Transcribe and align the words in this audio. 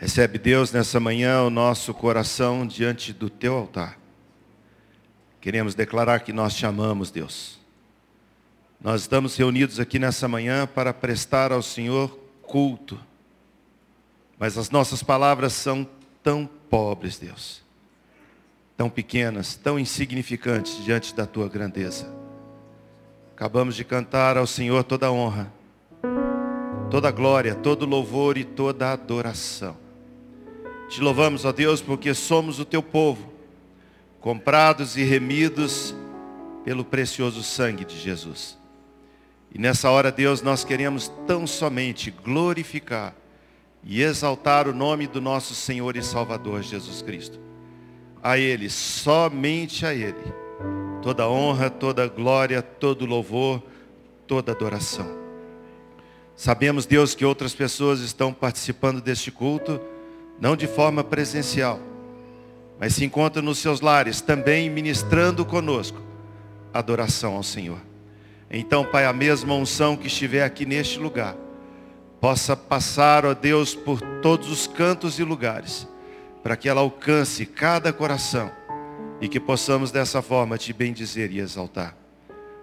Recebe, 0.00 0.38
Deus, 0.38 0.72
nessa 0.72 0.98
manhã 0.98 1.42
o 1.42 1.50
nosso 1.50 1.92
coração 1.92 2.66
diante 2.66 3.12
do 3.12 3.28
teu 3.28 3.54
altar. 3.54 3.98
Queremos 5.42 5.74
declarar 5.74 6.20
que 6.20 6.32
nós 6.32 6.54
te 6.54 6.64
amamos, 6.64 7.10
Deus. 7.10 7.60
Nós 8.80 9.02
estamos 9.02 9.36
reunidos 9.36 9.78
aqui 9.78 9.98
nessa 9.98 10.26
manhã 10.26 10.66
para 10.66 10.94
prestar 10.94 11.52
ao 11.52 11.60
Senhor 11.60 12.18
culto. 12.40 12.98
Mas 14.38 14.56
as 14.56 14.70
nossas 14.70 15.02
palavras 15.02 15.52
são 15.52 15.86
tão 16.22 16.48
pobres, 16.70 17.18
Deus. 17.18 17.62
Tão 18.78 18.88
pequenas, 18.88 19.54
tão 19.54 19.78
insignificantes 19.78 20.82
diante 20.82 21.14
da 21.14 21.26
tua 21.26 21.46
grandeza. 21.46 22.10
Acabamos 23.34 23.76
de 23.76 23.84
cantar 23.84 24.38
ao 24.38 24.46
Senhor 24.46 24.82
toda 24.82 25.12
honra, 25.12 25.52
toda 26.90 27.10
glória, 27.10 27.54
todo 27.54 27.84
louvor 27.84 28.38
e 28.38 28.44
toda 28.44 28.92
adoração. 28.92 29.89
Te 30.90 31.00
louvamos, 31.00 31.44
ó 31.44 31.52
Deus, 31.52 31.80
porque 31.80 32.12
somos 32.12 32.58
o 32.58 32.64
teu 32.64 32.82
povo, 32.82 33.32
comprados 34.20 34.96
e 34.96 35.04
remidos 35.04 35.94
pelo 36.64 36.84
precioso 36.84 37.44
sangue 37.44 37.84
de 37.84 37.96
Jesus. 37.96 38.58
E 39.54 39.58
nessa 39.58 39.88
hora, 39.88 40.10
Deus, 40.10 40.42
nós 40.42 40.64
queremos 40.64 41.06
tão 41.28 41.46
somente 41.46 42.10
glorificar 42.10 43.14
e 43.84 44.02
exaltar 44.02 44.66
o 44.66 44.74
nome 44.74 45.06
do 45.06 45.20
nosso 45.20 45.54
Senhor 45.54 45.96
e 45.96 46.02
Salvador 46.02 46.60
Jesus 46.60 47.02
Cristo. 47.02 47.38
A 48.20 48.36
Ele, 48.36 48.68
somente 48.68 49.86
a 49.86 49.94
Ele, 49.94 50.34
toda 51.02 51.28
honra, 51.28 51.70
toda 51.70 52.08
glória, 52.08 52.62
todo 52.62 53.06
louvor, 53.06 53.62
toda 54.26 54.50
adoração. 54.50 55.08
Sabemos, 56.34 56.84
Deus, 56.84 57.14
que 57.14 57.24
outras 57.24 57.54
pessoas 57.54 58.00
estão 58.00 58.32
participando 58.32 59.00
deste 59.00 59.30
culto 59.30 59.80
não 60.40 60.56
de 60.56 60.66
forma 60.66 61.04
presencial, 61.04 61.78
mas 62.78 62.94
se 62.94 63.04
encontram 63.04 63.42
nos 63.42 63.58
seus 63.58 63.82
lares 63.82 64.22
também 64.22 64.70
ministrando 64.70 65.44
conosco 65.44 66.00
adoração 66.72 67.34
ao 67.34 67.42
Senhor. 67.42 67.78
Então, 68.50 68.84
Pai, 68.84 69.04
a 69.04 69.12
mesma 69.12 69.54
unção 69.54 69.96
que 69.96 70.06
estiver 70.06 70.42
aqui 70.42 70.64
neste 70.64 70.98
lugar, 70.98 71.36
possa 72.20 72.56
passar, 72.56 73.26
ó 73.26 73.34
Deus, 73.34 73.74
por 73.74 74.00
todos 74.22 74.50
os 74.50 74.66
cantos 74.66 75.18
e 75.18 75.24
lugares, 75.24 75.86
para 76.42 76.56
que 76.56 76.68
ela 76.68 76.80
alcance 76.80 77.44
cada 77.44 77.92
coração 77.92 78.50
e 79.20 79.28
que 79.28 79.38
possamos 79.38 79.90
dessa 79.90 80.22
forma 80.22 80.56
te 80.56 80.72
bendizer 80.72 81.30
e 81.30 81.38
exaltar. 81.38 81.94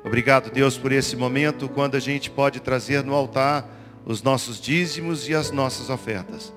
Obrigado, 0.03 0.49
Deus, 0.49 0.77
por 0.77 0.91
esse 0.91 1.15
momento 1.15 1.69
quando 1.69 1.95
a 1.95 1.99
gente 1.99 2.29
pode 2.29 2.59
trazer 2.59 3.03
no 3.03 3.13
altar 3.13 3.67
os 4.05 4.23
nossos 4.23 4.59
dízimos 4.59 5.29
e 5.29 5.35
as 5.35 5.51
nossas 5.51 5.89
ofertas 5.89 6.56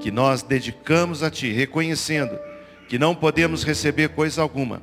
que 0.00 0.10
nós 0.10 0.42
dedicamos 0.42 1.22
a 1.22 1.30
Ti, 1.30 1.52
reconhecendo 1.52 2.38
que 2.88 2.98
não 2.98 3.14
podemos 3.14 3.62
receber 3.62 4.08
coisa 4.10 4.42
alguma 4.42 4.82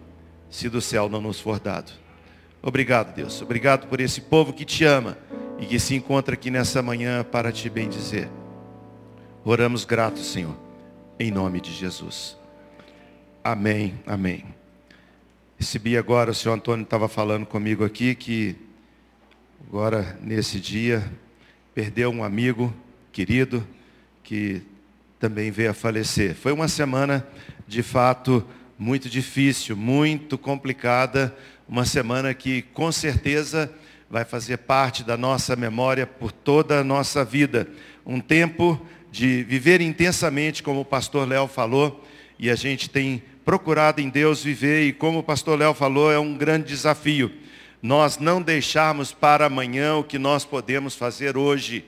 se 0.50 0.70
do 0.70 0.82
céu 0.82 1.10
não 1.10 1.22
nos 1.22 1.40
for 1.40 1.60
dado. 1.60 1.92
Obrigado, 2.62 3.14
Deus. 3.14 3.42
Obrigado 3.42 3.88
por 3.88 4.00
esse 4.00 4.22
povo 4.22 4.54
que 4.54 4.66
te 4.66 4.84
ama 4.84 5.18
e 5.60 5.66
que 5.66 5.80
se 5.80 5.96
encontra 5.96 6.34
aqui 6.34 6.50
nessa 6.50 6.82
manhã 6.82 7.24
para 7.24 7.52
te 7.52 7.70
bendizer. 7.70 8.30
Oramos 9.44 9.86
gratos, 9.86 10.26
Senhor, 10.26 10.58
em 11.20 11.32
nome 11.32 11.62
de 11.62 11.74
Jesus. 11.74 12.38
Amém, 13.44 13.94
amém. 14.06 14.46
Recebi 15.58 15.98
agora, 15.98 16.32
o 16.32 16.36
senhor 16.36 16.56
Antônio 16.56 16.84
estava 16.84 17.08
falando 17.08 17.46
comigo 17.46 17.84
aqui 17.84 18.14
que 18.14 18.56
agora 19.68 20.18
nesse 20.22 20.60
dia 20.60 21.04
perdeu 21.74 22.12
um 22.12 22.24
amigo 22.24 22.74
querido 23.12 23.66
que 24.24 24.62
também 25.20 25.52
veio 25.52 25.72
a 25.72 25.74
falecer. 25.74 26.36
Foi 26.36 26.52
uma 26.52 26.68
semana, 26.68 27.26
de 27.68 27.82
fato, 27.82 28.46
muito 28.78 29.10
difícil, 29.10 29.76
muito 29.76 30.38
complicada, 30.38 31.36
uma 31.68 31.86
semana 31.86 32.34
que 32.34 32.62
com 32.62 32.92
certeza 32.92 33.72
vai 34.10 34.24
fazer 34.24 34.58
parte 34.58 35.04
da 35.04 35.18
nossa 35.18 35.56
memória 35.56 36.06
por 36.06 36.32
toda 36.32 36.80
a 36.80 36.84
nossa 36.84 37.26
vida. 37.26 37.68
Um 38.06 38.20
tempo 38.20 38.80
de 39.12 39.44
viver 39.44 39.82
intensamente, 39.82 40.62
como 40.62 40.82
o 40.82 40.86
pastor 40.86 41.28
Léo 41.28 41.48
falou, 41.48 42.06
e 42.40 42.50
a 42.50 42.56
gente 42.56 42.90
tem 42.90 43.24
procurado 43.44 44.00
em 44.00 44.10
Deus 44.10 44.44
viver, 44.44 44.88
e 44.88 44.94
como 44.94 45.20
o 45.20 45.24
pastor 45.24 45.58
Léo 45.58 45.74
falou, 45.74 46.12
é 46.12 46.20
um 46.20 46.38
grande 46.38 46.68
desafio. 46.68 47.32
Nós 47.82 48.18
não 48.18 48.42
deixarmos 48.42 49.12
para 49.12 49.48
amanhã 49.48 49.96
o 49.96 50.04
que 50.04 50.20
nós 50.20 50.46
podemos 50.46 50.96
fazer 50.96 51.38
hoje 51.38 51.84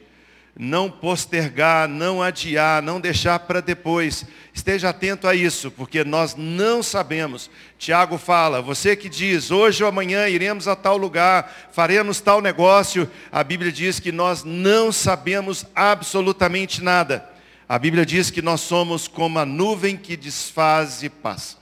não 0.58 0.90
postergar, 0.90 1.88
não 1.88 2.22
adiar, 2.22 2.82
não 2.82 3.00
deixar 3.00 3.40
para 3.40 3.62
depois. 3.62 4.26
Esteja 4.54 4.90
atento 4.90 5.28
a 5.28 5.34
isso, 5.34 5.72
porque 5.72 6.04
nós 6.04 6.36
não 6.36 6.84
sabemos. 6.84 7.50
Tiago 7.78 8.18
fala, 8.18 8.62
você 8.62 8.96
que 8.96 9.08
diz, 9.08 9.52
hoje 9.52 9.84
ou 9.84 9.90
amanhã 9.90 10.28
iremos 10.28 10.68
a 10.68 10.76
tal 10.76 10.98
lugar, 10.98 11.70
faremos 11.72 12.20
tal 12.20 12.42
negócio, 12.42 13.10
a 13.32 13.44
Bíblia 13.44 13.72
diz 13.72 14.00
que 14.00 14.12
nós 14.12 14.44
não 14.44 14.92
sabemos 14.92 15.66
absolutamente 15.74 16.84
nada. 16.84 17.28
A 17.68 17.78
Bíblia 17.78 18.06
diz 18.06 18.32
que 18.32 18.42
nós 18.42 18.62
somos 18.62 19.08
como 19.08 19.40
a 19.40 19.46
nuvem 19.46 19.96
que 19.96 20.18
desfaz 20.18 21.04
e 21.04 21.10
passa. 21.10 21.58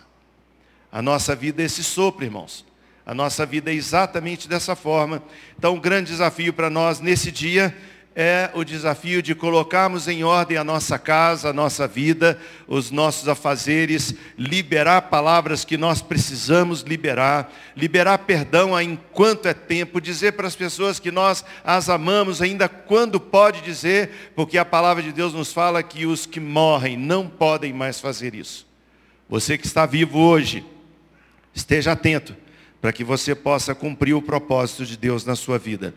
A 0.91 1.01
nossa 1.01 1.35
vida 1.35 1.61
é 1.61 1.65
esse 1.65 1.83
sopro, 1.83 2.25
irmãos. 2.25 2.65
A 3.05 3.13
nossa 3.13 3.45
vida 3.45 3.71
é 3.71 3.73
exatamente 3.73 4.49
dessa 4.49 4.75
forma. 4.75 5.21
Então, 5.57 5.75
um 5.75 5.79
grande 5.79 6.11
desafio 6.11 6.51
para 6.51 6.69
nós 6.69 6.99
nesse 6.99 7.31
dia 7.31 7.75
é 8.19 8.49
o 8.55 8.63
desafio 8.63 9.21
de 9.21 9.35
colocarmos 9.35 10.07
em 10.07 10.23
ordem 10.23 10.57
a 10.57 10.63
nossa 10.63 10.97
casa, 10.97 11.51
a 11.51 11.53
nossa 11.53 11.87
vida, 11.87 12.39
os 12.67 12.89
nossos 12.89 13.29
afazeres, 13.29 14.11
liberar 14.35 15.03
palavras 15.03 15.63
que 15.63 15.77
nós 15.77 16.01
precisamos 16.01 16.81
liberar, 16.81 17.53
liberar 17.75 18.17
perdão 18.17 18.81
enquanto 18.81 19.47
é 19.47 19.53
tempo, 19.53 20.01
dizer 20.01 20.31
para 20.31 20.47
as 20.47 20.55
pessoas 20.55 20.99
que 20.99 21.11
nós 21.11 21.45
as 21.63 21.89
amamos 21.89 22.41
ainda 22.41 22.67
quando 22.67 23.19
pode 23.19 23.61
dizer, 23.61 24.31
porque 24.35 24.57
a 24.57 24.65
palavra 24.65 25.03
de 25.03 25.11
Deus 25.11 25.31
nos 25.31 25.53
fala 25.53 25.83
que 25.83 26.07
os 26.07 26.25
que 26.25 26.39
morrem 26.39 26.97
não 26.97 27.29
podem 27.29 27.71
mais 27.71 27.99
fazer 27.99 28.33
isso. 28.33 28.65
Você 29.29 29.59
que 29.59 29.67
está 29.67 29.85
vivo 29.85 30.17
hoje, 30.17 30.65
esteja 31.53 31.91
atento 31.91 32.35
para 32.81 32.91
que 32.91 33.03
você 33.03 33.35
possa 33.35 33.75
cumprir 33.75 34.15
o 34.15 34.23
propósito 34.23 34.87
de 34.87 34.97
Deus 34.97 35.23
na 35.23 35.35
sua 35.35 35.59
vida. 35.59 35.93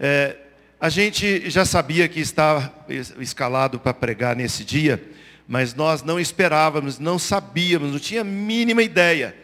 É, 0.00 0.36
a 0.80 0.88
gente 0.88 1.50
já 1.50 1.66
sabia 1.66 2.08
que 2.08 2.20
estava 2.20 2.72
escalado 3.18 3.78
para 3.78 3.92
pregar 3.92 4.34
nesse 4.34 4.64
dia, 4.64 5.02
mas 5.46 5.74
nós 5.74 6.02
não 6.02 6.18
esperávamos, 6.18 6.98
não 6.98 7.18
sabíamos, 7.18 7.92
não 7.92 7.98
tinha 7.98 8.24
mínima 8.24 8.82
ideia 8.82 9.36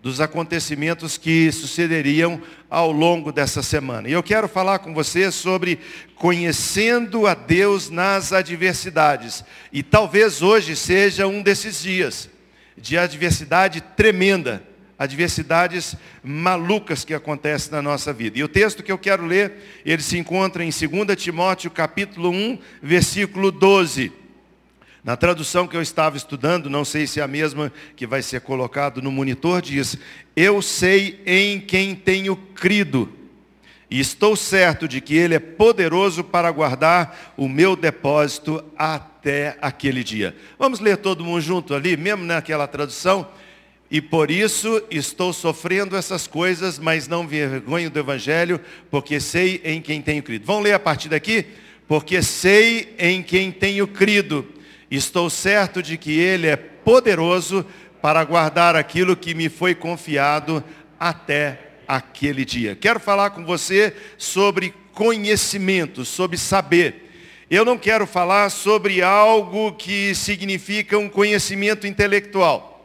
dos 0.00 0.20
acontecimentos 0.20 1.18
que 1.18 1.50
sucederiam 1.50 2.40
ao 2.70 2.92
longo 2.92 3.32
dessa 3.32 3.64
semana. 3.64 4.08
E 4.08 4.12
eu 4.12 4.22
quero 4.22 4.46
falar 4.46 4.78
com 4.78 4.94
você 4.94 5.32
sobre 5.32 5.80
conhecendo 6.14 7.26
a 7.26 7.34
Deus 7.34 7.90
nas 7.90 8.32
adversidades. 8.32 9.44
E 9.72 9.82
talvez 9.82 10.40
hoje 10.40 10.76
seja 10.76 11.26
um 11.26 11.42
desses 11.42 11.82
dias 11.82 12.30
de 12.76 12.96
adversidade 12.96 13.80
tremenda 13.80 14.62
adversidades 14.98 15.94
malucas 16.22 17.04
que 17.04 17.14
acontecem 17.14 17.72
na 17.72 17.82
nossa 17.82 18.12
vida. 18.12 18.38
E 18.38 18.44
o 18.44 18.48
texto 18.48 18.82
que 18.82 18.90
eu 18.90 18.98
quero 18.98 19.26
ler, 19.26 19.52
ele 19.84 20.02
se 20.02 20.18
encontra 20.18 20.64
em 20.64 20.70
2 20.70 21.22
Timóteo 21.22 21.70
capítulo 21.70 22.30
1, 22.30 22.58
versículo 22.82 23.50
12. 23.50 24.12
Na 25.04 25.16
tradução 25.16 25.68
que 25.68 25.76
eu 25.76 25.82
estava 25.82 26.16
estudando, 26.16 26.68
não 26.68 26.84
sei 26.84 27.06
se 27.06 27.20
é 27.20 27.22
a 27.22 27.28
mesma 27.28 27.72
que 27.94 28.06
vai 28.06 28.22
ser 28.22 28.40
colocado 28.40 29.00
no 29.00 29.12
monitor, 29.12 29.62
diz: 29.62 29.96
Eu 30.34 30.60
sei 30.60 31.22
em 31.24 31.60
quem 31.60 31.94
tenho 31.94 32.34
crido, 32.34 33.12
e 33.88 34.00
estou 34.00 34.34
certo 34.34 34.88
de 34.88 35.00
que 35.00 35.14
Ele 35.14 35.36
é 35.36 35.38
poderoso 35.38 36.24
para 36.24 36.50
guardar 36.50 37.34
o 37.36 37.48
meu 37.48 37.76
depósito 37.76 38.64
até 38.76 39.56
aquele 39.62 40.02
dia. 40.02 40.34
Vamos 40.58 40.80
ler 40.80 40.96
todo 40.96 41.22
mundo 41.22 41.40
junto 41.40 41.72
ali, 41.72 41.96
mesmo 41.96 42.24
naquela 42.24 42.66
tradução? 42.66 43.28
E 43.90 44.00
por 44.00 44.30
isso 44.30 44.82
estou 44.90 45.32
sofrendo 45.32 45.96
essas 45.96 46.26
coisas, 46.26 46.78
mas 46.78 47.06
não 47.06 47.26
vergonho 47.26 47.88
do 47.88 47.98
Evangelho, 47.98 48.60
porque 48.90 49.20
sei 49.20 49.60
em 49.64 49.80
quem 49.80 50.02
tenho 50.02 50.22
crido. 50.22 50.44
Vamos 50.44 50.64
ler 50.64 50.72
a 50.72 50.78
partir 50.78 51.08
daqui? 51.08 51.46
Porque 51.86 52.20
sei 52.20 52.94
em 52.98 53.22
quem 53.22 53.52
tenho 53.52 53.86
crido. 53.86 54.46
Estou 54.90 55.30
certo 55.30 55.82
de 55.82 55.96
que 55.96 56.18
Ele 56.18 56.48
é 56.48 56.56
poderoso 56.56 57.64
para 58.02 58.24
guardar 58.24 58.74
aquilo 58.74 59.16
que 59.16 59.34
me 59.34 59.48
foi 59.48 59.74
confiado 59.74 60.62
até 60.98 61.58
aquele 61.86 62.44
dia. 62.44 62.74
Quero 62.74 62.98
falar 62.98 63.30
com 63.30 63.44
você 63.44 63.94
sobre 64.18 64.74
conhecimento, 64.92 66.04
sobre 66.04 66.36
saber. 66.36 67.12
Eu 67.48 67.64
não 67.64 67.78
quero 67.78 68.06
falar 68.06 68.50
sobre 68.50 69.02
algo 69.02 69.72
que 69.72 70.12
significa 70.14 70.98
um 70.98 71.08
conhecimento 71.08 71.86
intelectual. 71.86 72.75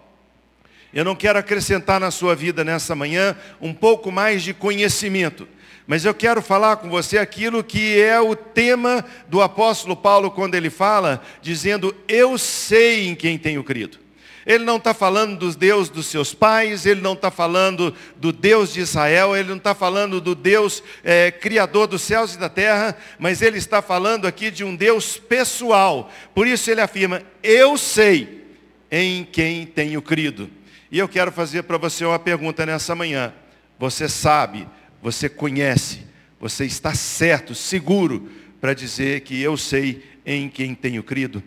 Eu 0.94 1.06
não 1.06 1.16
quero 1.16 1.40
acrescentar 1.40 2.00
na 2.00 2.12
sua 2.12 2.36
vida 2.36 2.64
nessa 2.66 2.94
manhã 2.94 3.36
um 3.62 3.74
pouco 3.74 4.12
mais 4.12 4.44
de 4.44 4.54
conhecimento, 4.54 5.48
Mas 5.88 6.06
eu 6.06 6.14
quero 6.14 6.42
falar 6.42 6.78
com 6.78 6.90
você 6.90 7.18
aquilo 7.18 7.64
que 7.64 8.00
é 8.00 8.20
o 8.20 8.36
tema 8.36 9.04
do 9.28 9.42
apóstolo 9.42 9.96
Paulo 9.96 10.30
quando 10.30 10.56
ele 10.56 10.70
fala, 10.70 11.22
dizendo: 11.42 11.96
Eu 12.08 12.38
sei 12.38 13.08
em 13.08 13.16
quem 13.16 13.38
tenho 13.38 13.64
crido. 13.64 14.00
Ele 14.46 14.64
não 14.64 14.78
está 14.78 14.94
falando 14.94 15.38
dos 15.38 15.56
Deus 15.56 15.90
dos 15.90 16.08
seus 16.08 16.34
pais, 16.34 16.86
ele 16.86 17.02
não 17.02 17.14
está 17.14 17.30
falando 17.30 17.94
do 18.18 18.32
Deus 18.32 18.74
de 18.74 18.80
Israel, 18.80 19.36
ele 19.36 19.50
não 19.50 19.58
está 19.58 19.76
falando 19.76 20.20
do 20.20 20.34
Deus 20.34 20.84
é, 21.04 21.30
criador 21.30 21.88
dos 21.88 22.02
céus 22.02 22.34
e 22.34 22.40
da 22.40 22.50
terra, 22.50 22.98
mas 23.20 23.42
ele 23.42 23.58
está 23.58 23.82
falando 23.82 24.26
aqui 24.26 24.50
de 24.50 24.64
um 24.64 24.76
Deus 24.76 25.18
pessoal. 25.18 26.12
Por 26.34 26.48
isso 26.48 26.70
ele 26.72 26.82
afirma: 26.82 27.22
Eu 27.44 27.78
sei 27.78 28.46
em 28.90 29.24
quem 29.24 29.66
tenho 29.66 30.02
crido. 30.02 30.50
E 30.92 31.00
eu 31.00 31.08
quero 31.08 31.32
fazer 31.32 31.64
para 31.64 31.78
você 31.78 32.04
uma 32.04 32.20
pergunta 32.20 32.66
nessa 32.66 32.94
manhã. 32.94 33.34
Você 33.80 34.10
sabe 34.10 34.68
você 35.02 35.28
conhece, 35.28 36.06
você 36.40 36.66
está 36.66 36.94
certo, 36.94 37.56
seguro 37.56 38.30
para 38.60 38.74
dizer 38.74 39.22
que 39.22 39.42
eu 39.42 39.58
sei 39.58 40.04
em 40.24 40.48
quem 40.48 40.76
tenho 40.76 41.02
crido. 41.02 41.42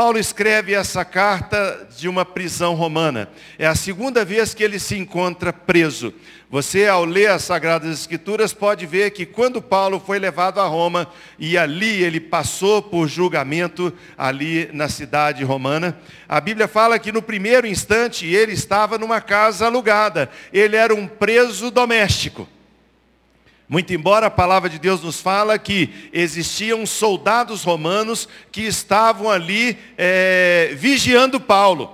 Paulo 0.00 0.18
escreve 0.18 0.72
essa 0.72 1.04
carta 1.04 1.86
de 1.94 2.08
uma 2.08 2.24
prisão 2.24 2.72
romana. 2.72 3.28
É 3.58 3.66
a 3.66 3.74
segunda 3.74 4.24
vez 4.24 4.54
que 4.54 4.64
ele 4.64 4.78
se 4.78 4.96
encontra 4.96 5.52
preso. 5.52 6.14
Você, 6.48 6.86
ao 6.86 7.04
ler 7.04 7.28
as 7.28 7.42
Sagradas 7.42 8.00
Escrituras, 8.00 8.54
pode 8.54 8.86
ver 8.86 9.10
que 9.10 9.26
quando 9.26 9.60
Paulo 9.60 10.00
foi 10.00 10.18
levado 10.18 10.58
a 10.58 10.66
Roma, 10.66 11.06
e 11.38 11.58
ali 11.58 12.02
ele 12.02 12.18
passou 12.18 12.80
por 12.80 13.08
julgamento, 13.08 13.92
ali 14.16 14.70
na 14.72 14.88
cidade 14.88 15.44
romana, 15.44 15.98
a 16.26 16.40
Bíblia 16.40 16.66
fala 16.66 16.98
que 16.98 17.12
no 17.12 17.20
primeiro 17.20 17.66
instante 17.66 18.24
ele 18.24 18.52
estava 18.52 18.96
numa 18.96 19.20
casa 19.20 19.66
alugada. 19.66 20.30
Ele 20.50 20.76
era 20.76 20.94
um 20.94 21.06
preso 21.06 21.70
doméstico. 21.70 22.48
Muito 23.70 23.94
embora 23.94 24.26
a 24.26 24.30
palavra 24.30 24.68
de 24.68 24.80
Deus 24.80 25.00
nos 25.00 25.20
fala 25.20 25.56
que 25.56 26.10
existiam 26.12 26.84
soldados 26.84 27.62
romanos 27.62 28.28
que 28.50 28.62
estavam 28.62 29.30
ali 29.30 29.78
é, 29.96 30.72
vigiando 30.74 31.38
Paulo. 31.38 31.88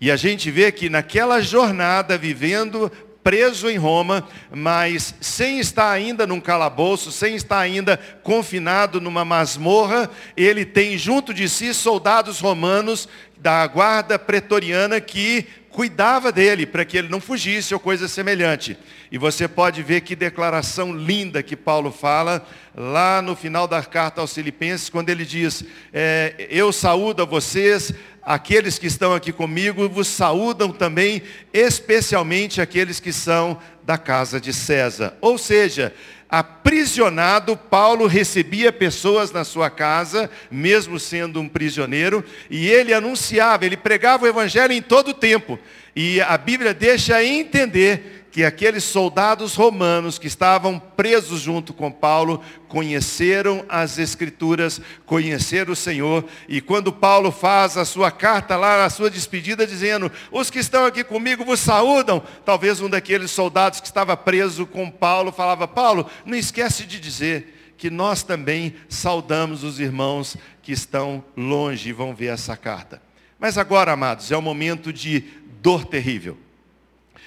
E 0.00 0.10
a 0.10 0.16
gente 0.16 0.50
vê 0.50 0.72
que 0.72 0.88
naquela 0.88 1.42
jornada, 1.42 2.16
vivendo 2.16 2.90
preso 3.22 3.68
em 3.68 3.76
Roma, 3.76 4.26
mas 4.50 5.14
sem 5.20 5.58
estar 5.58 5.90
ainda 5.90 6.26
num 6.26 6.40
calabouço, 6.40 7.12
sem 7.12 7.34
estar 7.34 7.58
ainda 7.58 7.98
confinado 8.22 9.02
numa 9.02 9.22
masmorra, 9.22 10.10
ele 10.34 10.64
tem 10.64 10.96
junto 10.96 11.34
de 11.34 11.46
si 11.46 11.74
soldados 11.74 12.40
romanos 12.40 13.06
da 13.36 13.66
guarda 13.66 14.18
pretoriana 14.18 14.98
que 14.98 15.46
cuidava 15.74 16.30
dele 16.30 16.64
para 16.66 16.84
que 16.84 16.96
ele 16.96 17.08
não 17.08 17.20
fugisse 17.20 17.74
ou 17.74 17.80
coisa 17.80 18.06
semelhante. 18.06 18.78
E 19.10 19.18
você 19.18 19.48
pode 19.48 19.82
ver 19.82 20.02
que 20.02 20.14
declaração 20.14 20.92
linda 20.92 21.42
que 21.42 21.56
Paulo 21.56 21.90
fala 21.90 22.46
lá 22.76 23.20
no 23.20 23.34
final 23.34 23.66
da 23.66 23.82
carta 23.82 24.20
aos 24.20 24.32
Filipenses, 24.32 24.88
quando 24.88 25.10
ele 25.10 25.24
diz: 25.24 25.64
é, 25.92 26.46
Eu 26.48 26.72
saúdo 26.72 27.22
a 27.22 27.26
vocês, 27.26 27.92
aqueles 28.22 28.78
que 28.78 28.86
estão 28.86 29.12
aqui 29.12 29.32
comigo, 29.32 29.88
vos 29.88 30.06
saúdam 30.06 30.70
também, 30.70 31.22
especialmente 31.52 32.60
aqueles 32.60 33.00
que 33.00 33.12
são 33.12 33.58
da 33.82 33.98
casa 33.98 34.40
de 34.40 34.52
César. 34.52 35.16
Ou 35.20 35.36
seja, 35.36 35.92
aprisionado, 36.38 37.56
Paulo 37.56 38.06
recebia 38.06 38.72
pessoas 38.72 39.30
na 39.30 39.44
sua 39.44 39.70
casa, 39.70 40.30
mesmo 40.50 40.98
sendo 40.98 41.40
um 41.40 41.48
prisioneiro, 41.48 42.24
e 42.50 42.68
ele 42.68 42.92
anunciava, 42.92 43.64
ele 43.64 43.76
pregava 43.76 44.24
o 44.24 44.28
evangelho 44.28 44.72
em 44.72 44.82
todo 44.82 45.08
o 45.08 45.14
tempo. 45.14 45.58
E 45.94 46.20
a 46.20 46.36
Bíblia 46.36 46.74
deixa 46.74 47.22
entender 47.22 48.23
que 48.34 48.42
aqueles 48.42 48.82
soldados 48.82 49.54
romanos 49.54 50.18
que 50.18 50.26
estavam 50.26 50.76
presos 50.76 51.40
junto 51.40 51.72
com 51.72 51.88
Paulo 51.88 52.42
conheceram 52.66 53.64
as 53.68 53.96
Escrituras, 53.96 54.80
conheceram 55.06 55.72
o 55.72 55.76
Senhor, 55.76 56.24
e 56.48 56.60
quando 56.60 56.92
Paulo 56.92 57.30
faz 57.30 57.76
a 57.76 57.84
sua 57.84 58.10
carta 58.10 58.56
lá, 58.56 58.84
a 58.84 58.90
sua 58.90 59.08
despedida, 59.08 59.64
dizendo: 59.64 60.10
Os 60.32 60.50
que 60.50 60.58
estão 60.58 60.84
aqui 60.84 61.04
comigo 61.04 61.44
vos 61.44 61.60
saúdam. 61.60 62.20
Talvez 62.44 62.80
um 62.80 62.90
daqueles 62.90 63.30
soldados 63.30 63.78
que 63.78 63.86
estava 63.86 64.16
preso 64.16 64.66
com 64.66 64.90
Paulo 64.90 65.30
falava: 65.30 65.68
Paulo, 65.68 66.10
não 66.26 66.36
esquece 66.36 66.86
de 66.86 66.98
dizer 66.98 67.74
que 67.78 67.88
nós 67.88 68.24
também 68.24 68.74
saudamos 68.88 69.62
os 69.62 69.78
irmãos 69.78 70.36
que 70.60 70.72
estão 70.72 71.22
longe 71.36 71.90
e 71.90 71.92
vão 71.92 72.12
ver 72.12 72.32
essa 72.32 72.56
carta. 72.56 73.00
Mas 73.38 73.56
agora, 73.56 73.92
amados, 73.92 74.32
é 74.32 74.36
um 74.36 74.42
momento 74.42 74.92
de 74.92 75.22
dor 75.62 75.84
terrível. 75.84 76.36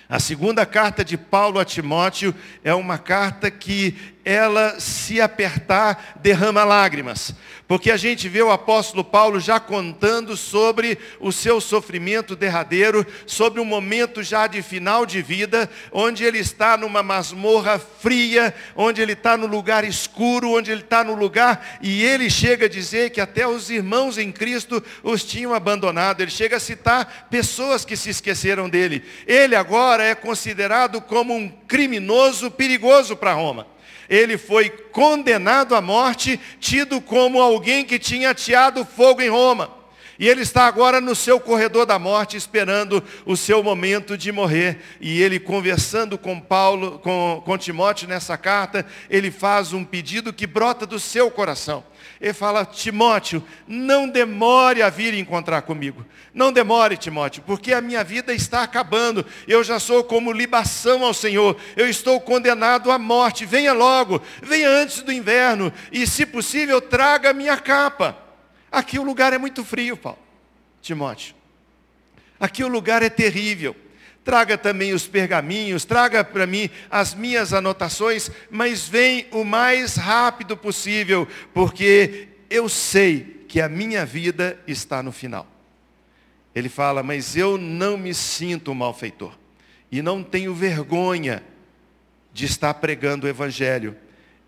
A 0.10 0.20
segunda 0.20 0.66
carta 0.66 1.04
de 1.04 1.18
Paulo 1.18 1.60
a 1.60 1.66
Timóteo 1.66 2.34
é 2.64 2.74
uma 2.74 2.98
carta 2.98 3.52
que 3.52 3.94
ela 4.28 4.78
se 4.78 5.22
apertar 5.22 6.18
derrama 6.18 6.66
lágrimas. 6.66 7.34
Porque 7.66 7.90
a 7.90 7.96
gente 7.96 8.28
vê 8.28 8.42
o 8.42 8.52
apóstolo 8.52 9.02
Paulo 9.02 9.40
já 9.40 9.58
contando 9.58 10.36
sobre 10.36 10.98
o 11.22 11.32
seu 11.32 11.62
sofrimento 11.62 12.36
derradeiro, 12.36 13.06
sobre 13.26 13.62
um 13.62 13.66
momento 13.66 14.22
já 14.22 14.46
de 14.46 14.62
final 14.62 15.06
de 15.06 15.22
vida, 15.22 15.70
onde 15.94 16.26
ele 16.26 16.40
está 16.40 16.76
numa 16.76 17.02
masmorra 17.02 17.80
fria, 17.80 18.54
onde 18.76 19.02
ele 19.02 19.14
está 19.14 19.38
no 19.38 19.48
lugar 19.48 19.86
escuro, 19.86 20.52
onde 20.52 20.72
ele 20.72 20.82
está 20.82 21.06
no 21.06 21.16
lugar, 21.16 21.80
e 21.82 22.04
ele 22.04 22.30
chega 22.30 22.66
a 22.66 22.70
dizer 22.70 23.12
que 23.12 23.22
até 23.22 23.48
os 23.48 23.70
irmãos 23.70 24.18
em 24.18 24.30
Cristo 24.30 24.84
os 25.04 25.24
tinham 25.24 25.54
abandonado. 25.54 26.20
Ele 26.20 26.32
chega 26.32 26.58
a 26.58 26.60
citar 26.60 27.28
pessoas 27.30 27.86
que 27.86 27.96
se 27.96 28.10
esqueceram 28.10 28.68
dele. 28.68 29.06
Ele 29.26 29.56
agora 29.56 30.04
é 30.04 30.14
considerado 30.14 31.00
como 31.00 31.34
um 31.34 31.48
criminoso 31.48 32.52
perigoso 32.52 33.16
para 33.16 33.32
Roma 33.32 33.77
ele 34.10 34.38
foi 34.38 34.70
condenado 34.70 35.76
à 35.76 35.82
morte, 35.82 36.40
tido 36.60 37.02
como 37.02 37.42
alguém 37.42 37.86
que 37.86 38.00
tinha 38.00 38.32
ateado 38.32 38.86
fogo 38.86 39.22
em 39.22 39.30
Roma. 39.30 39.78
E 40.20 40.28
ele 40.28 40.42
está 40.42 40.66
agora 40.66 41.00
no 41.00 41.16
seu 41.16 41.40
corredor 41.40 41.86
da 41.86 42.00
morte, 42.00 42.36
esperando 42.36 43.04
o 43.24 43.38
seu 43.38 43.62
momento 43.62 44.18
de 44.18 44.32
morrer. 44.32 44.80
E 45.00 45.22
ele 45.22 45.40
conversando 45.40 46.18
com 46.18 46.40
Paulo, 46.40 46.98
com, 47.00 47.42
com 47.46 47.58
Timóteo 47.58 48.08
nessa 48.08 48.36
carta, 48.36 48.86
ele 49.10 49.30
faz 49.30 49.74
um 49.74 49.86
pedido 49.86 50.34
que 50.34 50.48
brota 50.48 50.88
do 50.88 51.00
seu 51.00 51.30
coração. 51.30 51.84
Ele 52.20 52.34
fala, 52.34 52.66
Timóteo, 52.66 53.44
não 53.68 54.10
demore 54.10 54.82
a 54.82 54.90
vir 54.90 55.14
encontrar 55.14 55.62
comigo. 55.62 56.06
Não 56.34 56.52
demore, 56.52 56.98
Timóteo, 56.98 57.44
porque 57.46 57.74
a 57.74 57.82
minha 57.82 58.04
vida 58.04 58.34
está 58.34 58.64
acabando. 58.64 59.26
Eu 59.48 59.64
já 59.64 59.80
sou 59.80 60.04
como 60.04 60.32
libação 60.32 61.04
ao 61.04 61.14
Senhor. 61.14 61.56
Eu 61.76 61.88
estou 61.88 62.20
condenado 62.20 62.92
à 62.92 62.98
morte. 62.98 63.46
Venha 63.46 63.74
logo, 63.74 64.22
venha 64.42 64.70
antes 64.70 65.02
do 65.02 65.12
inverno. 65.12 65.72
E, 65.92 66.08
se 66.08 66.26
possível, 66.26 66.82
traga 66.82 67.30
a 67.30 67.34
minha 67.34 67.58
capa. 67.58 68.18
Aqui 68.72 68.98
o 68.98 69.04
lugar 69.04 69.34
é 69.34 69.38
muito 69.38 69.64
frio, 69.64 69.96
Paulo. 69.96 70.20
Timóteo. 70.82 71.36
Aqui 72.40 72.64
o 72.64 72.68
lugar 72.68 73.04
é 73.04 73.10
terrível. 73.10 73.76
Traga 74.28 74.58
também 74.58 74.92
os 74.92 75.08
pergaminhos, 75.08 75.86
traga 75.86 76.22
para 76.22 76.46
mim 76.46 76.70
as 76.92 77.16
minhas 77.16 77.54
anotações, 77.54 78.30
mas 78.52 78.86
vem 78.86 79.26
o 79.32 79.46
mais 79.46 79.96
rápido 79.96 80.58
possível, 80.58 81.26
porque 81.54 82.28
eu 82.50 82.68
sei 82.68 83.46
que 83.48 83.62
a 83.62 83.70
minha 83.70 84.06
vida 84.06 84.60
está 84.68 85.02
no 85.02 85.14
final. 85.14 85.48
Ele 86.54 86.68
fala, 86.68 87.02
mas 87.02 87.38
eu 87.38 87.58
não 87.58 87.98
me 87.98 88.14
sinto 88.14 88.72
um 88.72 88.76
malfeitor 88.76 89.34
e 89.90 90.02
não 90.02 90.22
tenho 90.22 90.54
vergonha 90.54 91.42
de 92.34 92.44
estar 92.44 92.74
pregando 92.74 93.28
o 93.28 93.30
Evangelho. 93.30 93.96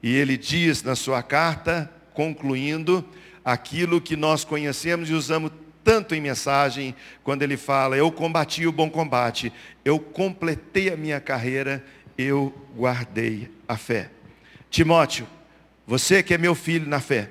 E 0.03 0.13
ele 0.13 0.35
diz 0.35 0.83
na 0.83 0.93
sua 0.93 1.23
carta, 1.23 1.89
concluindo, 2.13 3.07
aquilo 3.45 4.01
que 4.01 4.17
nós 4.17 4.43
conhecemos 4.43 5.09
e 5.09 5.13
usamos 5.13 5.53
tanto 5.83 6.13
em 6.15 6.21
mensagem, 6.21 6.95
quando 7.23 7.41
ele 7.41 7.57
fala: 7.57 7.97
Eu 7.97 8.11
combati 8.11 8.65
o 8.67 8.71
bom 8.71 8.89
combate, 8.89 9.51
eu 9.83 9.99
completei 9.99 10.91
a 10.91 10.97
minha 10.97 11.19
carreira, 11.19 11.83
eu 12.17 12.53
guardei 12.75 13.49
a 13.67 13.77
fé. 13.77 14.09
Timóteo, 14.69 15.27
você 15.87 16.21
que 16.21 16.33
é 16.33 16.37
meu 16.37 16.53
filho 16.53 16.87
na 16.87 16.99
fé, 16.99 17.29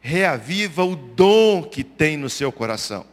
reaviva 0.00 0.84
o 0.84 0.94
dom 0.94 1.62
que 1.62 1.82
tem 1.82 2.16
no 2.16 2.28
seu 2.28 2.52
coração. 2.52 3.06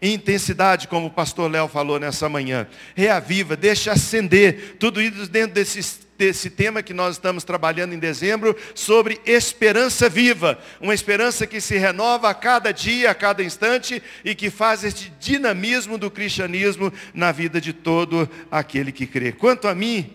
Intensidade, 0.00 0.86
como 0.86 1.08
o 1.08 1.10
pastor 1.10 1.50
Léo 1.50 1.66
falou 1.66 1.98
nessa 1.98 2.28
manhã. 2.28 2.68
Reaviva, 2.94 3.56
deixa 3.56 3.92
acender. 3.92 4.76
Tudo 4.78 5.02
isso 5.02 5.28
dentro 5.28 5.54
desses 5.54 6.06
desse 6.18 6.50
tema 6.50 6.82
que 6.82 6.92
nós 6.92 7.14
estamos 7.14 7.44
trabalhando 7.44 7.94
em 7.94 7.98
dezembro, 7.98 8.56
sobre 8.74 9.20
esperança 9.24 10.08
viva. 10.08 10.58
Uma 10.80 10.92
esperança 10.92 11.46
que 11.46 11.60
se 11.60 11.78
renova 11.78 12.28
a 12.28 12.34
cada 12.34 12.72
dia, 12.72 13.10
a 13.10 13.14
cada 13.14 13.42
instante 13.42 14.02
e 14.24 14.34
que 14.34 14.50
faz 14.50 14.82
este 14.82 15.10
dinamismo 15.20 15.96
do 15.96 16.10
cristianismo 16.10 16.92
na 17.14 17.30
vida 17.30 17.60
de 17.60 17.72
todo 17.72 18.28
aquele 18.50 18.90
que 18.90 19.06
crê. 19.06 19.30
Quanto 19.30 19.68
a 19.68 19.74
mim, 19.74 20.12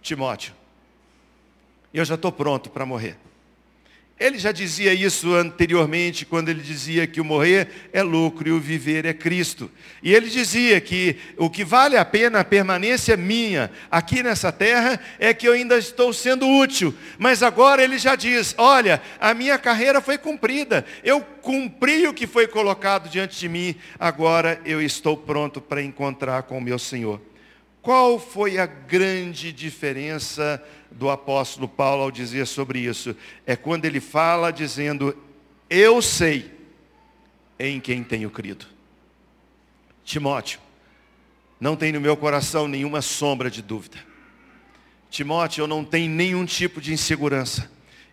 Timóteo, 0.00 0.54
eu 1.92 2.04
já 2.04 2.14
estou 2.14 2.30
pronto 2.30 2.70
para 2.70 2.86
morrer. 2.86 3.16
Ele 4.20 4.38
já 4.38 4.52
dizia 4.52 4.92
isso 4.92 5.34
anteriormente, 5.34 6.26
quando 6.26 6.50
ele 6.50 6.60
dizia 6.60 7.06
que 7.06 7.22
o 7.22 7.24
morrer 7.24 7.68
é 7.90 8.02
lucro 8.02 8.46
e 8.46 8.52
o 8.52 8.60
viver 8.60 9.06
é 9.06 9.14
Cristo. 9.14 9.70
E 10.02 10.14
ele 10.14 10.28
dizia 10.28 10.78
que 10.78 11.16
o 11.38 11.48
que 11.48 11.64
vale 11.64 11.96
a 11.96 12.04
pena 12.04 12.40
a 12.40 12.44
permanência 12.44 13.16
minha 13.16 13.70
aqui 13.90 14.22
nessa 14.22 14.52
terra 14.52 15.00
é 15.18 15.32
que 15.32 15.48
eu 15.48 15.54
ainda 15.54 15.78
estou 15.78 16.12
sendo 16.12 16.46
útil. 16.46 16.94
Mas 17.18 17.42
agora 17.42 17.82
ele 17.82 17.96
já 17.96 18.14
diz: 18.14 18.54
olha, 18.58 19.00
a 19.18 19.32
minha 19.32 19.58
carreira 19.58 20.02
foi 20.02 20.18
cumprida, 20.18 20.84
eu 21.02 21.22
cumpri 21.22 22.06
o 22.06 22.12
que 22.12 22.26
foi 22.26 22.46
colocado 22.46 23.08
diante 23.08 23.40
de 23.40 23.48
mim, 23.48 23.74
agora 23.98 24.60
eu 24.66 24.82
estou 24.82 25.16
pronto 25.16 25.62
para 25.62 25.82
encontrar 25.82 26.42
com 26.42 26.58
o 26.58 26.62
meu 26.62 26.78
Senhor. 26.78 27.29
Qual 27.82 28.18
foi 28.18 28.58
a 28.58 28.66
grande 28.66 29.52
diferença 29.52 30.62
do 30.90 31.08
apóstolo 31.08 31.66
Paulo 31.66 32.02
ao 32.02 32.10
dizer 32.10 32.46
sobre 32.46 32.80
isso? 32.80 33.16
É 33.46 33.56
quando 33.56 33.86
ele 33.86 34.00
fala 34.00 34.50
dizendo, 34.50 35.16
eu 35.68 36.02
sei 36.02 36.50
em 37.58 37.80
quem 37.80 38.02
tenho 38.02 38.30
crido. 38.30 38.66
Timóteo, 40.04 40.60
não 41.58 41.76
tem 41.76 41.92
no 41.92 42.00
meu 42.00 42.16
coração 42.16 42.68
nenhuma 42.68 43.00
sombra 43.00 43.50
de 43.50 43.62
dúvida. 43.62 43.98
Timóteo, 45.10 45.62
eu 45.62 45.66
não 45.66 45.84
tenho 45.84 46.10
nenhum 46.10 46.44
tipo 46.44 46.80
de 46.80 46.92
insegurança. 46.92 47.70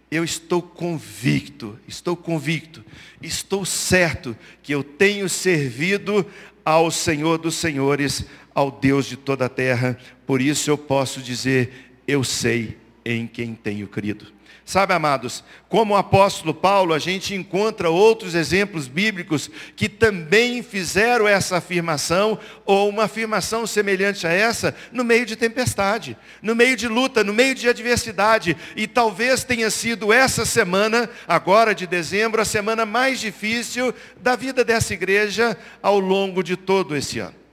Eu 0.10 0.24
estou 0.24 0.62
convicto, 0.62 1.78
estou 1.88 2.16
convicto, 2.16 2.84
estou 3.22 3.66
certo 3.66 4.38
que 4.64 4.74
eu 4.74 4.84
tenho 4.84 5.28
servido 5.28 6.26
ao 6.68 6.92
Senhor 6.92 7.38
dos 7.38 7.56
Senhores, 7.56 8.26
ao 8.54 8.70
Deus 8.70 9.06
de 9.06 9.16
toda 9.16 9.46
a 9.46 9.50
terra. 9.50 9.98
Por 10.26 10.42
isso 10.42 10.70
eu 10.70 10.78
posso 10.78 11.22
dizer, 11.22 11.94
eu 12.06 12.26
sei 12.26 12.76
em 13.06 13.26
quem 13.26 13.56
tenho 13.56 13.88
crido. 13.88 14.26
Sabe, 14.68 14.94
amados, 14.94 15.46
como 15.70 15.94
o 15.94 15.98
apóstolo 15.98 16.54
Paulo, 16.54 16.94
a 16.94 17.00
gente 17.00 17.34
encontra 17.34 17.90
outros 17.90 18.36
exemplos 18.36 18.90
bíblicos 18.90 19.50
que 19.78 19.88
também 19.88 20.62
fizeram 20.62 21.26
essa 21.26 21.56
afirmação, 21.56 22.38
ou 22.66 22.90
uma 22.90 23.06
afirmação 23.06 23.66
semelhante 23.66 24.28
a 24.28 24.30
essa, 24.30 24.76
no 24.92 25.06
meio 25.06 25.26
de 25.26 25.38
tempestade, 25.38 26.18
no 26.42 26.54
meio 26.54 26.76
de 26.76 26.86
luta, 26.86 27.24
no 27.24 27.34
meio 27.34 27.56
de 27.56 27.70
adversidade. 27.70 28.58
E 28.76 28.88
talvez 28.88 29.42
tenha 29.46 29.70
sido 29.70 30.12
essa 30.12 30.46
semana, 30.46 31.10
agora 31.26 31.74
de 31.74 31.88
dezembro, 31.88 32.42
a 32.42 32.46
semana 32.46 32.86
mais 32.86 33.22
difícil 33.22 33.96
da 34.22 34.36
vida 34.36 34.66
dessa 34.66 34.94
igreja 34.94 35.58
ao 35.82 35.98
longo 35.98 36.44
de 36.44 36.58
todo 36.58 36.94
esse 36.94 37.20
ano 37.20 37.48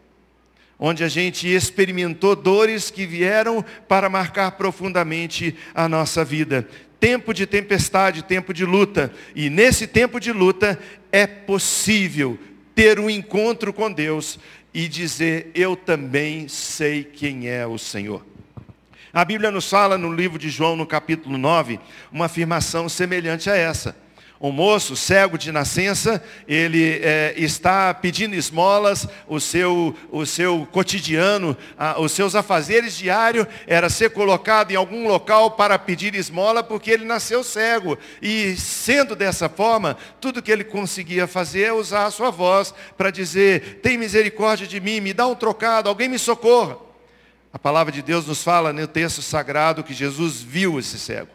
onde 0.76 1.04
a 1.04 1.08
gente 1.08 1.48
experimentou 1.48 2.34
dores 2.34 2.90
que 2.90 3.06
vieram 3.06 3.64
para 3.88 4.10
marcar 4.10 4.50
profundamente 4.52 5.56
a 5.72 5.88
nossa 5.88 6.24
vida. 6.24 6.68
Tempo 7.04 7.34
de 7.34 7.46
tempestade, 7.46 8.22
tempo 8.22 8.54
de 8.54 8.64
luta. 8.64 9.12
E 9.34 9.50
nesse 9.50 9.86
tempo 9.86 10.18
de 10.18 10.32
luta 10.32 10.80
é 11.12 11.26
possível 11.26 12.38
ter 12.74 12.98
um 12.98 13.10
encontro 13.10 13.74
com 13.74 13.92
Deus 13.92 14.38
e 14.72 14.88
dizer: 14.88 15.50
Eu 15.54 15.76
também 15.76 16.48
sei 16.48 17.04
quem 17.04 17.46
é 17.46 17.66
o 17.66 17.76
Senhor. 17.76 18.24
A 19.12 19.22
Bíblia 19.22 19.50
nos 19.50 19.68
fala 19.68 19.98
no 19.98 20.10
livro 20.10 20.38
de 20.38 20.48
João, 20.48 20.76
no 20.76 20.86
capítulo 20.86 21.36
9, 21.36 21.78
uma 22.10 22.24
afirmação 22.24 22.88
semelhante 22.88 23.50
a 23.50 23.54
essa 23.54 23.94
um 24.48 24.52
moço 24.52 24.94
cego 24.94 25.38
de 25.38 25.50
nascença, 25.50 26.22
ele 26.46 27.00
é, 27.02 27.32
está 27.34 27.94
pedindo 27.94 28.36
esmolas, 28.36 29.08
o 29.26 29.40
seu, 29.40 29.96
o 30.12 30.26
seu 30.26 30.68
cotidiano, 30.70 31.56
a, 31.78 31.98
os 31.98 32.12
seus 32.12 32.34
afazeres 32.34 32.94
diários 32.94 33.46
era 33.66 33.88
ser 33.88 34.10
colocado 34.10 34.70
em 34.70 34.76
algum 34.76 35.08
local 35.08 35.52
para 35.52 35.78
pedir 35.78 36.14
esmola, 36.14 36.62
porque 36.62 36.90
ele 36.90 37.06
nasceu 37.06 37.42
cego. 37.42 37.96
E 38.20 38.54
sendo 38.56 39.16
dessa 39.16 39.48
forma, 39.48 39.96
tudo 40.20 40.42
que 40.42 40.52
ele 40.52 40.64
conseguia 40.64 41.26
fazer 41.26 41.62
é 41.62 41.72
usar 41.72 42.04
a 42.04 42.10
sua 42.10 42.30
voz 42.30 42.74
para 42.98 43.10
dizer, 43.10 43.80
tem 43.82 43.96
misericórdia 43.96 44.66
de 44.66 44.78
mim, 44.78 45.00
me 45.00 45.14
dá 45.14 45.26
um 45.26 45.34
trocado, 45.34 45.88
alguém 45.88 46.08
me 46.10 46.18
socorra. 46.18 46.76
A 47.50 47.58
palavra 47.58 47.90
de 47.90 48.02
Deus 48.02 48.26
nos 48.26 48.44
fala 48.44 48.74
no 48.74 48.86
texto 48.86 49.22
sagrado 49.22 49.82
que 49.82 49.94
Jesus 49.94 50.42
viu 50.42 50.78
esse 50.78 50.98
cego. 50.98 51.33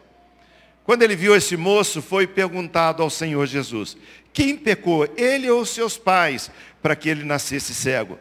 Quando 0.84 1.02
ele 1.02 1.14
viu 1.14 1.36
esse 1.36 1.56
moço, 1.56 2.02
foi 2.02 2.26
perguntado 2.26 3.02
ao 3.02 3.10
Senhor 3.10 3.46
Jesus: 3.46 3.96
quem 4.32 4.56
pecou, 4.56 5.08
ele 5.16 5.50
ou 5.50 5.64
seus 5.64 5.98
pais, 5.98 6.50
para 6.82 6.96
que 6.96 7.08
ele 7.08 7.24
nascesse 7.24 7.74
cego? 7.74 8.18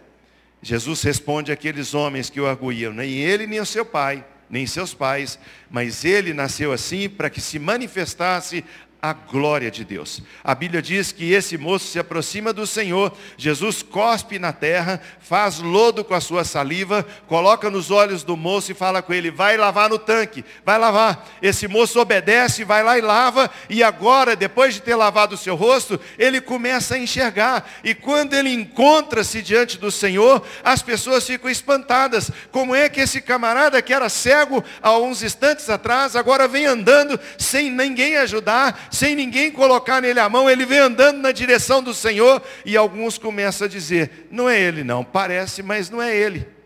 Jesus 0.62 1.02
responde 1.02 1.52
àqueles 1.52 1.94
homens 1.94 2.30
que 2.30 2.42
o 2.42 2.48
arguíam: 2.48 2.94
nem 2.94 3.12
ele, 3.12 3.48
nem 3.48 3.60
o 3.60 3.66
seu 3.66 3.86
pai, 3.86 4.26
nem 4.50 4.66
seus 4.66 4.94
pais, 4.94 5.40
mas 5.70 6.04
ele 6.04 6.34
nasceu 6.34 6.72
assim 6.72 7.08
para 7.08 7.30
que 7.30 7.40
se 7.40 7.60
manifestasse 7.60 8.66
a 9.02 9.14
glória 9.14 9.72
de 9.72 9.86
Deus. 9.86 10.22
A 10.44 10.54
Bíblia 10.54 10.82
diz 10.82 11.14
que 11.14 11.32
esse 11.32 11.58
moço 11.58 11.88
se 11.88 11.98
aproxima 11.98 12.52
do 12.52 12.68
Senhor, 12.68 13.16
Jesus 13.38 13.82
cospe 13.82 14.38
na 14.38 14.52
terra, 14.52 15.02
faz 15.22 15.60
lodo 15.60 16.04
com 16.04 16.14
a 16.14 16.20
sua 16.20 16.44
saliva, 16.44 17.06
coloca 17.26 17.70
nos 17.70 17.92
olhos 17.92 18.24
do 18.24 18.36
moço 18.36 18.72
e 18.72 18.76
fala 18.76 19.02
com 19.02 19.14
ele: 19.14 19.32
vai 19.32 19.56
lavar 19.56 19.90
no 19.90 19.98
tanque, 19.98 20.44
vai 20.66 20.78
lavar. 20.78 21.30
Esse 21.42 21.66
moço 21.68 22.00
obedece, 22.00 22.66
vai 22.66 22.84
lá 22.84 22.98
e 22.98 23.02
lava, 23.02 23.50
e 23.70 23.82
agora, 23.82 24.36
depois 24.36 24.74
de 24.74 24.82
ter 24.82 24.96
lavado 24.96 25.36
o 25.36 25.38
seu 25.38 25.56
rosto, 25.56 25.98
ele 26.18 26.42
começa 26.42 26.96
a 26.96 27.00
enxergar. 27.00 27.70
E 27.84 27.96
quando 27.96 28.34
ele 28.34 28.50
encontra-se 28.50 29.42
diante 29.42 29.78
do 29.78 29.92
Senhor, 29.92 30.46
as 30.62 30.82
pessoas 30.82 31.26
ficam 31.26 31.50
espantadas. 31.50 32.30
Como 32.52 32.76
é 32.76 32.90
que 32.90 33.00
esse 33.00 33.22
camarada 33.22 33.82
que 33.82 33.94
era 33.94 34.10
cego 34.10 34.62
há 34.82 34.98
uns 34.98 35.24
instantes 35.24 35.70
atrás, 35.70 36.18
agora 36.18 36.50
vem 36.50 36.66
andando 36.66 37.18
sem 37.38 37.72
ninguém 37.72 38.18
ajudar? 38.18 38.89
Sem 38.92 39.16
ninguém 39.16 39.52
colocar 39.52 40.02
nele 40.02 40.20
a 40.20 40.30
mão, 40.30 40.50
ele 40.50 40.66
vem 40.66 40.80
andando 40.80 41.20
na 41.20 41.32
direção 41.32 41.82
do 41.82 41.94
Senhor 41.94 42.42
e 42.66 42.76
alguns 42.76 43.18
começam 43.18 43.66
a 43.66 43.70
dizer: 43.70 44.28
não 44.32 44.50
é 44.50 44.60
ele 44.60 44.84
não, 44.84 45.04
parece, 45.04 45.62
mas 45.64 45.90
não 45.90 46.02
é 46.02 46.16
ele. 46.16 46.59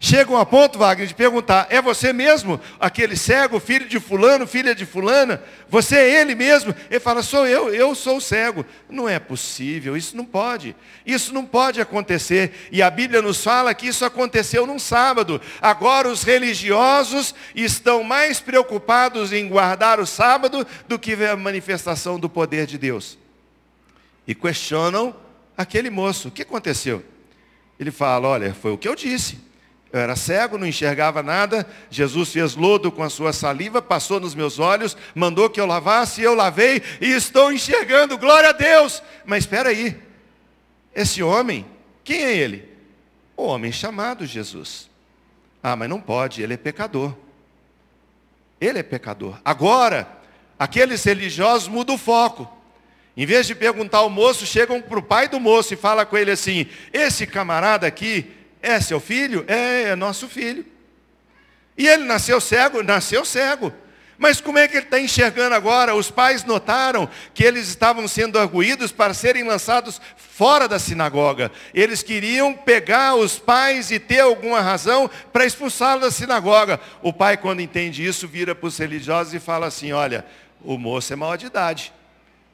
Chegam 0.00 0.36
a 0.36 0.46
ponto, 0.46 0.78
Wagner, 0.78 1.08
de 1.08 1.14
perguntar: 1.14 1.66
é 1.70 1.82
você 1.82 2.12
mesmo, 2.12 2.60
aquele 2.78 3.16
cego, 3.16 3.58
filho 3.58 3.88
de 3.88 3.98
fulano, 3.98 4.46
filha 4.46 4.72
de 4.72 4.86
fulana? 4.86 5.42
Você 5.68 5.96
é 5.96 6.20
ele 6.20 6.36
mesmo? 6.36 6.72
Ele 6.88 7.00
fala: 7.00 7.20
sou 7.20 7.44
eu, 7.44 7.74
eu 7.74 7.92
sou 7.96 8.20
cego. 8.20 8.64
Não 8.88 9.08
é 9.08 9.18
possível, 9.18 9.96
isso 9.96 10.16
não 10.16 10.24
pode. 10.24 10.76
Isso 11.04 11.34
não 11.34 11.44
pode 11.44 11.80
acontecer. 11.80 12.68
E 12.70 12.80
a 12.80 12.88
Bíblia 12.88 13.20
nos 13.20 13.42
fala 13.42 13.74
que 13.74 13.88
isso 13.88 14.04
aconteceu 14.04 14.64
num 14.68 14.78
sábado. 14.78 15.40
Agora 15.60 16.08
os 16.08 16.22
religiosos 16.22 17.34
estão 17.52 18.04
mais 18.04 18.38
preocupados 18.38 19.32
em 19.32 19.48
guardar 19.48 19.98
o 19.98 20.06
sábado 20.06 20.64
do 20.86 20.96
que 20.96 21.16
ver 21.16 21.30
a 21.30 21.36
manifestação 21.36 22.20
do 22.20 22.28
poder 22.28 22.66
de 22.66 22.78
Deus. 22.78 23.18
E 24.28 24.32
questionam 24.32 25.12
aquele 25.56 25.90
moço: 25.90 26.28
o 26.28 26.30
que 26.30 26.42
aconteceu? 26.42 27.02
Ele 27.80 27.90
fala: 27.90 28.28
olha, 28.28 28.54
foi 28.54 28.70
o 28.70 28.78
que 28.78 28.86
eu 28.86 28.94
disse. 28.94 29.47
Eu 29.92 30.00
era 30.00 30.14
cego, 30.14 30.58
não 30.58 30.66
enxergava 30.66 31.22
nada. 31.22 31.66
Jesus 31.90 32.30
fez 32.32 32.54
lodo 32.54 32.92
com 32.92 33.02
a 33.02 33.08
sua 33.08 33.32
saliva, 33.32 33.80
passou 33.80 34.20
nos 34.20 34.34
meus 34.34 34.58
olhos, 34.58 34.96
mandou 35.14 35.48
que 35.48 35.60
eu 35.60 35.66
lavasse, 35.66 36.20
eu 36.20 36.34
lavei 36.34 36.82
e 37.00 37.12
estou 37.12 37.52
enxergando. 37.52 38.18
Glória 38.18 38.50
a 38.50 38.52
Deus! 38.52 39.02
Mas 39.24 39.44
espera 39.44 39.70
aí. 39.70 39.96
Esse 40.94 41.22
homem, 41.22 41.64
quem 42.04 42.22
é 42.22 42.36
ele? 42.36 42.68
O 43.36 43.44
homem 43.44 43.72
chamado 43.72 44.26
Jesus. 44.26 44.90
Ah, 45.62 45.74
mas 45.74 45.88
não 45.88 46.00
pode, 46.00 46.42
ele 46.42 46.54
é 46.54 46.56
pecador. 46.56 47.14
Ele 48.60 48.78
é 48.78 48.82
pecador. 48.82 49.40
Agora, 49.44 50.08
aqueles 50.58 51.02
religiosos 51.04 51.68
mudam 51.68 51.94
o 51.94 51.98
foco. 51.98 52.50
Em 53.16 53.26
vez 53.26 53.46
de 53.46 53.54
perguntar 53.54 53.98
ao 53.98 54.10
moço, 54.10 54.46
chegam 54.46 54.80
para 54.80 54.98
o 54.98 55.02
pai 55.02 55.28
do 55.28 55.40
moço 55.40 55.74
e 55.74 55.76
fala 55.76 56.04
com 56.04 56.16
ele 56.16 56.30
assim: 56.30 56.66
esse 56.92 57.26
camarada 57.26 57.86
aqui, 57.86 58.30
é 58.62 58.80
seu 58.80 59.00
filho? 59.00 59.44
É, 59.46 59.90
é 59.90 59.96
nosso 59.96 60.28
filho. 60.28 60.64
E 61.76 61.86
ele 61.86 62.04
nasceu 62.04 62.40
cego? 62.40 62.82
Nasceu 62.82 63.24
cego. 63.24 63.72
Mas 64.18 64.40
como 64.40 64.58
é 64.58 64.66
que 64.66 64.76
ele 64.76 64.84
está 64.84 64.98
enxergando 64.98 65.54
agora? 65.54 65.94
Os 65.94 66.10
pais 66.10 66.42
notaram 66.42 67.08
que 67.32 67.44
eles 67.44 67.68
estavam 67.68 68.08
sendo 68.08 68.36
arguídos 68.36 68.90
para 68.90 69.14
serem 69.14 69.44
lançados 69.44 70.00
fora 70.16 70.66
da 70.66 70.76
sinagoga. 70.80 71.52
Eles 71.72 72.02
queriam 72.02 72.52
pegar 72.52 73.14
os 73.14 73.38
pais 73.38 73.92
e 73.92 74.00
ter 74.00 74.18
alguma 74.18 74.60
razão 74.60 75.08
para 75.32 75.46
expulsá-los 75.46 76.02
da 76.02 76.10
sinagoga. 76.10 76.80
O 77.00 77.12
pai, 77.12 77.36
quando 77.36 77.60
entende 77.60 78.04
isso, 78.04 78.26
vira 78.26 78.56
para 78.56 78.66
os 78.66 78.76
religiosos 78.76 79.32
e 79.34 79.38
fala 79.38 79.68
assim: 79.68 79.92
Olha, 79.92 80.26
o 80.64 80.76
moço 80.76 81.12
é 81.12 81.16
maior 81.16 81.36
de 81.36 81.46
idade. 81.46 81.92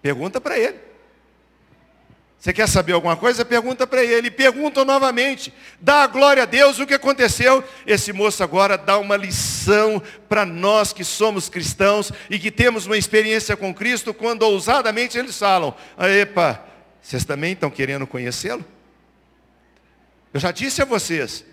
Pergunta 0.03 0.43
para 0.43 0.59
ele. 0.59 0.94
Você 2.45 2.53
quer 2.53 2.69
saber 2.69 2.93
alguma 2.93 3.17
coisa? 3.17 3.43
Pergunta 3.43 3.87
para 3.87 4.05
ele. 4.05 4.31
Pergunta 4.31 4.85
novamente. 4.85 5.51
Dá 5.81 6.03
a 6.03 6.07
glória 6.07 6.43
a 6.43 6.47
Deus 6.47 6.79
o 6.79 6.87
que 6.87 6.93
aconteceu. 6.93 7.65
Esse 7.87 8.13
moço 8.13 8.45
agora 8.45 8.77
dá 8.77 8.99
uma 8.99 9.17
lição 9.17 10.03
para 10.29 10.45
nós 10.45 10.93
que 10.93 11.03
somos 11.05 11.49
cristãos 11.49 12.13
e 12.29 12.39
que 12.39 12.51
temos 12.51 12.85
uma 12.85 12.99
experiência 12.99 13.57
com 13.57 13.73
Cristo, 13.73 14.13
quando 14.13 14.43
ousadamente 14.43 15.17
eles 15.17 15.39
falam: 15.39 15.75
Epa, 15.99 16.63
vocês 17.01 17.25
também 17.25 17.55
estão 17.55 17.71
querendo 17.71 18.07
conhecê-lo? 18.07 18.63
Eu 20.35 20.39
já 20.39 20.51
disse 20.51 20.83
a 20.83 20.85
vocês 20.85 21.47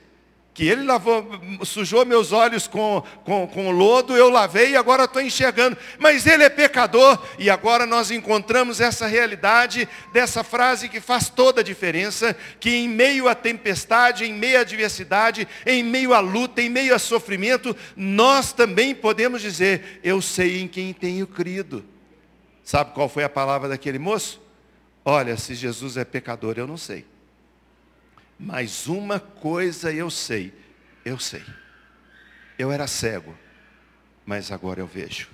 que 0.53 0.67
ele 0.67 0.84
lavou, 0.84 1.25
sujou 1.63 2.05
meus 2.05 2.34
olhos 2.34 2.67
com, 2.67 3.01
com, 3.24 3.48
com 3.48 3.72
lodo, 3.72 4.17
eu 4.17 4.29
lavei 4.29 4.72
e 4.72 4.75
agora 4.75 5.05
estou 5.05 5.22
enxergando. 5.22 5.77
Mas 5.98 6.27
ele 6.27 6.43
é 6.43 6.50
pecador. 6.50 7.17
E 7.39 7.50
agora 7.50 7.86
nós 7.86 8.12
encontramos 8.12 8.81
essa 8.81 9.08
realidade 9.08 9.88
dessa 10.12 10.43
frase 10.43 10.89
que 10.89 11.00
faz 11.00 11.29
toda 11.29 11.62
a 11.62 11.63
diferença, 11.63 12.36
que 12.60 12.70
em 12.70 12.89
meio 12.89 13.29
à 13.29 13.36
tempestade, 13.36 14.25
em 14.25 14.34
meio 14.34 14.58
à 14.58 14.62
adversidade, 14.62 15.48
em 15.65 15.84
meio 15.84 16.13
à 16.13 16.20
luta, 16.20 16.62
em 16.62 16.70
meio 16.70 16.93
a 16.93 17.00
sofrimento, 17.00 17.75
nós 17.96 18.51
também 18.51 18.93
podemos 18.93 19.41
dizer, 19.41 20.01
eu 20.03 20.22
sei 20.22 20.62
em 20.62 20.67
quem 20.67 20.91
tenho 20.91 21.25
crido. 21.25 21.86
Sabe 22.62 22.93
qual 22.93 23.08
foi 23.08 23.24
a 23.24 23.29
palavra 23.29 23.70
daquele 23.70 24.00
moço? 24.00 24.41
Olha, 25.03 25.38
se 25.38 25.55
Jesus 25.55 25.96
é 25.96 26.03
pecador, 26.03 26.55
eu 26.58 26.67
não 26.67 26.77
sei. 26.77 27.05
Mas 28.43 28.88
uma 28.88 29.19
coisa 29.19 29.93
eu 29.93 30.10
sei, 30.10 30.51
eu 31.05 31.19
sei. 31.19 31.43
Eu 32.57 32.71
era 32.71 32.88
cego, 32.88 33.38
mas 34.25 34.51
agora 34.51 34.79
eu 34.79 34.88
vejo. 34.88 35.29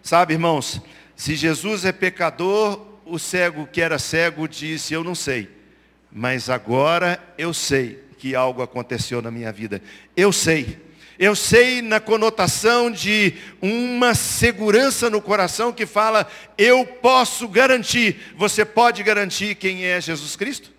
Sabe, 0.00 0.34
irmãos, 0.34 0.80
se 1.16 1.34
Jesus 1.34 1.84
é 1.84 1.90
pecador, 1.90 2.86
o 3.04 3.18
cego 3.18 3.66
que 3.66 3.80
era 3.80 3.98
cego 3.98 4.46
disse, 4.46 4.94
eu 4.94 5.02
não 5.02 5.14
sei. 5.14 5.50
Mas 6.10 6.48
agora 6.48 7.20
eu 7.36 7.52
sei 7.52 8.04
que 8.16 8.36
algo 8.36 8.62
aconteceu 8.62 9.20
na 9.20 9.30
minha 9.30 9.52
vida. 9.52 9.82
Eu 10.16 10.32
sei. 10.32 10.80
Eu 11.18 11.34
sei 11.34 11.82
na 11.82 11.98
conotação 11.98 12.92
de 12.92 13.34
uma 13.60 14.14
segurança 14.14 15.10
no 15.10 15.20
coração 15.20 15.72
que 15.72 15.84
fala, 15.84 16.30
eu 16.56 16.86
posso 16.86 17.48
garantir. 17.48 18.32
Você 18.36 18.64
pode 18.64 19.02
garantir 19.02 19.56
quem 19.56 19.84
é 19.84 20.00
Jesus 20.00 20.36
Cristo? 20.36 20.70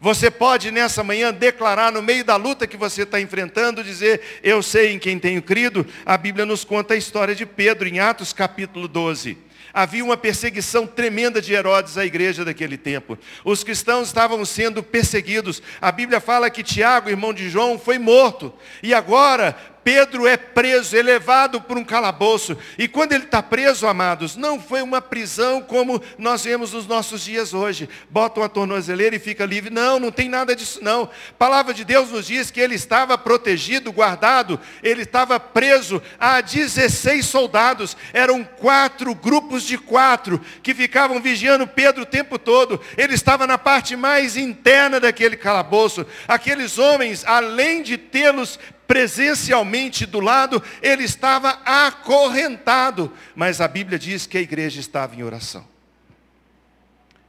Você 0.00 0.30
pode 0.30 0.70
nessa 0.70 1.02
manhã 1.02 1.32
declarar 1.32 1.90
no 1.90 2.00
meio 2.00 2.24
da 2.24 2.36
luta 2.36 2.66
que 2.66 2.76
você 2.76 3.02
está 3.02 3.20
enfrentando, 3.20 3.82
dizer, 3.82 4.20
eu 4.44 4.62
sei 4.62 4.92
em 4.92 4.98
quem 4.98 5.18
tenho 5.18 5.42
crido. 5.42 5.84
A 6.06 6.16
Bíblia 6.16 6.46
nos 6.46 6.64
conta 6.64 6.94
a 6.94 6.96
história 6.96 7.34
de 7.34 7.44
Pedro 7.44 7.88
em 7.88 7.98
Atos 7.98 8.32
capítulo 8.32 8.86
12. 8.86 9.36
Havia 9.72 10.04
uma 10.04 10.16
perseguição 10.16 10.86
tremenda 10.86 11.42
de 11.42 11.52
Herodes 11.52 11.98
à 11.98 12.06
igreja 12.06 12.44
daquele 12.44 12.78
tempo. 12.78 13.18
Os 13.44 13.62
cristãos 13.62 14.08
estavam 14.08 14.44
sendo 14.44 14.82
perseguidos. 14.82 15.62
A 15.80 15.92
Bíblia 15.92 16.20
fala 16.20 16.48
que 16.48 16.62
Tiago, 16.62 17.10
irmão 17.10 17.34
de 17.34 17.50
João, 17.50 17.78
foi 17.78 17.98
morto. 17.98 18.52
E 18.82 18.94
agora 18.94 19.56
Pedro 19.82 20.26
é 20.26 20.36
preso, 20.36 20.96
é 20.96 21.02
levado 21.02 21.60
por 21.60 21.78
um 21.78 21.84
calabouço. 21.84 22.56
E 22.76 22.86
quando 22.86 23.12
ele 23.12 23.24
está 23.24 23.42
preso, 23.42 23.86
amados, 23.86 24.36
não 24.36 24.60
foi 24.60 24.82
uma 24.82 25.00
prisão 25.00 25.60
como 25.62 26.02
nós 26.18 26.44
vemos 26.44 26.72
nos 26.72 26.86
nossos 26.86 27.22
dias 27.22 27.54
hoje. 27.54 27.88
Bota 28.10 28.40
uma 28.40 28.48
tornozeleira 28.48 29.16
e 29.16 29.18
fica 29.18 29.44
livre. 29.44 29.70
Não, 29.70 29.98
não 29.98 30.10
tem 30.10 30.28
nada 30.28 30.54
disso 30.54 30.80
não. 30.82 31.04
A 31.04 31.34
palavra 31.38 31.72
de 31.72 31.84
Deus 31.84 32.10
nos 32.10 32.26
diz 32.26 32.50
que 32.50 32.60
ele 32.60 32.74
estava 32.74 33.16
protegido, 33.16 33.92
guardado. 33.92 34.60
Ele 34.82 35.02
estava 35.02 35.40
preso 35.40 36.02
a 36.18 36.40
16 36.40 37.24
soldados. 37.24 37.96
Eram 38.12 38.44
quatro 38.44 39.14
grupos 39.14 39.62
de 39.62 39.78
quatro 39.78 40.40
que 40.62 40.74
ficavam 40.74 41.20
vigiando 41.20 41.66
Pedro 41.66 42.02
o 42.02 42.06
tempo 42.06 42.38
todo. 42.38 42.80
Ele 42.96 43.14
estava 43.14 43.46
na 43.46 43.58
parte 43.58 43.96
mais 43.96 44.36
interna 44.36 45.00
daquele 45.00 45.36
calabouço. 45.36 46.06
Aqueles 46.26 46.78
homens, 46.78 47.24
além 47.26 47.82
de 47.82 47.96
tê-los 47.96 48.58
presencialmente 48.88 50.06
do 50.06 50.18
lado, 50.18 50.62
ele 50.80 51.04
estava 51.04 51.50
acorrentado. 51.64 53.12
Mas 53.36 53.60
a 53.60 53.68
Bíblia 53.68 53.98
diz 53.98 54.26
que 54.26 54.38
a 54.38 54.40
igreja 54.40 54.80
estava 54.80 55.14
em 55.14 55.22
oração. 55.22 55.68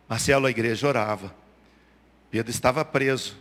Marcelo, 0.08 0.48
a 0.48 0.50
igreja 0.50 0.88
orava. 0.88 1.36
Pedro 2.32 2.50
estava 2.50 2.86
preso. 2.86 3.38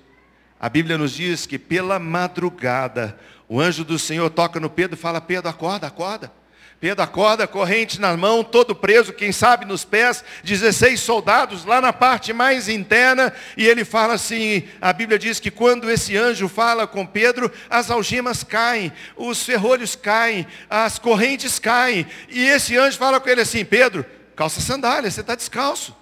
A 0.60 0.68
Bíblia 0.68 0.98
nos 0.98 1.12
diz 1.12 1.46
que 1.46 1.58
pela 1.58 2.00
madrugada, 2.00 3.18
o 3.48 3.60
anjo 3.60 3.84
do 3.84 3.98
Senhor 3.98 4.28
toca 4.28 4.58
no 4.58 4.68
Pedro 4.68 4.98
e 4.98 5.00
fala: 5.00 5.20
Pedro, 5.20 5.48
acorda, 5.48 5.86
acorda. 5.86 6.32
Pedro 6.80 7.02
acorda, 7.02 7.44
corrente 7.46 8.00
na 8.00 8.16
mão, 8.16 8.44
todo 8.44 8.74
preso, 8.74 9.12
quem 9.12 9.32
sabe 9.32 9.64
nos 9.64 9.84
pés, 9.84 10.24
16 10.44 11.00
soldados 11.00 11.64
lá 11.64 11.80
na 11.80 11.92
parte 11.92 12.32
mais 12.32 12.68
interna, 12.68 13.32
e 13.56 13.66
ele 13.66 13.84
fala 13.84 14.14
assim, 14.14 14.62
a 14.80 14.92
Bíblia 14.92 15.18
diz 15.18 15.40
que 15.40 15.50
quando 15.50 15.90
esse 15.90 16.16
anjo 16.16 16.48
fala 16.48 16.86
com 16.86 17.04
Pedro, 17.04 17.50
as 17.68 17.90
algemas 17.90 18.44
caem, 18.44 18.92
os 19.16 19.42
ferrolhos 19.42 19.96
caem, 19.96 20.46
as 20.70 21.00
correntes 21.00 21.58
caem, 21.58 22.06
e 22.28 22.44
esse 22.44 22.76
anjo 22.76 22.96
fala 22.96 23.18
com 23.18 23.28
ele 23.28 23.40
assim, 23.40 23.64
Pedro, 23.64 24.06
calça 24.36 24.60
sandália, 24.60 25.10
você 25.10 25.20
está 25.20 25.34
descalço. 25.34 25.96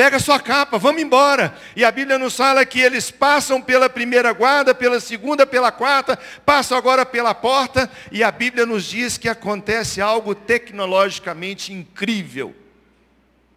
Pega 0.00 0.18
sua 0.18 0.40
capa, 0.40 0.78
vamos 0.78 1.02
embora. 1.02 1.54
E 1.76 1.84
a 1.84 1.92
Bíblia 1.92 2.18
nos 2.18 2.34
fala 2.34 2.64
que 2.64 2.80
eles 2.80 3.10
passam 3.10 3.60
pela 3.60 3.86
primeira 3.86 4.32
guarda, 4.32 4.74
pela 4.74 4.98
segunda, 4.98 5.46
pela 5.46 5.70
quarta, 5.70 6.18
passam 6.42 6.78
agora 6.78 7.04
pela 7.04 7.34
porta, 7.34 7.90
e 8.10 8.22
a 8.22 8.30
Bíblia 8.30 8.64
nos 8.64 8.84
diz 8.84 9.18
que 9.18 9.28
acontece 9.28 10.00
algo 10.00 10.34
tecnologicamente 10.34 11.74
incrível 11.74 12.56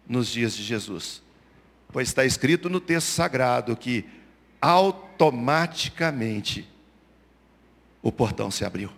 nos 0.06 0.28
dias 0.28 0.54
de 0.54 0.62
Jesus. 0.62 1.22
Pois 1.90 2.08
está 2.08 2.26
escrito 2.26 2.68
no 2.68 2.78
texto 2.78 3.08
sagrado 3.08 3.74
que 3.74 4.04
automaticamente 4.60 6.68
o 8.02 8.12
portão 8.12 8.50
se 8.50 8.66
abriu. 8.66 8.90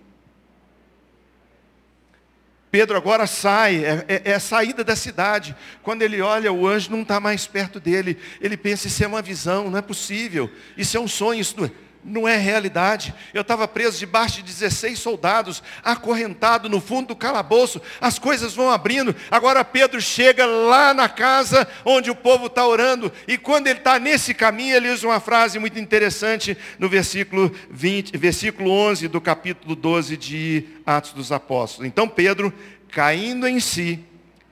Pedro 2.77 2.95
agora 2.95 3.27
sai, 3.27 3.83
é, 3.83 4.05
é, 4.07 4.23
é, 4.27 4.35
a 4.35 4.39
saída 4.39 4.85
da 4.85 4.95
cidade. 4.95 5.57
Quando 5.83 6.03
ele 6.03 6.21
olha, 6.21 6.53
o 6.53 6.69
anjo 6.69 6.91
não 6.91 7.01
está 7.01 7.19
mais 7.19 7.47
perto 7.47 7.81
dele. 7.81 8.19
Ele 8.39 8.55
pensa, 8.55 8.87
isso 8.87 9.03
é 9.03 9.07
uma 9.07 9.23
visão, 9.23 9.71
não 9.71 9.79
é 9.79 9.81
possível. 9.81 10.51
Isso 10.77 10.95
é 10.95 11.01
um 11.01 11.09
sonho, 11.09 11.41
isso 11.41 11.55
não 11.57 11.65
é, 11.65 11.71
não 12.07 12.27
é 12.27 12.37
realidade. 12.37 13.13
Eu 13.35 13.43
estava 13.43 13.67
preso 13.67 13.99
debaixo 13.99 14.37
de 14.37 14.45
16 14.45 14.99
soldados, 14.99 15.63
acorrentado 15.83 16.69
no 16.69 16.81
fundo 16.81 17.09
do 17.09 17.17
calabouço. 17.17 17.83
As 18.01 18.19
coisas 18.19 18.55
vão 18.55 18.71
abrindo. 18.71 19.15
Agora 19.31 19.65
Pedro 19.65 20.01
chega 20.01 20.47
lá 20.47 20.95
na 20.95 21.09
casa 21.09 21.67
onde 21.85 22.11
o 22.11 22.15
povo 22.15 22.47
está 22.47 22.67
orando. 22.67 23.13
E 23.27 23.37
quando 23.37 23.67
ele 23.67 23.81
está 23.81 23.99
nesse 23.99 24.33
caminho, 24.33 24.77
ele 24.77 24.91
usa 24.91 25.07
uma 25.07 25.21
frase 25.21 25.59
muito 25.59 25.79
interessante 25.79 26.57
no 26.79 26.89
versículo, 26.89 27.53
20, 27.71 28.17
versículo 28.17 28.71
11 28.71 29.09
do 29.09 29.21
capítulo 29.21 29.75
12 29.75 30.17
de 30.17 30.65
Atos 30.87 31.13
dos 31.13 31.33
Apóstolos. 31.33 31.89
Então 31.89 32.09
Pedro, 32.09 32.53
caindo 32.91 33.47
em 33.47 33.59
si, 33.59 33.99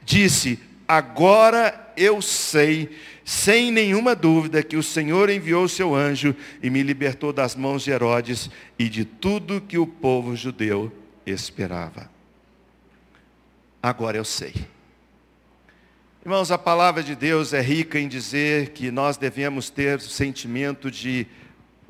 disse, 0.03 0.59
agora 0.87 1.93
eu 1.97 2.21
sei, 2.21 2.91
sem 3.25 3.71
nenhuma 3.71 4.15
dúvida, 4.15 4.63
que 4.63 4.77
o 4.77 4.83
Senhor 4.83 5.31
enviou 5.31 5.65
o 5.65 5.69
seu 5.69 5.95
anjo 5.95 6.37
e 6.63 6.69
me 6.69 6.83
libertou 6.83 7.33
das 7.33 7.57
mãos 7.57 7.83
de 7.83 7.91
Herodes 7.91 8.51
e 8.79 8.89
de 8.89 9.05
tudo 9.05 9.63
que 9.63 9.79
o 9.79 9.87
povo 9.87 10.37
judeu 10.37 10.93
esperava. 11.25 12.11
Agora 13.83 14.19
eu 14.19 14.25
sei. 14.25 14.55
Irmãos, 16.23 16.51
a 16.51 16.59
palavra 16.59 17.03
de 17.03 17.15
Deus 17.15 17.53
é 17.53 17.61
rica 17.61 17.99
em 17.99 18.09
dizer 18.09 18.71
que 18.71 18.91
nós 18.91 19.17
devemos 19.17 19.71
ter 19.71 20.01
sentimento 20.01 20.91
de 20.91 21.27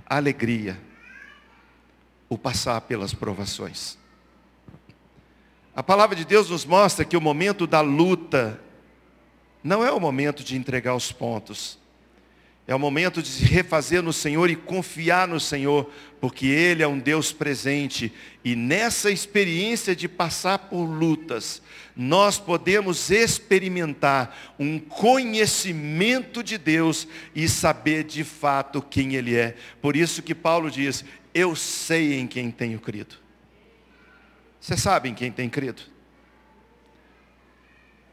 alegria, 0.07 0.79
o 2.29 2.39
passar 2.39 2.81
pelas 2.83 3.15
provações. 3.15 3.97
A 5.75 5.83
palavra 5.83 6.15
de 6.15 6.25
Deus 6.25 6.51
nos 6.51 6.65
mostra 6.65 7.05
que 7.05 7.17
o 7.17 7.21
momento 7.21 7.67
da 7.67 7.81
luta 7.81 8.61
não 9.65 9.83
é 9.83 9.91
o 9.91 9.99
momento 9.99 10.45
de 10.45 10.57
entregar 10.57 10.95
os 10.95 11.11
pontos. 11.11 11.83
É 12.67 12.75
o 12.75 12.79
momento 12.79 13.23
de 13.23 13.29
se 13.29 13.45
refazer 13.45 14.03
no 14.03 14.13
Senhor 14.13 14.49
e 14.49 14.57
confiar 14.57 15.27
no 15.29 15.39
Senhor, 15.41 15.91
porque 16.21 16.47
Ele 16.47 16.83
é 16.83 16.89
um 16.89 16.99
Deus 16.99 17.33
presente. 17.33 18.13
E 18.43 18.55
nessa 18.55 19.11
experiência 19.11 19.97
de 19.97 20.09
passar 20.09 20.59
por 20.59 20.85
lutas, 20.85 21.63
nós 21.97 22.39
podemos 22.39 23.11
experimentar 23.11 24.55
um 24.59 24.79
conhecimento 24.79 26.43
de 26.43 26.57
Deus 26.57 27.09
e 27.35 27.49
saber 27.49 28.05
de 28.05 28.25
fato 28.25 28.81
quem 28.83 29.15
Ele 29.15 29.35
é. 29.35 29.57
Por 29.81 29.97
isso 29.97 30.23
que 30.23 30.35
Paulo 30.35 30.71
diz, 30.71 31.05
eu 31.35 31.57
sei 31.57 32.19
em 32.19 32.27
quem 32.27 32.51
tenho 32.51 32.81
crido. 32.81 33.17
Você 34.59 34.77
sabe 34.77 35.11
em 35.11 35.15
quem 35.15 35.31
tem 35.31 35.51
crido? 35.51 35.94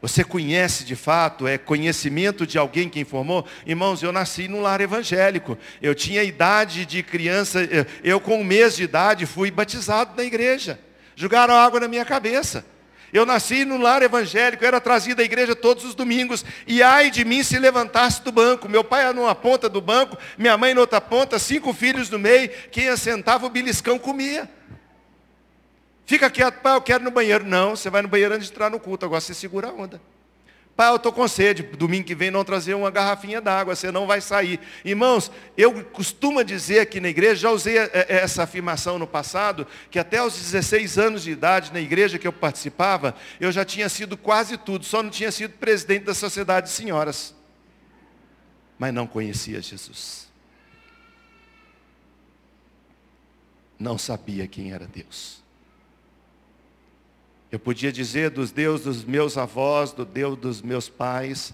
Você 0.02 0.24
conhece 0.24 0.82
de 0.82 0.96
fato, 0.96 1.46
é 1.46 1.56
conhecimento 1.56 2.44
de 2.44 2.58
alguém 2.58 2.88
que 2.88 2.98
informou? 2.98 3.46
Irmãos, 3.64 4.02
eu 4.02 4.10
nasci 4.10 4.48
num 4.48 4.60
lar 4.60 4.80
evangélico. 4.80 5.56
Eu 5.80 5.94
tinha 5.94 6.24
idade 6.24 6.84
de 6.84 7.04
criança, 7.04 7.60
eu 8.02 8.18
com 8.18 8.40
um 8.40 8.44
mês 8.44 8.74
de 8.74 8.82
idade 8.82 9.26
fui 9.26 9.48
batizado 9.48 10.14
na 10.16 10.24
igreja. 10.24 10.80
Jogaram 11.14 11.54
água 11.54 11.78
na 11.78 11.86
minha 11.86 12.04
cabeça. 12.04 12.66
Eu 13.12 13.24
nasci 13.24 13.64
num 13.64 13.80
lar 13.80 14.02
evangélico, 14.02 14.64
era 14.64 14.80
trazido 14.80 15.22
à 15.22 15.24
igreja 15.24 15.54
todos 15.54 15.84
os 15.84 15.94
domingos. 15.94 16.44
E 16.66 16.82
ai 16.82 17.08
de 17.08 17.24
mim 17.24 17.44
se 17.44 17.56
levantasse 17.56 18.22
do 18.22 18.32
banco. 18.32 18.68
Meu 18.68 18.82
pai 18.82 19.02
era 19.02 19.12
numa 19.12 19.36
ponta 19.36 19.68
do 19.68 19.80
banco, 19.80 20.18
minha 20.36 20.58
mãe 20.58 20.74
na 20.74 20.80
outra 20.80 21.00
ponta, 21.00 21.38
cinco 21.38 21.72
filhos 21.72 22.10
no 22.10 22.18
meio. 22.18 22.50
Quem 22.72 22.88
assentava 22.88 23.46
o 23.46 23.50
beliscão 23.50 24.00
comia. 24.00 24.50
Fica 26.04 26.28
quieto, 26.30 26.60
pai, 26.60 26.76
eu 26.76 26.82
quero 26.82 27.02
ir 27.02 27.06
no 27.06 27.10
banheiro. 27.10 27.44
Não, 27.44 27.76
você 27.76 27.88
vai 27.88 28.02
no 28.02 28.08
banheiro 28.08 28.34
antes 28.34 28.46
de 28.46 28.52
entrar 28.52 28.70
no 28.70 28.80
culto, 28.80 29.04
agora 29.04 29.20
você 29.20 29.34
segura 29.34 29.68
a 29.68 29.72
onda. 29.72 30.00
Pai, 30.74 30.90
eu 30.90 30.96
estou 30.96 31.12
com 31.12 31.28
sede, 31.28 31.62
domingo 31.62 32.06
que 32.06 32.14
vem 32.14 32.30
não 32.30 32.42
trazer 32.44 32.72
uma 32.72 32.90
garrafinha 32.90 33.42
d'água, 33.42 33.76
você 33.76 33.92
não 33.92 34.06
vai 34.06 34.22
sair. 34.22 34.58
Irmãos, 34.82 35.30
eu 35.54 35.84
costumo 35.84 36.42
dizer 36.42 36.80
aqui 36.80 36.98
na 36.98 37.10
igreja, 37.10 37.42
já 37.42 37.50
usei 37.50 37.76
é, 37.76 37.90
é, 37.92 38.06
essa 38.08 38.44
afirmação 38.44 38.98
no 38.98 39.06
passado, 39.06 39.66
que 39.90 39.98
até 39.98 40.22
os 40.22 40.34
16 40.34 40.98
anos 40.98 41.22
de 41.24 41.30
idade, 41.30 41.72
na 41.74 41.80
igreja 41.80 42.18
que 42.18 42.26
eu 42.26 42.32
participava, 42.32 43.14
eu 43.38 43.52
já 43.52 43.66
tinha 43.66 43.86
sido 43.90 44.16
quase 44.16 44.56
tudo, 44.56 44.84
só 44.86 45.02
não 45.02 45.10
tinha 45.10 45.30
sido 45.30 45.52
presidente 45.58 46.04
da 46.04 46.14
sociedade 46.14 46.68
de 46.68 46.72
senhoras. 46.72 47.34
Mas 48.78 48.94
não 48.94 49.06
conhecia 49.06 49.60
Jesus. 49.60 50.26
Não 53.78 53.98
sabia 53.98 54.46
quem 54.46 54.72
era 54.72 54.86
Deus. 54.86 55.41
Eu 57.52 57.58
podia 57.58 57.92
dizer 57.92 58.30
dos 58.30 58.50
Deus 58.50 58.80
dos 58.80 59.04
meus 59.04 59.36
avós, 59.36 59.92
do 59.92 60.06
Deus 60.06 60.38
dos 60.38 60.62
meus 60.62 60.88
pais, 60.88 61.52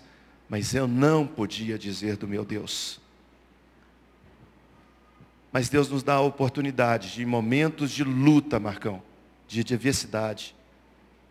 mas 0.48 0.72
eu 0.72 0.86
não 0.86 1.26
podia 1.26 1.76
dizer 1.76 2.16
do 2.16 2.28
meu 2.28 2.44
Deus. 2.44 3.00
Mas 5.52 5.68
Deus 5.68 5.88
nos 5.88 6.04
dá 6.04 6.14
a 6.14 6.20
oportunidade 6.20 7.12
de 7.14 7.26
momentos 7.26 7.90
de 7.90 8.04
luta, 8.04 8.60
Marcão, 8.60 9.02
de 9.48 9.58
adversidade, 9.58 10.54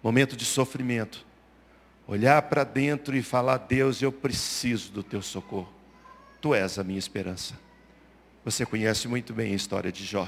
momento 0.04 0.36
de 0.36 0.44
sofrimento, 0.44 1.26
olhar 2.06 2.42
para 2.42 2.66
dentro 2.66 3.16
e 3.16 3.24
falar: 3.24 3.60
Deus, 3.60 4.02
eu 4.02 4.12
preciso 4.12 4.92
do 4.92 5.02
teu 5.02 5.22
socorro. 5.22 5.72
Tu 6.42 6.54
és 6.54 6.78
a 6.78 6.84
minha 6.84 7.00
esperança. 7.00 7.58
Você 8.44 8.66
conhece 8.66 9.08
muito 9.08 9.34
bem 9.34 9.54
a 9.54 9.56
história 9.56 9.94
de 9.94 10.04
Jó. 10.04 10.28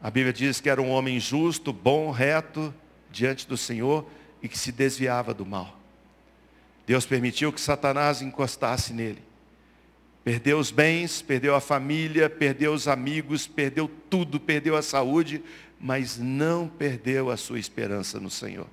A 0.00 0.08
Bíblia 0.08 0.32
diz 0.32 0.60
que 0.60 0.70
era 0.70 0.80
um 0.80 0.90
homem 0.90 1.18
justo, 1.18 1.72
bom, 1.72 2.10
reto, 2.12 2.72
diante 3.12 3.46
do 3.46 3.56
Senhor 3.56 4.04
e 4.42 4.48
que 4.48 4.58
se 4.58 4.72
desviava 4.72 5.32
do 5.32 5.46
mal. 5.46 5.78
Deus 6.86 7.06
permitiu 7.06 7.52
que 7.52 7.60
Satanás 7.60 8.22
encostasse 8.22 8.92
nele. 8.92 9.22
Perdeu 10.24 10.58
os 10.58 10.70
bens, 10.70 11.20
perdeu 11.20 11.54
a 11.54 11.60
família, 11.60 12.30
perdeu 12.30 12.72
os 12.72 12.88
amigos, 12.88 13.46
perdeu 13.46 13.90
tudo, 14.08 14.40
perdeu 14.40 14.76
a 14.76 14.82
saúde, 14.82 15.42
mas 15.80 16.16
não 16.16 16.68
perdeu 16.68 17.30
a 17.30 17.36
sua 17.36 17.58
esperança 17.58 18.20
no 18.20 18.30
Senhor. 18.30 18.66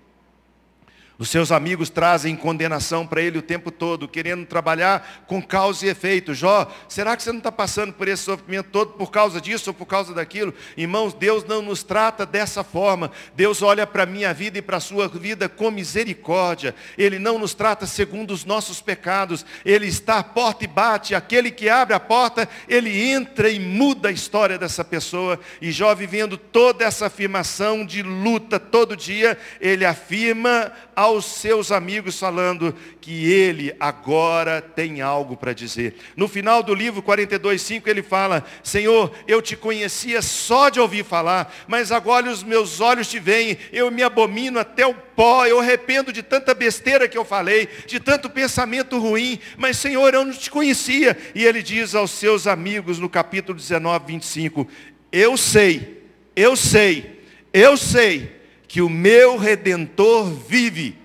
Os 1.19 1.27
seus 1.27 1.51
amigos 1.51 1.89
trazem 1.89 2.33
condenação 2.33 3.05
para 3.05 3.21
ele 3.21 3.37
o 3.37 3.41
tempo 3.41 3.71
todo, 3.71 4.07
querendo 4.07 4.45
trabalhar 4.45 5.25
com 5.27 5.41
causa 5.41 5.85
e 5.85 5.89
efeito. 5.89 6.33
Jó, 6.33 6.71
será 6.87 7.17
que 7.17 7.21
você 7.21 7.33
não 7.33 7.39
está 7.39 7.51
passando 7.51 7.91
por 7.91 8.07
esse 8.07 8.23
sofrimento 8.23 8.69
todo 8.71 8.93
por 8.93 9.11
causa 9.11 9.41
disso 9.41 9.71
ou 9.71 9.73
por 9.73 9.85
causa 9.85 10.13
daquilo? 10.13 10.53
Irmãos, 10.77 11.13
Deus 11.13 11.43
não 11.43 11.61
nos 11.61 11.83
trata 11.83 12.25
dessa 12.25 12.63
forma. 12.63 13.11
Deus 13.35 13.61
olha 13.61 13.85
para 13.85 14.03
a 14.03 14.05
minha 14.05 14.33
vida 14.33 14.59
e 14.59 14.61
para 14.61 14.77
a 14.77 14.79
sua 14.79 15.09
vida 15.09 15.49
com 15.49 15.69
misericórdia. 15.69 16.73
Ele 16.97 17.19
não 17.19 17.37
nos 17.37 17.53
trata 17.53 17.85
segundo 17.85 18.31
os 18.31 18.45
nossos 18.45 18.79
pecados. 18.79 19.45
Ele 19.65 19.87
está 19.87 20.19
à 20.19 20.23
porta 20.23 20.63
e 20.63 20.67
bate. 20.67 21.13
Aquele 21.13 21.51
que 21.51 21.67
abre 21.67 21.93
a 21.93 21.99
porta, 21.99 22.47
ele 22.65 22.97
entra 22.97 23.49
e 23.49 23.59
muda 23.59 24.07
a 24.07 24.13
história 24.13 24.57
dessa 24.57 24.85
pessoa. 24.85 25.37
E 25.61 25.69
Jó 25.69 25.93
vivendo 25.93 26.37
toda 26.37 26.85
essa 26.85 27.07
afirmação 27.07 27.85
de 27.85 28.01
luta 28.01 28.57
todo 28.57 28.95
dia, 28.95 29.37
ele 29.59 29.83
afirma 29.83 30.71
aos 31.09 31.25
seus 31.25 31.71
amigos, 31.71 32.19
falando 32.19 32.73
que 33.01 33.31
ele 33.31 33.75
agora 33.79 34.61
tem 34.61 35.01
algo 35.01 35.35
para 35.35 35.53
dizer. 35.53 35.95
No 36.15 36.27
final 36.27 36.63
do 36.63 36.73
livro 36.73 37.03
42,5 37.03 37.87
ele 37.87 38.01
fala: 38.01 38.45
Senhor, 38.63 39.11
eu 39.27 39.41
te 39.41 39.55
conhecia 39.55 40.21
só 40.21 40.69
de 40.69 40.79
ouvir 40.79 41.03
falar, 41.03 41.53
mas 41.67 41.91
agora 41.91 42.29
os 42.29 42.43
meus 42.43 42.79
olhos 42.79 43.07
te 43.07 43.19
veem, 43.19 43.57
eu 43.71 43.91
me 43.91 44.03
abomino 44.03 44.59
até 44.59 44.85
o 44.85 44.93
pó, 44.93 45.45
eu 45.45 45.59
arrependo 45.59 46.13
de 46.13 46.23
tanta 46.23 46.53
besteira 46.53 47.07
que 47.07 47.17
eu 47.17 47.25
falei, 47.25 47.67
de 47.85 47.99
tanto 47.99 48.29
pensamento 48.29 48.97
ruim, 48.97 49.39
mas 49.57 49.77
Senhor, 49.77 50.13
eu 50.13 50.23
não 50.23 50.33
te 50.33 50.49
conhecia. 50.49 51.17
E 51.35 51.43
ele 51.43 51.61
diz 51.61 51.95
aos 51.95 52.11
seus 52.11 52.47
amigos 52.47 52.99
no 52.99 53.09
capítulo 53.09 53.57
19, 53.57 54.05
25: 54.07 54.67
Eu 55.11 55.35
sei, 55.35 56.03
eu 56.35 56.55
sei, 56.55 57.23
eu 57.51 57.75
sei 57.75 58.39
que 58.69 58.83
o 58.83 58.89
meu 58.89 59.35
redentor 59.35 60.25
vive 60.25 60.98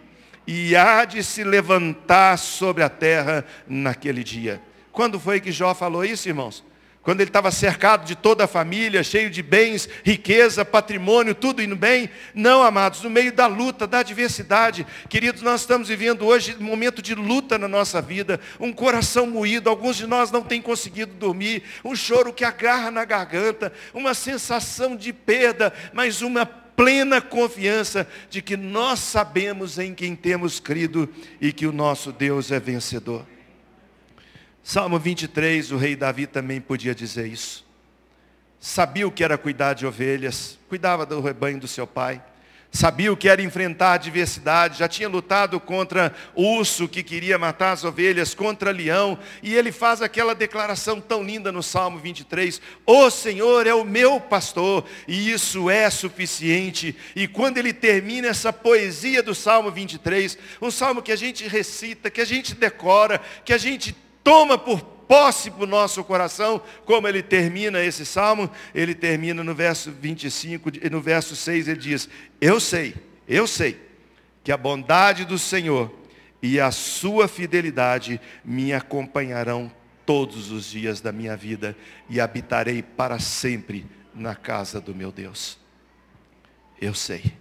e 0.47 0.77
há 0.77 1.05
de 1.05 1.23
se 1.23 1.43
levantar 1.45 2.39
sobre 2.39 2.83
a 2.83 2.89
terra 2.89 3.45
naquele 3.67 4.23
dia. 4.23 4.61
Quando 4.93 5.19
foi 5.19 5.41
que 5.41 5.51
Jó 5.51 5.75
falou 5.75 6.05
isso, 6.05 6.29
irmãos? 6.29 6.65
Quando 7.05 7.21
ele 7.21 7.29
estava 7.29 7.51
cercado 7.51 8.07
de 8.07 8.15
toda 8.15 8.45
a 8.45 8.49
família, 8.49 9.05
cheio 9.05 9.29
de 9.29 9.43
bens, 9.43 9.87
riqueza, 10.03 10.65
patrimônio, 10.65 11.35
tudo 11.35 11.63
indo 11.63 11.77
bem? 11.77 12.09
Não, 12.35 12.63
amados, 12.63 13.03
no 13.03 13.11
meio 13.11 13.31
da 13.31 13.47
luta, 13.47 13.87
da 13.87 13.99
adversidade. 13.99 14.87
Queridos, 15.11 15.43
nós 15.43 15.61
estamos 15.61 15.89
vivendo 15.89 16.25
hoje 16.25 16.57
um 16.59 16.65
momento 16.65 17.03
de 17.03 17.15
luta 17.15 17.59
na 17.59 17.69
nossa 17.69 18.01
vida, 18.01 18.41
um 18.59 18.73
coração 18.73 19.27
moído, 19.27 19.69
alguns 19.69 19.97
de 19.97 20.07
nós 20.07 20.31
não 20.31 20.41
têm 20.41 20.63
conseguido 20.63 21.13
dormir, 21.13 21.63
um 21.85 21.95
choro 21.95 22.33
que 22.33 22.43
agarra 22.43 22.91
na 22.91 23.05
garganta, 23.05 23.71
uma 23.93 24.15
sensação 24.15 24.97
de 24.97 25.13
perda, 25.13 25.75
mas 25.93 26.23
uma 26.23 26.47
plena 26.77 27.21
confiança 27.21 28.07
de 28.29 28.43
que 28.43 28.57
nós 28.57 29.01
sabemos 29.01 29.79
em 29.79 29.95
quem 29.95 30.15
temos 30.15 30.61
crido 30.61 31.09
e 31.41 31.53
que 31.53 31.67
o 31.67 31.73
nosso 31.73 32.13
Deus 32.13 32.51
é 32.51 32.59
vencedor. 32.59 33.27
Salmo 34.63 34.99
23, 34.99 35.73
o 35.73 35.77
rei 35.77 35.95
Davi 35.95 36.27
também 36.27 36.61
podia 36.61 36.95
dizer 36.95 37.27
isso. 37.27 37.65
Sabia 38.59 39.07
o 39.07 39.13
que 39.13 39.23
era 39.23 39.37
cuidar 39.37 39.75
de 39.75 39.87
ovelhas, 39.87 40.59
cuidava 40.69 41.05
do 41.05 41.21
rebanho 41.21 41.61
do 41.61 41.69
seu 41.69 41.87
pai 41.87 42.23
sabia 42.75 43.13
o 43.13 43.17
que 43.17 43.29
era 43.29 43.41
enfrentar 43.41 43.91
a 43.91 43.95
adversidade, 43.95 44.81
já 44.81 44.89
tinha 44.89 45.09
lutado 45.09 45.61
contra 45.61 46.13
urso 46.35 46.89
que 46.89 47.05
queria 47.05 47.39
matar 47.39 47.71
as 47.71 47.85
ovelhas, 47.85 48.35
contra 48.35 48.73
leão, 48.73 49.17
e 49.45 49.55
ele 49.55 49.71
faz 49.71 50.03
aquela 50.03 50.35
declaração 50.35 51.01
tão 51.01 51.23
linda 51.23 51.53
no 51.53 51.63
Salmo 51.63 52.01
23: 52.01 52.61
O 52.85 53.09
Senhor 53.11 53.69
é 53.69 53.73
o 53.73 53.85
meu 53.85 54.21
pastor, 54.21 54.85
e 55.07 55.31
isso 55.31 55.71
é 55.71 55.89
suficiente. 55.89 56.97
E 57.15 57.29
quando 57.29 57.59
ele 57.59 57.73
termina 57.73 58.27
essa 58.27 58.53
poesia 58.53 59.23
do 59.23 59.37
Salmo 59.37 59.71
23, 59.71 60.37
um 60.61 60.71
salmo 60.71 61.01
que 61.01 61.13
a 61.13 61.17
gente 61.17 61.47
recita, 61.47 62.11
que 62.11 62.21
a 62.21 62.27
gente 62.27 62.57
decora, 62.57 63.21
que 63.45 63.53
a 63.53 63.59
gente 63.59 63.97
toma 64.25 64.59
por 64.59 64.94
posse 65.09 65.51
para 65.51 65.65
o 65.65 65.67
nosso 65.67 66.03
coração, 66.05 66.61
como 66.85 67.07
ele 67.07 67.23
termina 67.23 67.83
esse 67.83 68.05
salmo, 68.05 68.51
ele 68.75 68.95
termina 68.95 69.43
no 69.45 69.55
verso 69.55 69.91
25, 69.93 70.71
no 70.91 71.01
verso 71.01 71.37
6, 71.37 71.69
ele 71.69 71.81
diz: 71.81 72.09
Eu 72.41 72.59
sei, 72.61 72.95
eu 73.29 73.47
sei, 73.47 73.81
que 74.43 74.53
a 74.53 74.57
bondade 74.57 75.25
do 75.25 75.39
Senhor 75.39 75.93
e 76.43 76.61
a 76.61 76.71
sua 76.71 77.27
fidelidade 77.27 78.21
me 78.45 78.73
acompanharão 78.73 79.73
todos 80.05 80.51
os 80.51 80.71
dias 80.71 81.01
da 81.01 81.11
minha 81.11 81.37
vida 81.37 81.77
e 82.09 82.21
habitarei 82.21 82.83
para 82.83 83.19
sempre 83.19 83.87
na 84.15 84.35
casa 84.35 84.81
do 84.81 84.95
meu 84.95 85.11
Deus. 85.11 85.59
Eu 86.81 86.93
sei. 86.93 87.33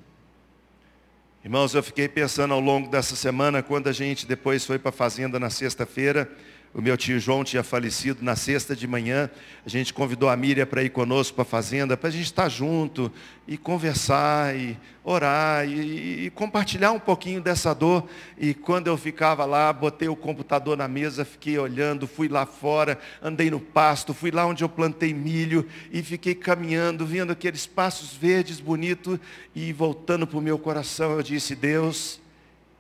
Irmãos, 1.44 1.76
eu 1.76 1.84
fiquei 1.84 2.08
pensando 2.08 2.54
ao 2.54 2.62
longo 2.62 2.90
dessa 2.90 3.18
semana, 3.18 3.62
quando 3.62 3.90
a 3.90 3.92
gente 3.92 4.26
depois 4.26 4.66
foi 4.66 4.80
para 4.80 4.90
a 4.90 4.94
fazenda 4.94 5.38
na 5.38 5.50
sexta-feira, 5.50 6.32
o 6.74 6.82
meu 6.82 6.98
tio 6.98 7.20
João 7.20 7.44
tinha 7.44 7.62
falecido 7.62 8.24
na 8.26 8.36
sexta 8.36 8.76
de 8.76 8.88
manhã. 8.88 9.30
A 9.64 9.70
gente 9.70 9.94
convidou 9.94 10.28
a 10.28 10.36
Miriam 10.36 10.66
para 10.66 10.84
ir 10.84 10.90
conosco 10.90 11.36
para 11.36 11.44
a 11.44 11.46
fazenda, 11.46 11.96
para 11.96 12.10
a 12.10 12.12
gente 12.12 12.26
estar 12.26 12.50
junto 12.50 13.12
e 13.48 13.58
conversar 13.58 14.56
e 14.56 14.76
orar 15.04 15.68
e, 15.70 16.26
e, 16.26 16.30
compartilhar 16.32 16.92
um 16.92 17.00
pouquinho 17.00 17.40
dessa 17.40 17.76
dor. 17.76 18.10
E 18.40 18.56
quando 18.56 18.88
eu 18.88 18.98
ficava 18.98 19.46
lá, 19.46 19.72
botei 19.72 20.08
o 20.08 20.16
computador 20.16 20.76
na 20.76 20.88
mesa, 20.88 21.24
fiquei 21.24 21.60
olhando, 21.60 22.08
fui 22.08 22.28
lá 22.28 22.44
fora, 22.44 23.00
andei 23.22 23.52
no 23.52 23.60
pasto, 23.60 24.12
fui 24.12 24.32
lá 24.32 24.44
onde 24.48 24.64
eu 24.64 24.70
plantei 24.70 25.14
milho 25.14 25.68
e 25.92 26.02
fiquei 26.02 26.34
caminhando, 26.34 27.06
vendo 27.06 27.32
aqueles 27.32 27.68
passos 27.68 28.14
verdes 28.14 28.60
bonitos 28.60 29.20
e 29.54 29.72
voltando 29.72 30.26
para 30.26 30.40
o 30.40 30.42
meu 30.42 30.58
coração, 30.58 31.12
eu 31.12 31.22
disse: 31.22 31.54
Deus, 31.54 32.20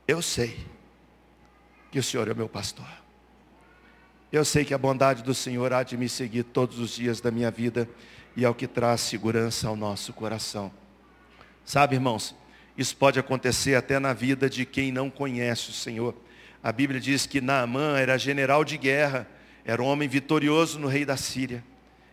eu 0.08 0.20
sei 0.20 0.58
que 1.92 2.00
o 2.00 2.04
Senhor 2.04 2.28
é 2.28 2.32
o 2.32 2.36
meu 2.36 2.50
pastor. 2.50 3.03
Eu 4.34 4.44
sei 4.44 4.66
que 4.66 4.74
a 4.74 4.80
bondade 4.80 5.22
do 5.22 5.32
Senhor 5.32 5.72
há 5.72 5.84
de 5.84 5.96
me 5.96 6.10
seguir 6.10 6.42
todos 6.42 6.80
os 6.80 6.96
dias 6.96 7.22
da 7.22 7.30
minha 7.30 7.52
vida 7.52 7.88
e 8.36 8.44
é 8.44 8.50
o 8.50 8.56
que 8.56 8.66
traz 8.66 9.02
segurança 9.02 9.68
ao 9.68 9.76
nosso 9.76 10.12
coração. 10.12 10.72
Sabe, 11.64 11.94
irmãos, 11.94 12.36
isso 12.76 12.98
pode 12.98 13.20
acontecer 13.20 13.76
até 13.76 14.00
na 14.00 14.12
vida 14.12 14.50
de 14.50 14.66
quem 14.66 14.92
não 14.92 15.08
conhece 15.08 15.70
o 15.70 15.72
Senhor. 15.72 16.16
A 16.64 16.72
Bíblia 16.72 17.00
diz 17.00 17.28
que 17.28 17.40
Naamã 17.40 18.00
era 18.00 18.18
general 18.18 18.66
de 18.66 18.76
guerra, 18.76 19.28
era 19.64 19.80
um 19.84 19.86
homem 19.86 20.10
vitorioso 20.10 20.80
no 20.80 20.88
rei 20.88 21.06
da 21.06 21.16
Síria. 21.16 21.64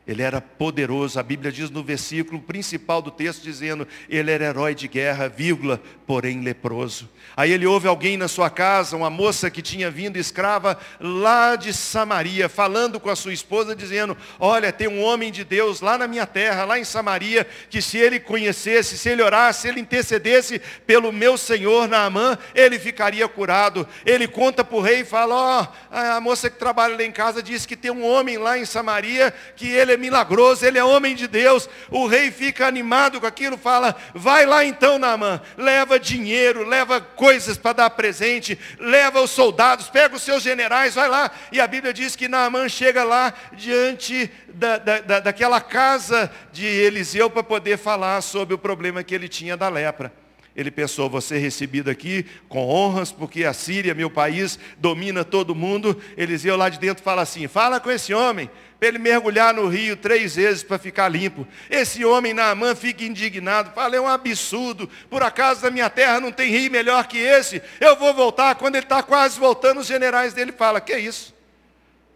Ele 0.07 0.23
era 0.23 0.41
poderoso, 0.41 1.21
a 1.21 1.23
Bíblia 1.23 1.53
diz 1.53 1.71
no 1.71 1.85
versículo 1.85 2.41
principal 2.41 3.03
do 3.03 3.11
texto, 3.11 3.43
dizendo, 3.43 3.87
ele 4.09 4.31
era 4.31 4.47
herói 4.47 4.75
de 4.75 4.89
guerra, 4.89 5.29
vírgula, 5.29 5.81
porém 6.07 6.41
leproso. 6.41 7.09
Aí 7.37 7.53
ele 7.53 7.67
ouve 7.67 7.87
alguém 7.87 8.17
na 8.17 8.27
sua 8.27 8.51
casa, 8.51 8.97
uma 8.97 9.11
moça 9.11 9.51
que 9.51 9.63
tinha 9.63 9.91
vindo 9.91 10.17
escrava 10.17 10.79
lá 10.99 11.55
de 11.55 11.73
Samaria, 11.73 12.49
falando 12.49 12.99
com 12.99 13.11
a 13.11 13.15
sua 13.15 13.33
esposa, 13.33 13.77
dizendo, 13.77 14.17
olha, 14.39 14.73
tem 14.73 14.89
um 14.89 15.03
homem 15.03 15.31
de 15.31 15.45
Deus 15.45 15.81
lá 15.81 15.97
na 15.97 16.09
minha 16.09 16.27
terra, 16.27 16.65
lá 16.65 16.79
em 16.79 16.85
Samaria, 16.85 17.47
que 17.69 17.81
se 17.81 17.99
ele 17.99 18.19
conhecesse, 18.19 18.99
se 18.99 19.09
ele 19.11 19.23
orasse, 19.23 19.63
se 19.63 19.69
ele 19.69 19.81
intercedesse 19.81 20.61
pelo 20.87 21.13
meu 21.13 21.37
Senhor 21.37 21.87
Naamã, 21.87 22.37
ele 22.55 22.79
ficaria 22.79 23.29
curado. 23.29 23.87
Ele 24.05 24.27
conta 24.27 24.65
para 24.65 24.77
o 24.77 24.81
rei 24.81 25.01
e 25.01 25.05
fala, 25.05 25.35
ó, 25.35 25.63
oh, 25.63 25.97
a 25.97 26.21
moça 26.21 26.51
que 26.51 26.59
trabalha 26.59 26.97
lá 26.97 27.05
em 27.05 27.13
casa 27.13 27.43
disse 27.43 27.69
que 27.69 27.77
tem 27.77 27.91
um 27.91 28.05
homem 28.05 28.39
lá 28.39 28.59
em 28.59 28.65
Samaria, 28.65 29.33
que 29.55 29.69
ele 29.69 29.90
é 29.93 29.97
milagroso, 29.97 30.65
ele 30.65 30.79
é 30.79 30.85
homem 30.85 31.15
de 31.15 31.27
Deus. 31.27 31.69
O 31.91 32.07
rei 32.07 32.31
fica 32.31 32.67
animado 32.67 33.21
com 33.21 33.27
aquilo, 33.27 33.57
fala: 33.57 33.97
vai 34.15 34.47
lá 34.47 34.65
então, 34.65 34.99
Naamã, 34.99 35.41
leva 35.57 35.99
dinheiro, 35.99 36.67
leva 36.67 37.01
coisas 37.01 37.57
para 37.57 37.75
dar 37.75 37.91
presente, 37.91 38.59
leva 38.79 39.21
os 39.21 39.31
soldados, 39.31 39.89
pega 39.89 40.17
os 40.17 40.23
seus 40.23 40.43
generais, 40.43 40.95
vai 40.95 41.09
lá. 41.09 41.31
E 41.53 41.61
a 41.61 41.67
Bíblia 41.67 41.93
diz 41.93 42.17
que 42.17 42.29
Naamã 42.29 42.69
chega 42.69 43.05
lá 43.05 43.33
diante 43.53 44.31
da, 44.49 44.79
da, 44.79 45.21
daquela 45.21 45.61
casa 45.61 46.31
de 46.53 46.67
Eliseu 46.67 47.31
para 47.31 47.43
poder 47.43 47.79
falar 47.79 48.21
sobre 48.21 48.55
o 48.55 48.59
problema 48.59 49.03
que 49.03 49.15
ele 49.15 49.29
tinha 49.29 49.57
da 49.57 49.69
lepra. 49.69 50.13
Ele 50.55 50.71
pensou, 50.71 51.09
você 51.09 51.39
recebido 51.39 51.89
aqui 51.89 52.27
com 52.49 52.67
honras, 52.69 53.13
porque 53.13 53.45
a 53.45 53.53
Síria, 53.53 53.95
meu 53.95 54.11
país, 54.11 54.59
domina 54.79 55.25
todo 55.25 55.55
mundo. 55.55 56.01
Eliseu 56.17 56.57
lá 56.57 56.69
de 56.69 56.79
dentro 56.79 57.05
fala 57.05 57.23
assim, 57.23 57.47
fala 57.47 57.79
com 57.79 57.91
esse 57.91 58.13
homem, 58.13 58.51
para 58.81 58.89
ele 58.89 58.99
mergulhar 58.99 59.53
no 59.53 59.69
rio 59.69 59.95
três 59.95 60.37
vezes 60.37 60.63
para 60.63 60.79
ficar 60.79 61.07
limpo. 61.07 61.47
Esse 61.69 62.03
homem 62.03 62.33
Naamã 62.33 62.75
fica 62.75 63.05
indignado, 63.05 63.73
fala, 63.75 63.95
é 63.95 64.01
um 64.01 64.09
absurdo, 64.09 64.89
por 65.11 65.23
acaso 65.23 65.63
na 65.63 65.71
minha 65.71 65.91
terra 65.91 66.19
não 66.19 66.33
tem 66.33 66.51
rio 66.51 66.73
melhor 66.73 67.07
que 67.07 67.19
esse? 67.19 67.61
Eu 67.79 67.95
vou 67.97 68.15
voltar, 68.15 68.55
quando 68.55 68.77
ele 68.77 68.87
está 68.87 69.03
quase 69.03 69.39
voltando, 69.39 69.81
os 69.81 69.87
generais 69.87 70.33
dele 70.33 70.51
falam, 70.51 70.81
que 70.81 70.97
isso? 70.97 71.35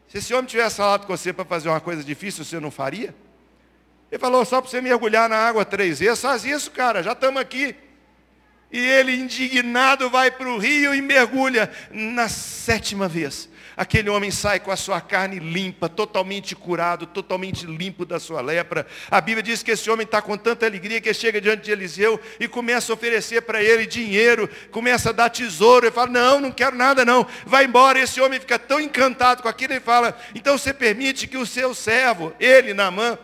Se 0.08 0.16
esse 0.16 0.32
homem 0.32 0.46
tivesse 0.46 0.76
falado 0.76 1.06
com 1.06 1.14
você 1.14 1.34
para 1.34 1.44
fazer 1.44 1.68
uma 1.68 1.80
coisa 1.80 2.02
difícil, 2.02 2.42
você 2.42 2.58
não 2.58 2.70
faria? 2.70 3.14
Ele 4.10 4.18
falou, 4.18 4.42
só 4.46 4.62
para 4.62 4.70
você 4.70 4.80
mergulhar 4.80 5.28
na 5.28 5.36
água 5.36 5.66
três 5.66 5.98
vezes, 5.98 6.22
faz 6.22 6.46
isso, 6.46 6.70
cara, 6.70 7.02
já 7.02 7.12
estamos 7.12 7.42
aqui. 7.42 7.76
E 8.72 8.78
ele, 8.78 9.14
indignado, 9.14 10.08
vai 10.08 10.30
para 10.30 10.48
o 10.48 10.56
rio 10.56 10.94
e 10.94 11.02
mergulha 11.02 11.70
na 11.92 12.26
sétima 12.26 13.06
vez 13.06 13.50
aquele 13.76 14.08
homem 14.10 14.30
sai 14.30 14.60
com 14.60 14.70
a 14.70 14.76
sua 14.76 15.00
carne 15.00 15.38
limpa, 15.38 15.88
totalmente 15.88 16.54
curado, 16.54 17.06
totalmente 17.06 17.66
limpo 17.66 18.04
da 18.04 18.20
sua 18.20 18.40
lepra. 18.40 18.86
A 19.10 19.20
Bíblia 19.20 19.42
diz 19.42 19.62
que 19.62 19.70
esse 19.70 19.90
homem 19.90 20.04
está 20.04 20.20
com 20.22 20.36
tanta 20.36 20.66
alegria 20.66 21.00
que 21.00 21.12
chega 21.14 21.40
diante 21.40 21.64
de 21.64 21.70
Eliseu 21.70 22.20
e 22.38 22.46
começa 22.46 22.92
a 22.92 22.94
oferecer 22.94 23.42
para 23.42 23.62
ele 23.62 23.86
dinheiro, 23.86 24.48
começa 24.70 25.10
a 25.10 25.12
dar 25.12 25.30
tesouro. 25.30 25.86
Ele 25.86 25.94
fala: 25.94 26.10
Não, 26.10 26.40
não 26.40 26.52
quero 26.52 26.76
nada, 26.76 27.04
não. 27.04 27.26
Vai 27.44 27.64
embora. 27.64 27.98
Esse 27.98 28.20
homem 28.20 28.40
fica 28.40 28.58
tão 28.58 28.80
encantado 28.80 29.42
com 29.42 29.48
aquilo, 29.48 29.72
ele 29.72 29.80
fala: 29.80 30.16
Então 30.34 30.56
você 30.56 30.72
permite 30.72 31.26
que 31.26 31.36
o 31.36 31.46
seu 31.46 31.74
servo, 31.74 32.32
ele, 32.38 32.74
Namã, 32.74 33.18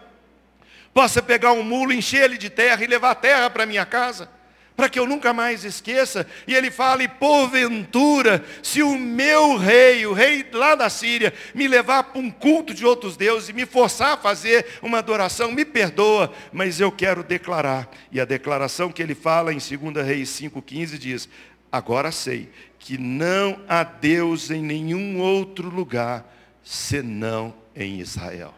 possa 0.92 1.22
pegar 1.22 1.52
um 1.52 1.62
mulo, 1.62 1.92
encher 1.92 2.24
ele 2.24 2.38
de 2.38 2.50
terra 2.50 2.82
e 2.82 2.86
levar 2.86 3.14
terra 3.14 3.48
para 3.50 3.66
minha 3.66 3.86
casa? 3.86 4.39
Para 4.80 4.88
que 4.88 4.98
eu 4.98 5.06
nunca 5.06 5.34
mais 5.34 5.62
esqueça. 5.62 6.26
E 6.46 6.54
ele 6.54 6.70
fala: 6.70 7.02
e 7.02 7.08
porventura, 7.08 8.42
se 8.62 8.82
o 8.82 8.98
meu 8.98 9.58
rei, 9.58 10.06
o 10.06 10.14
rei 10.14 10.46
lá 10.50 10.74
da 10.74 10.88
Síria, 10.88 11.34
me 11.54 11.68
levar 11.68 12.04
para 12.04 12.18
um 12.18 12.30
culto 12.30 12.72
de 12.72 12.86
outros 12.86 13.14
deuses 13.14 13.50
e 13.50 13.52
me 13.52 13.66
forçar 13.66 14.14
a 14.14 14.16
fazer 14.16 14.64
uma 14.80 14.96
adoração, 14.96 15.52
me 15.52 15.66
perdoa, 15.66 16.32
mas 16.50 16.80
eu 16.80 16.90
quero 16.90 17.22
declarar. 17.22 17.90
E 18.10 18.18
a 18.18 18.24
declaração 18.24 18.90
que 18.90 19.02
ele 19.02 19.14
fala 19.14 19.52
em 19.52 19.58
2 19.58 20.06
Reis 20.06 20.30
5,15 20.30 20.96
diz: 20.96 21.28
Agora 21.70 22.10
sei 22.10 22.48
que 22.78 22.96
não 22.96 23.60
há 23.68 23.84
Deus 23.84 24.50
em 24.50 24.62
nenhum 24.62 25.20
outro 25.20 25.68
lugar 25.68 26.24
senão 26.64 27.52
em 27.76 28.00
Israel. 28.00 28.54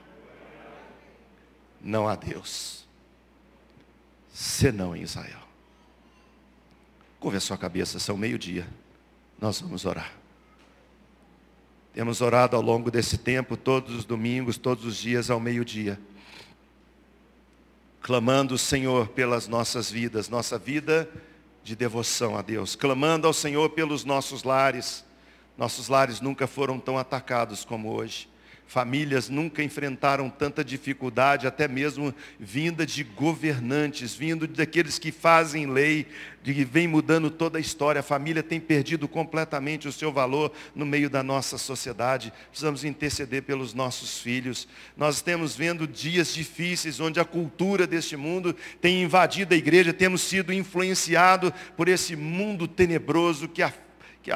Não 1.80 2.06
há 2.06 2.14
Deus 2.14 2.87
senão 4.32 4.94
em 4.94 5.02
Israel. 5.02 5.52
Curva 7.22 7.38
a 7.38 7.40
sua 7.40 7.56
cabeça, 7.56 8.00
são 8.00 8.16
meio-dia. 8.16 8.66
Nós 9.40 9.61
vamos 9.61 9.85
orar. 9.85 10.12
Temos 11.94 12.20
orado 12.20 12.56
ao 12.56 12.62
longo 12.62 12.90
desse 12.90 13.16
tempo, 13.16 13.56
todos 13.56 13.94
os 13.94 14.04
domingos, 14.04 14.58
todos 14.58 14.85
os 14.85 14.96
dias 14.96 15.30
ao 15.30 15.38
meio-dia. 15.38 16.00
Clamando 18.00 18.56
o 18.56 18.58
Senhor 18.58 19.06
pelas 19.06 19.46
nossas 19.46 19.88
vidas, 19.88 20.28
nossa 20.28 20.58
vida 20.58 21.08
de 21.62 21.76
devoção 21.76 22.37
a 22.37 22.42
Deus. 22.42 22.74
Clamando 22.74 23.28
ao 23.28 23.32
Senhor 23.32 23.70
pelos 23.70 24.04
nossos 24.04 24.42
lares. 24.42 25.04
Nossos 25.56 25.87
lares 25.87 26.20
nunca 26.20 26.48
foram 26.48 26.80
tão 26.80 26.98
atacados 26.98 27.64
como 27.64 27.92
hoje. 27.92 28.28
Famílias 28.72 29.28
nunca 29.28 29.62
enfrentaram 29.62 30.30
tanta 30.30 30.64
dificuldade, 30.64 31.46
até 31.46 31.68
mesmo 31.68 32.14
vinda 32.40 32.87
de 32.87 33.04
governantes, 33.04 34.14
vindo 34.14 34.46
daqueles 34.46 34.98
que 34.98 35.12
fazem 35.12 35.66
lei, 35.66 36.06
que 36.42 36.64
vem 36.64 36.88
mudando 36.88 37.30
toda 37.30 37.58
a 37.58 37.61
história. 37.61 38.00
A 38.00 38.02
família 38.02 38.42
tem 38.42 38.58
perdido 38.58 39.06
completamente 39.06 39.87
o 39.87 39.92
seu 39.92 40.11
valor 40.11 40.50
no 40.74 40.87
meio 40.87 41.11
da 41.11 41.22
nossa 41.22 41.58
sociedade. 41.58 42.32
Precisamos 42.48 42.82
interceder 42.82 43.42
pelos 43.42 43.74
nossos 43.74 44.20
filhos. 44.20 44.66
Nós 44.96 45.20
temos 45.20 45.54
vendo 45.54 45.87
dias 45.87 46.32
difíceis 46.32 46.98
onde 46.98 47.20
a 47.20 47.26
cultura 47.26 47.87
deste 47.87 48.16
mundo 48.16 48.56
tem 48.80 49.02
invadido 49.02 49.52
a 49.52 49.58
igreja, 49.58 49.92
temos 49.92 50.22
sido 50.22 50.50
influenciados 50.50 51.52
por 51.76 51.88
esse 51.88 52.16
mundo 52.16 52.66
tenebroso 52.66 53.48
que 53.48 53.62
afeta 53.62 53.91
que 54.22 54.30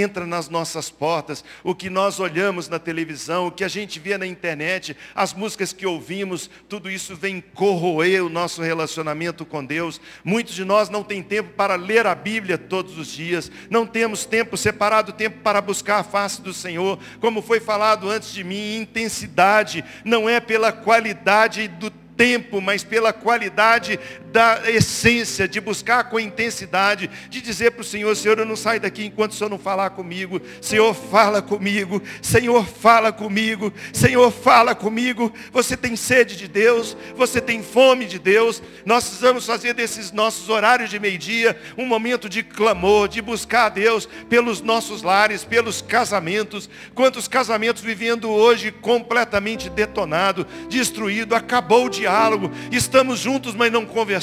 entra 0.00 0.24
nas 0.24 0.48
nossas 0.48 0.88
portas, 0.88 1.44
o 1.64 1.74
que 1.74 1.90
nós 1.90 2.20
olhamos 2.20 2.68
na 2.68 2.78
televisão, 2.78 3.48
o 3.48 3.50
que 3.50 3.64
a 3.64 3.68
gente 3.68 3.98
vê 3.98 4.16
na 4.16 4.26
internet, 4.26 4.96
as 5.14 5.34
músicas 5.34 5.72
que 5.72 5.84
ouvimos, 5.84 6.48
tudo 6.68 6.88
isso 6.88 7.16
vem 7.16 7.40
corroer 7.40 8.24
o 8.24 8.28
nosso 8.28 8.62
relacionamento 8.62 9.44
com 9.44 9.64
Deus. 9.64 10.00
Muitos 10.22 10.54
de 10.54 10.64
nós 10.64 10.88
não 10.88 11.02
têm 11.02 11.22
tempo 11.22 11.50
para 11.56 11.74
ler 11.74 12.06
a 12.06 12.14
Bíblia 12.14 12.56
todos 12.56 12.96
os 12.96 13.08
dias, 13.08 13.50
não 13.68 13.84
temos 13.84 14.24
tempo 14.24 14.56
separado, 14.56 15.12
tempo 15.12 15.40
para 15.42 15.60
buscar 15.60 15.98
a 15.98 16.04
face 16.04 16.40
do 16.40 16.54
Senhor, 16.54 16.98
como 17.20 17.42
foi 17.42 17.58
falado 17.58 18.08
antes 18.08 18.32
de 18.32 18.44
mim, 18.44 18.76
intensidade 18.76 19.84
não 20.04 20.28
é 20.28 20.40
pela 20.40 20.72
qualidade 20.72 21.66
do 21.68 21.90
tempo, 22.16 22.60
mas 22.60 22.84
pela 22.84 23.12
qualidade 23.12 23.98
da 24.32 24.70
essência, 24.70 25.48
de 25.48 25.60
buscar 25.60 26.04
com 26.04 26.20
intensidade, 26.20 27.10
de 27.30 27.40
dizer 27.40 27.72
para 27.72 27.80
o 27.80 27.84
Senhor, 27.84 28.14
Senhor, 28.16 28.38
eu 28.38 28.44
não 28.44 28.56
saio 28.56 28.80
daqui 28.80 29.04
enquanto 29.04 29.32
o 29.32 29.34
Senhor 29.34 29.48
não 29.48 29.58
falar 29.58 29.90
comigo. 29.90 30.40
Senhor, 30.60 30.94
fala 30.94 31.40
comigo. 31.40 32.02
Senhor, 32.20 32.66
fala 32.66 33.12
comigo. 33.12 33.72
Senhor, 33.92 34.30
fala 34.30 34.74
comigo. 34.74 35.32
Você 35.52 35.76
tem 35.76 35.96
sede 35.96 36.36
de 36.36 36.46
Deus, 36.46 36.96
você 37.16 37.40
tem 37.40 37.62
fome 37.62 38.04
de 38.04 38.18
Deus. 38.18 38.62
Nós 38.84 39.04
precisamos 39.04 39.46
fazer 39.46 39.72
desses 39.72 40.12
nossos 40.12 40.48
horários 40.48 40.90
de 40.90 40.98
meio-dia 40.98 41.58
um 41.78 41.86
momento 41.86 42.28
de 42.28 42.42
clamor, 42.42 43.08
de 43.08 43.22
buscar 43.22 43.66
a 43.66 43.68
Deus 43.70 44.06
pelos 44.28 44.60
nossos 44.60 45.02
lares, 45.02 45.44
pelos 45.44 45.80
casamentos. 45.80 46.68
Quantos 46.94 47.26
casamentos 47.26 47.82
vivendo 47.82 48.28
hoje 48.28 48.70
completamente 48.70 49.70
detonado, 49.70 50.46
destruído, 50.68 51.34
acabou 51.34 51.88
de 51.88 52.02
diálogo, 52.02 52.50
estamos 52.70 53.20
juntos, 53.20 53.54
mas 53.54 53.70
não 53.70 53.86
conversamos, 53.86 54.21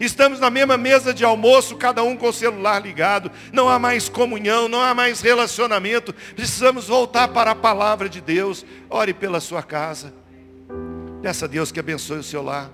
estamos 0.00 0.40
na 0.40 0.50
mesma 0.50 0.76
mesa 0.76 1.12
de 1.12 1.24
almoço, 1.24 1.76
cada 1.76 2.02
um 2.02 2.16
com 2.16 2.28
o 2.28 2.32
celular 2.32 2.80
ligado, 2.80 3.30
não 3.52 3.68
há 3.68 3.78
mais 3.78 4.08
comunhão, 4.08 4.68
não 4.68 4.80
há 4.80 4.94
mais 4.94 5.20
relacionamento, 5.20 6.14
precisamos 6.34 6.88
voltar 6.88 7.28
para 7.28 7.50
a 7.50 7.54
palavra 7.54 8.08
de 8.08 8.20
Deus. 8.20 8.64
Ore 8.88 9.12
pela 9.12 9.40
sua 9.40 9.62
casa, 9.62 10.14
peça 11.22 11.44
a 11.44 11.48
Deus 11.48 11.72
que 11.72 11.80
abençoe 11.80 12.18
o 12.18 12.22
seu 12.22 12.42
lar, 12.42 12.70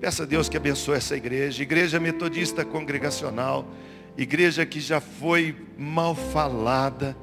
peça 0.00 0.22
a 0.22 0.26
Deus 0.26 0.48
que 0.48 0.56
abençoe 0.56 0.96
essa 0.96 1.16
igreja, 1.16 1.62
igreja 1.62 1.98
metodista 1.98 2.64
congregacional, 2.64 3.66
igreja 4.16 4.64
que 4.64 4.80
já 4.80 5.00
foi 5.00 5.54
mal 5.76 6.14
falada, 6.14 7.16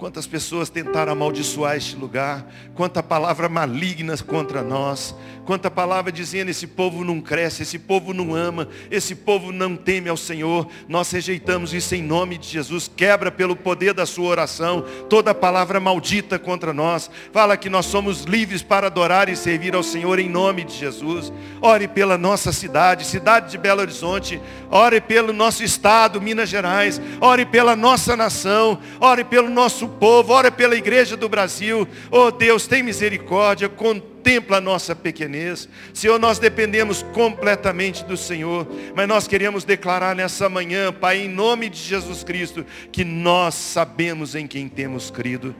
Quantas 0.00 0.26
pessoas 0.26 0.70
tentaram 0.70 1.12
amaldiçoar 1.12 1.76
este 1.76 1.94
lugar, 1.94 2.46
quanta 2.74 3.02
palavra 3.02 3.50
maligna 3.50 4.16
contra 4.16 4.62
nós, 4.62 5.14
quanta 5.44 5.70
palavra 5.70 6.10
dizendo 6.10 6.48
esse 6.48 6.66
povo 6.66 7.04
não 7.04 7.20
cresce, 7.20 7.64
esse 7.64 7.78
povo 7.78 8.14
não 8.14 8.34
ama, 8.34 8.66
esse 8.90 9.14
povo 9.14 9.52
não 9.52 9.76
teme 9.76 10.08
ao 10.08 10.16
Senhor. 10.16 10.66
Nós 10.88 11.10
rejeitamos 11.10 11.74
isso 11.74 11.94
em 11.94 12.02
nome 12.02 12.38
de 12.38 12.48
Jesus. 12.48 12.90
Quebra 12.96 13.30
pelo 13.30 13.54
poder 13.54 13.92
da 13.92 14.06
sua 14.06 14.28
oração 14.28 14.86
toda 15.10 15.34
palavra 15.34 15.78
maldita 15.78 16.38
contra 16.38 16.72
nós. 16.72 17.10
Fala 17.30 17.58
que 17.58 17.68
nós 17.68 17.84
somos 17.84 18.22
livres 18.22 18.62
para 18.62 18.86
adorar 18.86 19.28
e 19.28 19.36
servir 19.36 19.74
ao 19.74 19.82
Senhor 19.82 20.18
em 20.18 20.30
nome 20.30 20.64
de 20.64 20.72
Jesus. 20.78 21.30
Ore 21.60 21.86
pela 21.86 22.16
nossa 22.16 22.52
cidade, 22.52 23.04
cidade 23.04 23.50
de 23.50 23.58
Belo 23.58 23.82
Horizonte. 23.82 24.40
Ore 24.70 24.98
pelo 24.98 25.34
nosso 25.34 25.62
estado, 25.62 26.22
Minas 26.22 26.48
Gerais. 26.48 26.98
Ore 27.20 27.44
pela 27.44 27.76
nossa 27.76 28.16
nação. 28.16 28.78
Ore 28.98 29.24
pelo 29.24 29.50
nosso 29.50 29.89
povo, 29.90 30.32
ora 30.32 30.50
pela 30.50 30.76
igreja 30.76 31.16
do 31.16 31.28
Brasil. 31.28 31.86
Oh 32.10 32.30
Deus, 32.30 32.66
tem 32.66 32.82
misericórdia, 32.82 33.68
contempla 33.68 34.58
a 34.58 34.60
nossa 34.60 34.94
pequenez. 34.94 35.68
Senhor, 35.92 36.18
nós 36.18 36.38
dependemos 36.38 37.02
completamente 37.12 38.04
do 38.04 38.16
Senhor, 38.16 38.66
mas 38.94 39.08
nós 39.08 39.26
queremos 39.26 39.64
declarar 39.64 40.14
nessa 40.14 40.48
manhã, 40.48 40.92
Pai, 40.92 41.22
em 41.22 41.28
nome 41.28 41.68
de 41.68 41.78
Jesus 41.78 42.24
Cristo, 42.24 42.64
que 42.92 43.04
nós 43.04 43.54
sabemos 43.54 44.34
em 44.34 44.46
quem 44.46 44.68
temos 44.68 45.10
crido. 45.10 45.54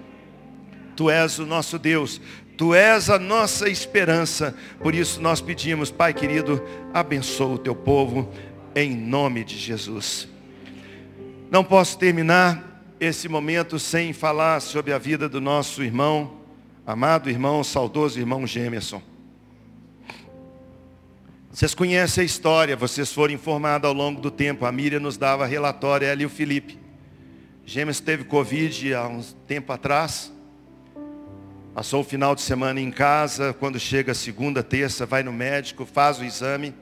Tu 0.96 1.08
és 1.10 1.38
o 1.38 1.46
nosso 1.46 1.78
Deus, 1.78 2.20
Tu 2.60 2.74
és 2.74 3.08
a 3.08 3.18
nossa 3.18 3.70
esperança. 3.70 4.54
Por 4.80 4.94
isso 4.94 5.18
nós 5.22 5.40
pedimos, 5.40 5.90
Pai 5.90 6.12
querido, 6.12 6.62
abençoa 6.92 7.54
o 7.54 7.58
teu 7.58 7.74
povo 7.74 8.30
em 8.76 8.94
nome 8.94 9.42
de 9.44 9.56
Jesus. 9.56 10.28
Não 11.50 11.64
posso 11.64 11.98
terminar 11.98 12.69
esse 13.00 13.30
momento 13.30 13.78
sem 13.78 14.12
falar 14.12 14.60
sobre 14.60 14.92
a 14.92 14.98
vida 14.98 15.26
do 15.26 15.40
nosso 15.40 15.82
irmão, 15.82 16.42
amado 16.86 17.30
irmão, 17.30 17.64
saudoso 17.64 18.20
irmão 18.20 18.46
Gemerson. 18.46 19.02
Vocês 21.50 21.74
conhecem 21.74 22.20
a 22.20 22.24
história, 22.24 22.76
vocês 22.76 23.10
foram 23.10 23.32
informados 23.32 23.88
ao 23.88 23.94
longo 23.94 24.20
do 24.20 24.30
tempo. 24.30 24.66
A 24.66 24.70
Miriam 24.70 25.00
nos 25.00 25.16
dava 25.16 25.46
relatório, 25.46 26.06
ela 26.06 26.22
e 26.22 26.26
o 26.26 26.28
Felipe. 26.28 26.78
Gêmeos 27.64 28.00
teve 28.00 28.24
Covid 28.24 28.94
há 28.94 29.08
um 29.08 29.22
tempo 29.46 29.72
atrás. 29.72 30.30
Passou 31.74 32.02
o 32.02 32.04
final 32.04 32.34
de 32.34 32.42
semana 32.42 32.80
em 32.80 32.90
casa, 32.90 33.54
quando 33.54 33.80
chega 33.80 34.12
segunda, 34.12 34.62
terça, 34.62 35.06
vai 35.06 35.22
no 35.22 35.32
médico, 35.32 35.86
faz 35.86 36.18
o 36.18 36.24
exame, 36.24 36.74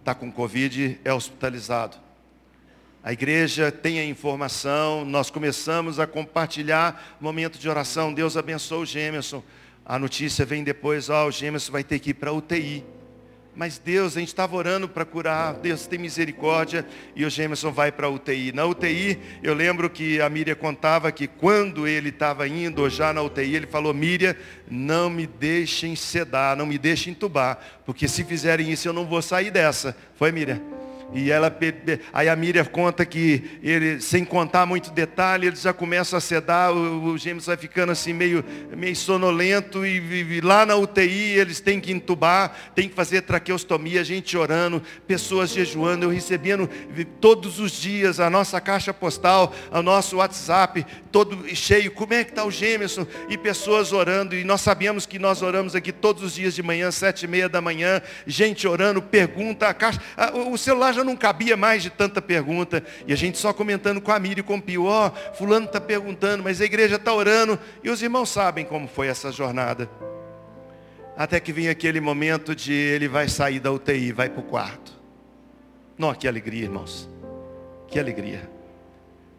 está 0.00 0.14
com 0.14 0.30
Covid, 0.30 1.00
é 1.02 1.12
hospitalizado. 1.12 2.03
A 3.04 3.12
igreja 3.12 3.70
tem 3.70 4.00
a 4.00 4.04
informação, 4.06 5.04
nós 5.04 5.28
começamos 5.28 6.00
a 6.00 6.06
compartilhar 6.06 7.14
momento 7.20 7.58
de 7.58 7.68
oração. 7.68 8.14
Deus 8.14 8.34
abençoe 8.34 8.78
o 8.78 8.86
Gêmerson. 8.86 9.42
A 9.84 9.98
notícia 9.98 10.46
vem 10.46 10.64
depois, 10.64 11.10
ó, 11.10 11.26
o 11.26 11.30
Gêmerson 11.30 11.70
vai 11.70 11.84
ter 11.84 11.98
que 11.98 12.10
ir 12.10 12.14
para 12.14 12.32
UTI. 12.32 12.82
Mas 13.54 13.76
Deus, 13.76 14.16
a 14.16 14.20
gente 14.20 14.28
estava 14.28 14.56
orando 14.56 14.88
para 14.88 15.04
curar, 15.04 15.52
Deus 15.52 15.86
tem 15.86 15.98
misericórdia, 15.98 16.86
e 17.14 17.26
o 17.26 17.30
Gemerson 17.30 17.70
vai 17.70 17.92
para 17.92 18.06
a 18.06 18.10
UTI. 18.10 18.52
Na 18.52 18.64
UTI, 18.64 19.18
eu 19.42 19.52
lembro 19.52 19.90
que 19.90 20.18
a 20.22 20.30
Miriam 20.30 20.54
contava 20.54 21.12
que 21.12 21.26
quando 21.26 21.86
ele 21.86 22.08
estava 22.08 22.48
indo, 22.48 22.88
já 22.88 23.12
na 23.12 23.20
UTI, 23.20 23.54
ele 23.54 23.66
falou, 23.66 23.92
Miriam, 23.92 24.34
não 24.66 25.10
me 25.10 25.26
deixem 25.26 25.94
sedar, 25.94 26.56
não 26.56 26.64
me 26.64 26.78
deixem 26.78 27.12
entubar, 27.12 27.58
porque 27.84 28.08
se 28.08 28.24
fizerem 28.24 28.72
isso 28.72 28.88
eu 28.88 28.94
não 28.94 29.04
vou 29.04 29.20
sair 29.20 29.50
dessa. 29.50 29.94
Foi, 30.16 30.32
Miriam? 30.32 30.83
E 31.14 31.30
ela, 31.30 31.56
aí 32.12 32.28
a 32.28 32.34
Miriam 32.34 32.64
conta 32.64 33.06
que 33.06 33.58
ele, 33.62 34.00
sem 34.00 34.24
contar 34.24 34.66
muito 34.66 34.90
detalhe, 34.90 35.46
ele 35.46 35.54
já 35.54 35.72
começa 35.72 36.16
a 36.16 36.20
sedar, 36.20 36.72
o, 36.72 37.12
o 37.12 37.18
James 37.18 37.46
vai 37.46 37.56
ficando 37.56 37.92
assim 37.92 38.12
meio, 38.12 38.44
meio 38.76 38.96
sonolento 38.96 39.86
e, 39.86 39.98
e, 39.98 40.40
lá 40.40 40.66
na 40.66 40.74
UTI 40.74 41.38
eles 41.38 41.60
têm 41.60 41.80
que 41.80 41.92
entubar, 41.92 42.72
tem 42.74 42.88
que 42.88 42.96
fazer 42.96 43.22
traqueostomia, 43.22 44.02
gente 44.02 44.36
orando, 44.36 44.82
pessoas 45.06 45.50
jejuando, 45.50 46.04
eu 46.04 46.10
recebendo 46.10 46.68
todos 47.20 47.60
os 47.60 47.80
dias 47.80 48.18
a 48.18 48.28
nossa 48.28 48.60
caixa 48.60 48.92
postal, 48.92 49.54
o 49.70 49.82
nosso 49.82 50.16
WhatsApp, 50.16 50.84
todo 51.12 51.46
cheio, 51.54 51.92
como 51.92 52.12
é 52.12 52.24
que 52.24 52.30
está 52.30 52.44
o 52.44 52.50
Gemerson? 52.50 53.06
E 53.28 53.38
pessoas 53.38 53.92
orando, 53.92 54.34
e 54.34 54.42
nós 54.42 54.62
sabemos 54.62 55.06
que 55.06 55.20
nós 55.20 55.42
oramos 55.42 55.76
aqui 55.76 55.92
todos 55.92 56.24
os 56.24 56.34
dias 56.34 56.56
de 56.56 56.62
manhã, 56.62 56.90
sete 56.90 57.22
e 57.22 57.28
meia 57.28 57.48
da 57.48 57.60
manhã, 57.60 58.02
gente 58.26 58.66
orando, 58.66 59.00
pergunta, 59.00 59.68
a 59.68 59.74
caixa, 59.74 60.00
o 60.50 60.58
celular 60.58 60.92
já 60.92 61.03
não 61.04 61.16
cabia 61.16 61.56
mais 61.56 61.82
de 61.82 61.90
tanta 61.90 62.20
pergunta, 62.20 62.82
e 63.06 63.12
a 63.12 63.16
gente 63.16 63.38
só 63.38 63.52
comentando 63.52 64.00
com 64.00 64.10
a 64.10 64.18
Miri 64.18 64.40
e 64.40 64.42
com 64.42 64.56
o 64.56 64.62
Pio, 64.62 64.86
ó, 64.86 65.08
oh, 65.08 65.34
fulano 65.34 65.66
está 65.66 65.80
perguntando, 65.80 66.42
mas 66.42 66.60
a 66.60 66.64
igreja 66.64 66.96
está 66.96 67.12
orando, 67.12 67.58
e 67.82 67.90
os 67.90 68.02
irmãos 68.02 68.30
sabem 68.30 68.64
como 68.64 68.88
foi 68.88 69.08
essa 69.08 69.30
jornada. 69.30 69.88
Até 71.16 71.38
que 71.38 71.52
vem 71.52 71.68
aquele 71.68 72.00
momento 72.00 72.54
de 72.54 72.72
ele 72.72 73.06
vai 73.06 73.28
sair 73.28 73.60
da 73.60 73.70
UTI, 73.70 74.12
vai 74.12 74.28
para 74.28 74.40
o 74.40 74.44
quarto. 74.44 74.92
Não, 75.96 76.12
que 76.12 76.26
alegria, 76.26 76.64
irmãos. 76.64 77.08
Que 77.86 78.00
alegria. 78.00 78.50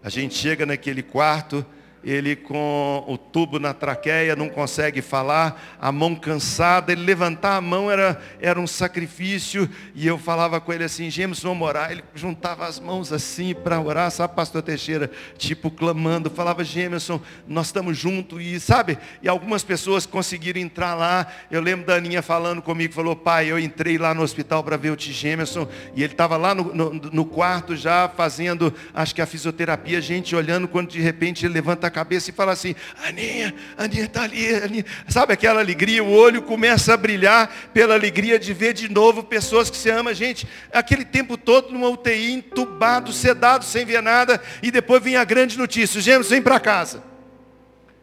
A 0.01 0.09
gente 0.09 0.35
chega 0.35 0.65
naquele 0.65 1.03
quarto, 1.03 1.65
ele 2.05 2.35
com 2.35 3.03
o 3.07 3.17
tubo 3.17 3.57
na 3.57 3.73
traqueia, 3.73 4.35
não 4.35 4.47
consegue 4.47 5.01
falar, 5.01 5.77
a 5.81 5.91
mão 5.91 6.15
cansada, 6.15 6.91
ele 6.91 7.01
levantar 7.01 7.57
a 7.57 7.61
mão 7.61 7.89
era, 7.89 8.21
era 8.39 8.59
um 8.59 8.67
sacrifício, 8.67 9.67
e 9.95 10.05
eu 10.05 10.17
falava 10.17 10.61
com 10.61 10.71
ele 10.71 10.83
assim, 10.83 11.09
James, 11.09 11.39
vamos 11.41 11.67
orar, 11.67 11.91
ele 11.91 12.03
juntava 12.13 12.67
as 12.67 12.79
mãos 12.79 13.11
assim 13.11 13.55
para 13.55 13.81
orar, 13.81 14.11
sabe, 14.11 14.35
pastor 14.35 14.61
Teixeira, 14.61 15.09
tipo 15.35 15.71
clamando, 15.71 16.29
falava, 16.29 16.63
Jameson, 16.63 17.19
nós 17.47 17.67
estamos 17.67 17.97
juntos, 17.97 18.39
e 18.39 18.59
sabe, 18.59 18.99
e 19.23 19.27
algumas 19.27 19.63
pessoas 19.63 20.05
conseguiram 20.05 20.61
entrar 20.61 20.93
lá, 20.93 21.25
eu 21.49 21.59
lembro 21.59 21.87
da 21.87 21.95
Aninha 21.95 22.21
falando 22.21 22.61
comigo, 22.61 22.93
falou, 22.93 23.15
pai, 23.15 23.49
eu 23.49 23.57
entrei 23.57 23.97
lá 23.97 24.13
no 24.13 24.21
hospital 24.21 24.63
para 24.63 24.77
ver 24.77 24.91
o 24.91 24.95
T. 24.95 25.11
Jameson, 25.11 25.67
e 25.95 26.03
ele 26.03 26.13
estava 26.13 26.37
lá 26.37 26.53
no, 26.53 26.71
no, 26.71 26.93
no 26.93 27.25
quarto 27.25 27.75
já 27.75 28.07
fazendo, 28.07 28.71
acho 28.93 29.15
que 29.15 29.21
a 29.21 29.25
fisioterapia, 29.25 29.99
gente 29.99 30.35
olhando, 30.35 30.67
quando 30.67 30.89
de 30.89 31.01
repente 31.01 31.45
ele 31.45 31.53
levanta 31.53 31.87
a 31.87 31.94
cabeça 31.95 32.29
e 32.29 32.33
fala 32.33 32.51
assim, 32.51 32.75
Aninha, 33.07 33.55
Aninha 33.77 34.03
está 34.03 34.23
ali, 34.23 34.53
Aninha. 34.53 34.85
sabe 35.07 35.31
aquela 35.31 35.61
alegria, 35.61 36.03
o 36.03 36.11
olho 36.11 36.41
começa 36.41 36.93
a 36.93 36.97
brilhar 36.97 37.49
pela 37.73 37.93
alegria 37.93 38.37
de 38.37 38.53
ver 38.53 38.73
de 38.73 38.91
novo 38.91 39.23
pessoas 39.23 39.69
que 39.69 39.77
se 39.77 39.89
amam, 39.89 40.13
gente, 40.13 40.45
aquele 40.73 41.05
tempo 41.05 41.37
todo 41.37 41.71
numa 41.71 41.87
UTI, 41.87 42.33
entubado, 42.33 43.13
sedado, 43.13 43.63
sem 43.63 43.85
ver 43.85 44.01
nada, 44.01 44.41
e 44.61 44.71
depois 44.71 45.01
vem 45.01 45.15
a 45.15 45.23
grande 45.23 45.57
notícia, 45.57 45.97
os 45.97 46.03
gêmeos 46.03 46.29
vem 46.29 46.41
para 46.41 46.59
casa. 46.59 47.01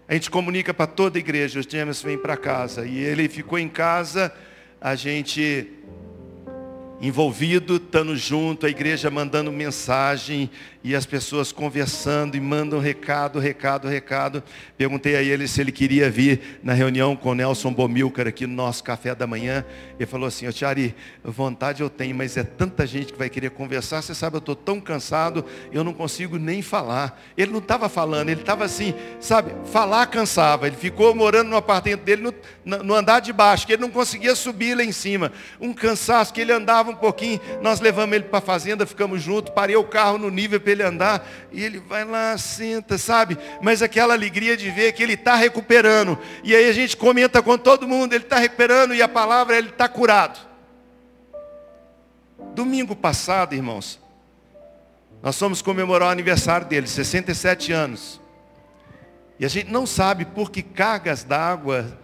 A 0.08 0.14
gente 0.14 0.30
comunica 0.30 0.72
para 0.72 0.86
toda 0.86 1.18
a 1.18 1.20
igreja, 1.20 1.60
os 1.60 1.66
gêmeos 1.66 2.00
vêm 2.00 2.16
para 2.16 2.34
casa, 2.34 2.86
e 2.86 2.98
ele 2.98 3.28
ficou 3.28 3.58
em 3.58 3.68
casa, 3.68 4.32
a 4.80 4.94
gente 4.94 5.68
envolvido, 7.02 7.76
estando 7.76 8.16
junto, 8.16 8.64
a 8.64 8.70
igreja 8.70 9.10
mandando 9.10 9.50
mensagem, 9.50 10.48
e 10.84 10.96
as 10.96 11.06
pessoas 11.06 11.52
conversando 11.52 12.36
e 12.36 12.40
mandam 12.40 12.80
recado, 12.80 13.38
recado, 13.38 13.86
recado. 13.86 14.42
Perguntei 14.76 15.14
a 15.14 15.22
ele 15.22 15.46
se 15.46 15.60
ele 15.60 15.70
queria 15.70 16.10
vir 16.10 16.60
na 16.62 16.72
reunião 16.72 17.14
com 17.14 17.30
o 17.30 17.34
Nelson 17.34 17.72
Bomilcar 17.72 18.26
aqui 18.26 18.46
no 18.46 18.54
nosso 18.54 18.82
café 18.82 19.14
da 19.14 19.26
manhã. 19.26 19.64
Ele 19.98 20.06
falou 20.06 20.26
assim, 20.26 20.46
ô 20.46 20.52
Tiari, 20.52 20.94
vontade 21.22 21.82
eu 21.82 21.88
tenho, 21.88 22.16
mas 22.16 22.36
é 22.36 22.42
tanta 22.42 22.84
gente 22.84 23.12
que 23.12 23.18
vai 23.18 23.30
querer 23.30 23.50
conversar. 23.50 24.02
Você 24.02 24.14
sabe, 24.14 24.36
eu 24.36 24.40
estou 24.40 24.56
tão 24.56 24.80
cansado, 24.80 25.44
eu 25.70 25.84
não 25.84 25.92
consigo 25.92 26.36
nem 26.36 26.62
falar. 26.62 27.20
Ele 27.36 27.52
não 27.52 27.60
estava 27.60 27.88
falando, 27.88 28.30
ele 28.30 28.40
estava 28.40 28.64
assim, 28.64 28.92
sabe, 29.20 29.52
falar 29.70 30.06
cansava. 30.06 30.66
Ele 30.66 30.76
ficou 30.76 31.14
morando 31.14 31.48
no 31.48 31.56
apartamento 31.56 32.02
dele 32.02 32.34
no, 32.64 32.82
no 32.82 32.94
andar 32.94 33.20
de 33.20 33.32
baixo, 33.32 33.66
que 33.66 33.74
ele 33.74 33.82
não 33.82 33.90
conseguia 33.90 34.34
subir 34.34 34.76
lá 34.76 34.82
em 34.82 34.92
cima. 34.92 35.30
Um 35.60 35.72
cansaço, 35.72 36.34
que 36.34 36.40
ele 36.40 36.52
andava 36.52 36.91
um 36.92 36.96
pouquinho. 36.96 37.40
Nós 37.60 37.80
levamos 37.80 38.14
ele 38.14 38.24
para 38.24 38.38
a 38.38 38.42
fazenda, 38.42 38.86
ficamos 38.86 39.22
juntos, 39.22 39.52
parei 39.54 39.76
o 39.76 39.84
carro 39.84 40.18
no 40.18 40.30
nível 40.30 40.60
ele 40.64 40.82
andar, 40.82 41.26
e 41.50 41.62
ele 41.62 41.78
vai 41.78 42.04
lá, 42.04 42.36
senta, 42.38 42.96
sabe? 42.96 43.36
Mas 43.60 43.82
aquela 43.82 44.14
alegria 44.14 44.56
de 44.56 44.70
ver 44.70 44.92
que 44.92 45.02
ele 45.02 45.14
está 45.14 45.34
recuperando. 45.34 46.18
E 46.42 46.54
aí 46.54 46.68
a 46.68 46.72
gente 46.72 46.96
comenta 46.96 47.42
com 47.42 47.58
todo 47.58 47.88
mundo, 47.88 48.12
ele 48.12 48.24
está 48.24 48.38
recuperando, 48.38 48.94
e 48.94 49.02
a 49.02 49.08
palavra, 49.08 49.56
ele 49.56 49.68
está 49.68 49.88
curado. 49.88 50.38
Domingo 52.54 52.94
passado, 52.94 53.54
irmãos, 53.54 54.00
nós 55.22 55.38
fomos 55.38 55.62
comemorar 55.62 56.08
o 56.08 56.12
aniversário 56.12 56.66
dele, 56.66 56.86
67 56.86 57.72
anos. 57.72 58.20
E 59.38 59.44
a 59.44 59.48
gente 59.48 59.70
não 59.70 59.86
sabe 59.86 60.24
por 60.24 60.50
que 60.50 60.62
cargas 60.62 61.24
d'água 61.24 61.98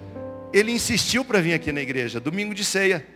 ele 0.52 0.72
insistiu 0.72 1.24
para 1.24 1.40
vir 1.40 1.52
aqui 1.52 1.70
na 1.72 1.80
igreja, 1.80 2.20
domingo 2.20 2.54
de 2.54 2.64
ceia. 2.64 3.06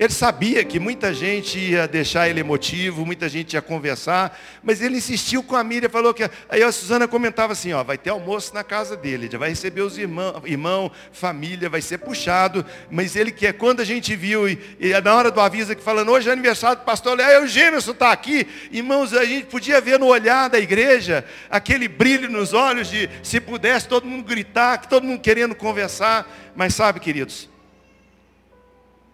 Ele 0.00 0.14
sabia 0.14 0.64
que 0.64 0.80
muita 0.80 1.12
gente 1.12 1.58
ia 1.58 1.86
deixar 1.86 2.26
ele 2.26 2.40
emotivo, 2.40 3.04
muita 3.04 3.28
gente 3.28 3.52
ia 3.52 3.60
conversar, 3.60 4.40
mas 4.62 4.80
ele 4.80 4.96
insistiu 4.96 5.42
com 5.42 5.54
a 5.54 5.62
Miriam, 5.62 5.90
falou 5.90 6.14
que. 6.14 6.22
Aí 6.48 6.62
a 6.62 6.72
Suzana 6.72 7.06
comentava 7.06 7.52
assim: 7.52 7.74
ó, 7.74 7.84
vai 7.84 7.98
ter 7.98 8.08
almoço 8.08 8.54
na 8.54 8.64
casa 8.64 8.96
dele, 8.96 9.28
já 9.30 9.36
vai 9.36 9.50
receber 9.50 9.82
os 9.82 9.98
irmãos, 9.98 10.40
irmão, 10.46 10.90
família, 11.12 11.68
vai 11.68 11.82
ser 11.82 11.98
puxado, 11.98 12.64
mas 12.90 13.14
ele 13.14 13.30
quer, 13.30 13.52
quando 13.52 13.80
a 13.80 13.84
gente 13.84 14.16
viu, 14.16 14.48
e, 14.48 14.58
e 14.80 14.98
na 15.02 15.14
hora 15.14 15.30
do 15.30 15.38
aviso 15.38 15.72
aqui 15.72 15.82
falando, 15.82 16.10
hoje 16.12 16.30
é 16.30 16.32
aniversário 16.32 16.78
do 16.78 16.84
pastor, 16.86 17.20
aí 17.20 17.36
o 17.44 17.46
Gêmeos 17.46 17.86
está 17.86 18.10
aqui, 18.10 18.48
irmãos, 18.72 19.12
a 19.12 19.26
gente 19.26 19.48
podia 19.48 19.82
ver 19.82 19.98
no 19.98 20.06
olhar 20.06 20.48
da 20.48 20.58
igreja 20.58 21.26
aquele 21.50 21.88
brilho 21.88 22.30
nos 22.30 22.54
olhos 22.54 22.88
de 22.88 23.06
se 23.22 23.38
pudesse 23.38 23.86
todo 23.86 24.06
mundo 24.06 24.24
gritar, 24.24 24.78
todo 24.86 25.04
mundo 25.04 25.20
querendo 25.20 25.54
conversar, 25.54 26.26
mas 26.56 26.74
sabe, 26.74 27.00
queridos, 27.00 27.49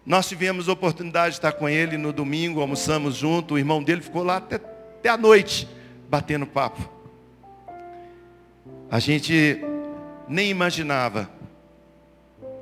nós 0.07 0.25
tivemos 0.25 0.69
a 0.69 0.71
oportunidade 0.71 1.31
de 1.31 1.39
estar 1.39 1.51
com 1.51 1.67
ele 1.67 1.97
no 1.97 2.13
domingo, 2.13 2.61
almoçamos 2.61 3.13
junto, 3.13 3.55
o 3.55 3.57
irmão 3.57 3.83
dele 3.83 3.99
ficou 3.99 4.23
lá 4.23 4.37
até, 4.37 4.55
até 4.55 5.09
a 5.09 5.17
noite, 5.17 5.67
batendo 6.09 6.47
papo. 6.47 6.89
A 8.89 8.99
gente 8.99 9.61
nem 10.25 10.49
imaginava 10.49 11.29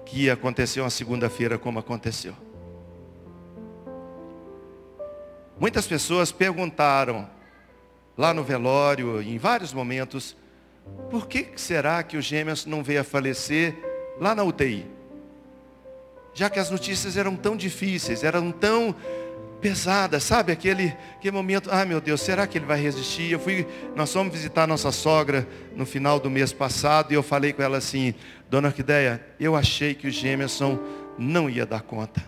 que 0.07 0.23
ia 0.23 0.33
acontecer 0.33 0.81
uma 0.81 0.89
segunda-feira 0.89 1.59
como 1.59 1.77
aconteceu. 1.77 2.33
Muitas 5.59 5.85
pessoas 5.85 6.31
perguntaram 6.31 7.29
lá 8.17 8.33
no 8.33 8.43
velório, 8.43 9.21
em 9.21 9.37
vários 9.37 9.71
momentos, 9.71 10.35
por 11.11 11.27
que 11.27 11.49
será 11.57 12.01
que 12.01 12.17
o 12.17 12.21
Gêmeos 12.23 12.65
não 12.65 12.83
veio 12.83 13.01
a 13.01 13.03
falecer 13.03 13.77
lá 14.19 14.33
na 14.33 14.43
UTI? 14.43 14.94
Já 16.35 16.49
que 16.49 16.59
as 16.59 16.69
notícias 16.69 17.15
eram 17.15 17.33
tão 17.33 17.55
difíceis, 17.55 18.21
eram 18.21 18.51
tão 18.51 18.93
pesadas, 19.61 20.21
sabe? 20.21 20.51
Aquele, 20.51 20.93
aquele 21.15 21.31
momento, 21.31 21.69
ah 21.71 21.85
meu 21.85 22.01
Deus, 22.01 22.19
será 22.19 22.45
que 22.45 22.57
ele 22.57 22.65
vai 22.65 22.79
resistir? 22.79 23.31
Eu 23.31 23.39
fui, 23.39 23.65
nós 23.95 24.11
fomos 24.11 24.33
visitar 24.33 24.67
nossa 24.67 24.91
sogra 24.91 25.47
no 25.77 25.85
final 25.85 26.19
do 26.19 26.29
mês 26.29 26.51
passado 26.51 27.13
e 27.13 27.15
eu 27.15 27.23
falei 27.23 27.53
com 27.53 27.63
ela 27.63 27.77
assim, 27.77 28.13
dona 28.49 28.67
Orquideia, 28.67 29.25
eu 29.39 29.55
achei 29.55 29.95
que 29.95 30.07
o 30.07 30.11
Gemerson 30.11 30.77
não 31.17 31.49
ia 31.49 31.65
dar 31.65 31.81
conta. 31.81 32.21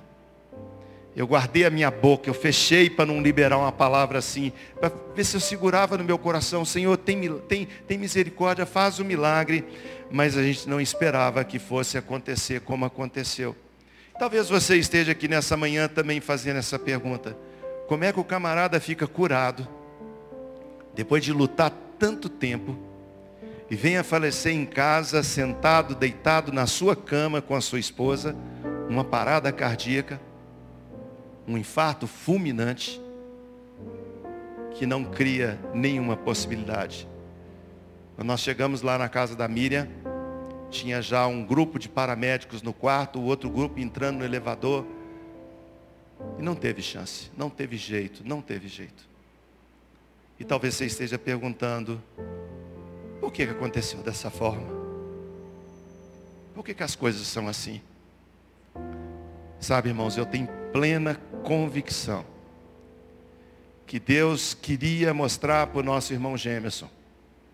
Eu 1.13 1.27
guardei 1.27 1.65
a 1.65 1.69
minha 1.69 1.91
boca, 1.91 2.29
eu 2.29 2.33
fechei 2.33 2.89
para 2.89 3.05
não 3.05 3.21
liberar 3.21 3.57
uma 3.57 3.73
palavra 3.73 4.19
assim, 4.19 4.53
para 4.79 4.89
ver 5.13 5.25
se 5.25 5.35
eu 5.35 5.41
segurava 5.41 5.97
no 5.97 6.03
meu 6.05 6.17
coração, 6.17 6.63
Senhor, 6.63 6.95
tem, 6.95 7.39
tem, 7.39 7.67
tem 7.85 7.97
misericórdia, 7.97 8.65
faz 8.65 8.99
o 8.99 9.05
milagre, 9.05 9.65
mas 10.09 10.37
a 10.37 10.43
gente 10.43 10.69
não 10.69 10.79
esperava 10.79 11.43
que 11.43 11.59
fosse 11.59 11.97
acontecer 11.97 12.61
como 12.61 12.85
aconteceu. 12.85 13.53
Talvez 14.19 14.49
você 14.49 14.77
esteja 14.77 15.11
aqui 15.11 15.27
nessa 15.27 15.55
manhã 15.55 15.87
também 15.87 16.19
fazendo 16.19 16.57
essa 16.57 16.79
pergunta. 16.79 17.37
Como 17.87 18.03
é 18.03 18.11
que 18.11 18.19
o 18.19 18.23
camarada 18.23 18.79
fica 18.79 19.07
curado, 19.07 19.67
depois 20.95 21.23
de 21.23 21.31
lutar 21.31 21.71
tanto 21.99 22.27
tempo, 22.27 22.77
e 23.69 23.75
vem 23.75 23.97
a 23.97 24.03
falecer 24.03 24.53
em 24.53 24.65
casa, 24.65 25.21
sentado, 25.21 25.93
deitado 25.93 26.51
na 26.51 26.65
sua 26.65 26.95
cama 26.95 27.41
com 27.41 27.55
a 27.55 27.61
sua 27.61 27.79
esposa, 27.79 28.35
uma 28.89 29.03
parada 29.03 29.51
cardíaca, 29.51 30.19
um 31.47 31.57
infarto 31.57 32.07
fulminante 32.07 32.99
que 34.73 34.85
não 34.85 35.03
cria 35.03 35.59
nenhuma 35.73 36.17
possibilidade. 36.17 37.07
Quando 38.15 38.27
nós 38.27 38.39
chegamos 38.39 38.81
lá 38.81 38.97
na 38.97 39.07
casa 39.07 39.35
da 39.35 39.47
Miriam, 39.47 39.87
tinha 40.69 41.01
já 41.01 41.25
um 41.27 41.45
grupo 41.45 41.79
de 41.79 41.87
paramédicos 41.87 42.61
no 42.61 42.73
quarto, 42.73 43.19
o 43.19 43.23
outro 43.23 43.49
grupo 43.49 43.79
entrando 43.79 44.19
no 44.19 44.25
elevador. 44.25 44.85
E 46.37 46.41
não 46.41 46.55
teve 46.55 46.81
chance, 46.81 47.31
não 47.37 47.49
teve 47.49 47.77
jeito, 47.77 48.23
não 48.25 48.41
teve 48.41 48.67
jeito. 48.67 49.07
E 50.39 50.43
talvez 50.43 50.75
você 50.75 50.85
esteja 50.85 51.17
perguntando, 51.17 52.01
por 53.19 53.31
que 53.31 53.43
aconteceu 53.43 53.99
dessa 53.99 54.29
forma? 54.29 54.67
Por 56.53 56.63
que, 56.63 56.73
que 56.73 56.83
as 56.83 56.95
coisas 56.95 57.25
são 57.27 57.47
assim? 57.47 57.81
Sabe, 59.59 59.89
irmãos, 59.89 60.17
eu 60.17 60.25
tenho 60.25 60.47
plena 60.71 61.15
convicção 61.43 62.25
que 63.85 63.99
Deus 63.99 64.53
queria 64.53 65.13
mostrar 65.13 65.67
para 65.67 65.79
o 65.79 65.83
nosso 65.83 66.13
irmão 66.13 66.35
Gemerson 66.35 66.89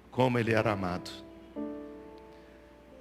como 0.10 0.40
ele 0.40 0.54
era 0.54 0.72
amado. 0.72 1.23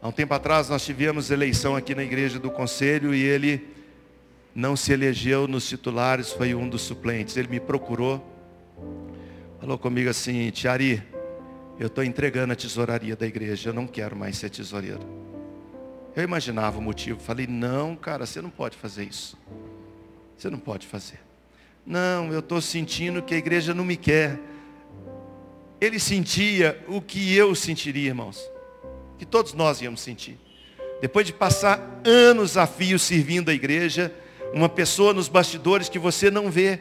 Há 0.03 0.09
um 0.09 0.13
tempo 0.13 0.35
atrás 0.35 0.69
nós 0.69 0.85
tivemos 0.85 1.31
eleição 1.31 1.77
aqui 1.77 1.95
na 1.95 2.03
igreja 2.03 2.37
do 2.37 2.51
conselho 2.51 3.15
e 3.15 3.23
ele 3.23 3.69
não 4.53 4.75
se 4.75 4.93
elegeu 4.93 5.47
nos 5.47 5.69
titulares, 5.69 6.33
foi 6.33 6.57
um 6.57 6.69
dos 6.69 6.83
suplentes. 6.83 7.37
Ele 7.37 7.47
me 7.47 7.61
procurou, 7.61 8.21
falou 9.61 9.79
comigo 9.79 10.11
assim, 10.11 10.51
Tiari, 10.51 11.01
eu 11.79 11.87
estou 11.87 12.03
entregando 12.03 12.53
a 12.53 12.57
tesouraria 12.57 13.15
da 13.15 13.25
igreja, 13.29 13.71
eu 13.71 13.73
não 13.73 13.87
quero 13.87 14.17
mais 14.17 14.39
ser 14.39 14.51
tesoureiro. 14.51 15.07
Eu 16.17 16.25
imaginava 16.25 16.81
o 16.81 16.83
motivo, 16.83 17.21
falei, 17.21 17.47
não, 17.47 17.95
cara, 17.95 18.27
você 18.27 18.43
não 18.43 18.51
pode 18.51 18.77
fazer 18.77 19.05
isso. 19.05 19.39
Você 20.37 20.51
não 20.51 20.59
pode 20.59 20.85
fazer. 20.85 21.21
Não, 21.87 22.33
eu 22.33 22.41
estou 22.41 22.61
sentindo 22.61 23.23
que 23.23 23.35
a 23.35 23.39
igreja 23.39 23.73
não 23.73 23.85
me 23.85 23.97
quer. 23.97 24.37
Ele 25.81 26.01
sentia 26.01 26.85
o 26.89 27.01
que 27.01 27.37
eu 27.37 27.55
sentiria, 27.55 28.09
irmãos. 28.09 28.51
Que 29.23 29.27
todos 29.27 29.55
nós 29.55 29.81
íamos 29.81 30.01
sentir. 30.01 30.37
Depois 31.01 31.25
de 31.25 31.33
passar 31.33 32.01
anos 32.05 32.57
a 32.57 32.67
fio 32.67 32.99
servindo 32.99 33.53
a 33.53 33.55
igreja, 33.55 34.13
uma 34.53 34.69
pessoa 34.69 35.15
nos 35.15 35.29
bastidores 35.29 35.89
que 35.89 35.97
você 35.97 36.29
não 36.29 36.51
vê, 36.51 36.81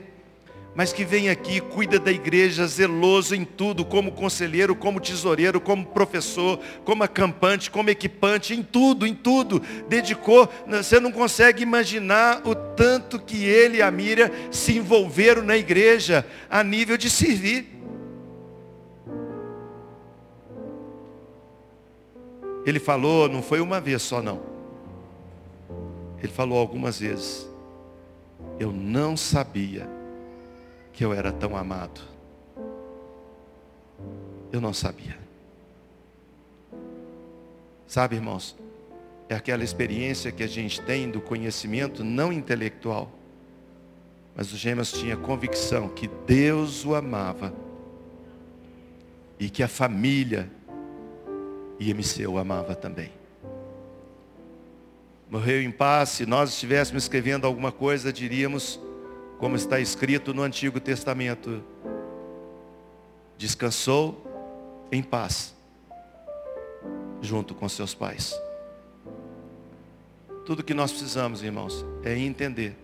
mas 0.74 0.92
que 0.92 1.06
vem 1.06 1.30
aqui, 1.30 1.62
cuida 1.62 2.00
da 2.00 2.12
igreja, 2.12 2.66
zeloso 2.66 3.36
em 3.36 3.46
tudo, 3.46 3.86
como 3.86 4.14
conselheiro, 4.14 4.76
como 4.76 5.00
tesoureiro, 5.00 5.62
como 5.62 5.86
professor, 5.86 6.60
como 6.84 7.04
acampante, 7.04 7.70
como 7.70 7.92
equipante, 7.92 8.56
em 8.56 8.64
tudo, 8.64 9.06
em 9.06 9.14
tudo, 9.14 9.62
dedicou. 9.88 10.50
Você 10.68 11.00
não 11.00 11.12
consegue 11.12 11.62
imaginar 11.62 12.42
o 12.44 12.56
tanto 12.56 13.20
que 13.20 13.46
ele 13.46 13.78
e 13.78 13.82
a 13.84 13.92
Miriam 13.92 14.32
se 14.50 14.76
envolveram 14.76 15.44
na 15.44 15.58
igreja 15.58 16.26
a 16.50 16.64
nível 16.64 16.98
de 16.98 17.08
servir. 17.08 17.81
Ele 22.66 22.80
falou, 22.80 23.28
não 23.28 23.42
foi 23.42 23.60
uma 23.60 23.82
vez 23.82 24.02
só 24.02 24.22
não. 24.22 24.42
Ele 26.20 26.32
falou 26.32 26.58
algumas 26.58 27.00
vezes. 27.00 27.50
Eu 28.60 28.72
não 28.72 29.18
sabia 29.18 29.90
que 30.94 31.04
eu 31.04 31.14
era 31.14 31.32
tão 31.32 31.58
amado. 31.58 32.02
Eu 34.52 34.62
não 34.62 34.74
sabia. 34.74 35.18
Sabe, 37.88 38.16
irmãos, 38.16 38.56
é 39.28 39.36
aquela 39.36 39.64
experiência 39.64 40.32
que 40.32 40.44
a 40.44 40.48
gente 40.48 40.82
tem 40.82 41.10
do 41.10 41.20
conhecimento 41.20 42.04
não 42.04 42.32
intelectual. 42.32 43.12
Mas 44.36 44.54
o 44.54 44.58
Gêmeos 44.58 44.92
tinha 44.92 45.18
convicção 45.18 45.90
que 45.90 46.08
Deus 46.26 46.86
o 46.86 46.96
amava 46.96 47.54
e 49.40 49.50
que 49.50 49.64
a 49.64 49.68
família 49.68 50.50
IMC 51.82 52.28
o 52.28 52.38
amava 52.38 52.76
também. 52.76 53.12
Morreu 55.28 55.62
em 55.64 55.72
paz, 55.72 56.10
se 56.10 56.26
nós 56.28 56.52
estivéssemos 56.52 57.04
escrevendo 57.04 57.48
alguma 57.48 57.72
coisa, 57.72 58.14
diríamos 58.14 58.80
como 59.40 59.56
está 59.56 59.80
escrito 59.80 60.32
no 60.32 60.44
Antigo 60.44 60.80
Testamento. 60.80 61.64
Descansou 63.36 64.28
em 64.92 65.02
paz, 65.02 65.56
junto 67.20 67.56
com 67.56 67.68
seus 67.68 67.96
pais. 67.96 68.40
Tudo 70.46 70.64
que 70.64 70.76
nós 70.76 70.92
precisamos, 70.92 71.42
irmãos, 71.42 71.84
é 72.04 72.16
entender 72.16 72.76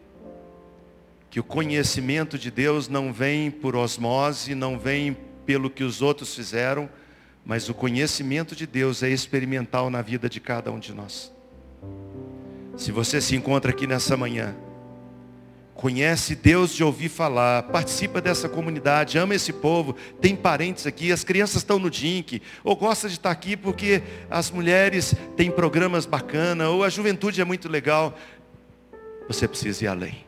que 1.29 1.39
o 1.39 1.43
conhecimento 1.43 2.39
de 2.39 2.49
Deus 2.49 2.87
não 2.87 3.13
vem 3.13 3.51
por 3.51 3.75
osmose, 3.75 4.55
não 4.55 4.79
vem 4.79 5.15
pelo 5.45 5.69
que 5.69 5.83
os 5.83 6.01
outros 6.01 6.33
fizeram, 6.33 6.89
mas 7.47 7.69
o 7.69 7.73
conhecimento 7.73 8.53
de 8.53 8.67
Deus 8.67 9.01
é 9.01 9.09
experimental 9.09 9.89
na 9.89 10.01
vida 10.01 10.27
de 10.27 10.37
cada 10.37 10.69
um 10.69 10.77
de 10.77 10.93
nós. 10.93 11.31
Se 12.75 12.91
você 12.91 13.21
se 13.21 13.37
encontra 13.37 13.71
aqui 13.71 13.87
nessa 13.87 14.17
manhã, 14.17 14.53
conhece 15.73 16.35
Deus 16.35 16.75
de 16.75 16.83
ouvir 16.83 17.07
falar, 17.07 17.63
participa 17.63 18.19
dessa 18.19 18.49
comunidade, 18.49 19.17
ama 19.17 19.33
esse 19.33 19.53
povo, 19.53 19.95
tem 20.19 20.35
parentes 20.35 20.85
aqui, 20.85 21.09
as 21.09 21.23
crianças 21.23 21.57
estão 21.57 21.79
no 21.79 21.89
DINC, 21.89 22.41
ou 22.65 22.75
gosta 22.75 23.07
de 23.07 23.13
estar 23.13 23.31
aqui 23.31 23.55
porque 23.55 24.03
as 24.29 24.51
mulheres 24.51 25.15
têm 25.37 25.49
programas 25.49 26.05
bacanas, 26.05 26.67
ou 26.67 26.83
a 26.83 26.89
juventude 26.89 27.39
é 27.39 27.45
muito 27.45 27.69
legal. 27.69 28.19
Você 29.29 29.47
precisa 29.47 29.85
ir 29.85 29.87
além. 29.87 30.25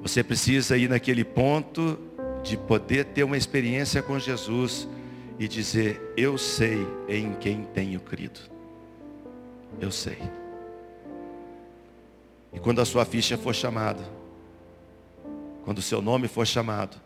Você 0.00 0.24
precisa 0.24 0.74
ir 0.74 0.88
naquele 0.88 1.22
ponto 1.22 1.98
de 2.42 2.56
poder 2.56 3.04
ter 3.04 3.24
uma 3.24 3.36
experiência 3.36 4.02
com 4.02 4.18
Jesus 4.18 4.88
e 5.42 5.48
dizer: 5.48 6.00
Eu 6.16 6.38
sei 6.38 6.86
em 7.08 7.34
quem 7.34 7.64
tenho 7.64 7.98
crido. 7.98 8.38
Eu 9.80 9.90
sei. 9.90 10.18
E 12.52 12.60
quando 12.60 12.80
a 12.80 12.84
sua 12.84 13.04
ficha 13.04 13.36
for 13.36 13.52
chamada, 13.52 14.04
quando 15.64 15.78
o 15.78 15.82
seu 15.82 16.00
nome 16.00 16.28
for 16.28 16.46
chamado, 16.46 16.96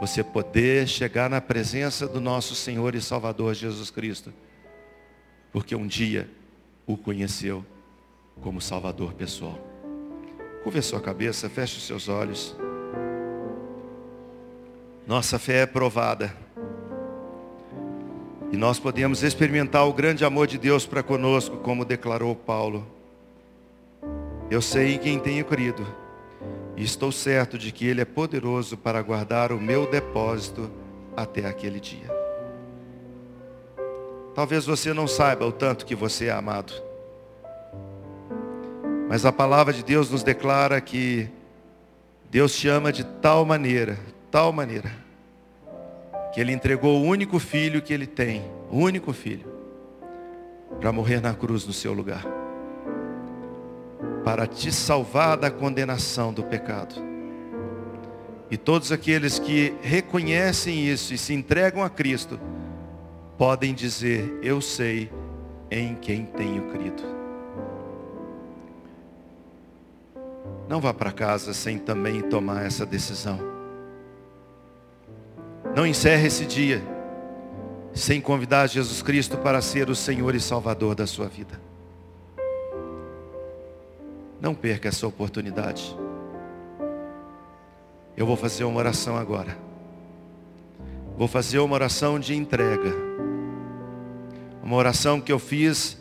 você 0.00 0.24
poder 0.24 0.88
chegar 0.88 1.28
na 1.28 1.42
presença 1.42 2.08
do 2.08 2.22
nosso 2.22 2.54
Senhor 2.54 2.94
e 2.94 3.02
Salvador 3.02 3.52
Jesus 3.52 3.90
Cristo, 3.90 4.32
porque 5.52 5.76
um 5.76 5.86
dia 5.86 6.30
o 6.86 6.96
conheceu 6.96 7.66
como 8.40 8.62
Salvador 8.62 9.12
pessoal. 9.12 9.58
Curva 10.64 10.80
sua 10.80 11.02
cabeça, 11.02 11.50
feche 11.50 11.76
os 11.76 11.86
seus 11.86 12.08
olhos. 12.08 12.56
Nossa 15.06 15.38
fé 15.38 15.62
é 15.62 15.66
provada. 15.66 16.47
E 18.50 18.56
nós 18.56 18.78
podemos 18.78 19.22
experimentar 19.22 19.86
o 19.86 19.92
grande 19.92 20.24
amor 20.24 20.46
de 20.46 20.56
Deus 20.56 20.86
para 20.86 21.02
conosco, 21.02 21.58
como 21.58 21.84
declarou 21.84 22.34
Paulo. 22.34 22.86
Eu 24.50 24.62
sei 24.62 24.94
em 24.94 24.98
quem 24.98 25.18
tenho 25.18 25.44
crido, 25.44 25.86
e 26.74 26.82
estou 26.82 27.12
certo 27.12 27.58
de 27.58 27.70
que 27.70 27.86
Ele 27.86 28.00
é 28.00 28.06
poderoso 28.06 28.76
para 28.76 29.02
guardar 29.02 29.52
o 29.52 29.60
meu 29.60 29.90
depósito 29.90 30.70
até 31.14 31.46
aquele 31.46 31.78
dia. 31.78 32.08
Talvez 34.34 34.64
você 34.64 34.94
não 34.94 35.06
saiba 35.06 35.44
o 35.44 35.52
tanto 35.52 35.84
que 35.84 35.94
você 35.94 36.26
é 36.26 36.30
amado, 36.30 36.72
mas 39.08 39.26
a 39.26 39.32
palavra 39.32 39.74
de 39.74 39.82
Deus 39.82 40.10
nos 40.10 40.22
declara 40.22 40.80
que 40.80 41.28
Deus 42.30 42.54
te 42.56 42.68
ama 42.68 42.92
de 42.92 43.04
tal 43.04 43.44
maneira, 43.44 43.98
tal 44.30 44.52
maneira, 44.52 44.92
que 46.32 46.40
Ele 46.40 46.52
entregou 46.52 47.00
o 47.00 47.04
único 47.04 47.38
filho 47.38 47.82
que 47.82 47.92
Ele 47.92 48.06
tem, 48.06 48.42
o 48.70 48.78
único 48.78 49.12
filho, 49.12 49.46
para 50.80 50.92
morrer 50.92 51.20
na 51.20 51.34
cruz 51.34 51.66
no 51.66 51.72
seu 51.72 51.92
lugar, 51.92 52.24
para 54.24 54.46
te 54.46 54.70
salvar 54.70 55.36
da 55.36 55.50
condenação 55.50 56.32
do 56.32 56.42
pecado. 56.42 56.94
E 58.50 58.56
todos 58.56 58.92
aqueles 58.92 59.38
que 59.38 59.74
reconhecem 59.82 60.86
isso 60.88 61.12
e 61.12 61.18
se 61.18 61.34
entregam 61.34 61.82
a 61.82 61.90
Cristo, 61.90 62.40
podem 63.36 63.74
dizer: 63.74 64.38
Eu 64.42 64.60
sei 64.60 65.10
em 65.70 65.94
quem 65.94 66.24
tenho 66.24 66.62
crido. 66.70 67.02
Não 70.68 70.80
vá 70.80 70.92
para 70.92 71.12
casa 71.12 71.54
sem 71.54 71.78
também 71.78 72.20
tomar 72.22 72.64
essa 72.64 72.84
decisão. 72.84 73.57
Não 75.78 75.86
encerre 75.86 76.26
esse 76.26 76.44
dia 76.44 76.82
sem 77.94 78.20
convidar 78.20 78.66
Jesus 78.66 79.00
Cristo 79.00 79.38
para 79.38 79.62
ser 79.62 79.88
o 79.88 79.94
Senhor 79.94 80.34
e 80.34 80.40
Salvador 80.40 80.96
da 80.96 81.06
sua 81.06 81.28
vida. 81.28 81.60
Não 84.40 84.56
perca 84.56 84.88
essa 84.88 85.06
oportunidade. 85.06 85.96
Eu 88.16 88.26
vou 88.26 88.36
fazer 88.36 88.64
uma 88.64 88.76
oração 88.76 89.16
agora. 89.16 89.56
Vou 91.16 91.28
fazer 91.28 91.60
uma 91.60 91.76
oração 91.76 92.18
de 92.18 92.34
entrega. 92.34 92.92
Uma 94.60 94.74
oração 94.74 95.20
que 95.20 95.30
eu 95.30 95.38
fiz 95.38 95.96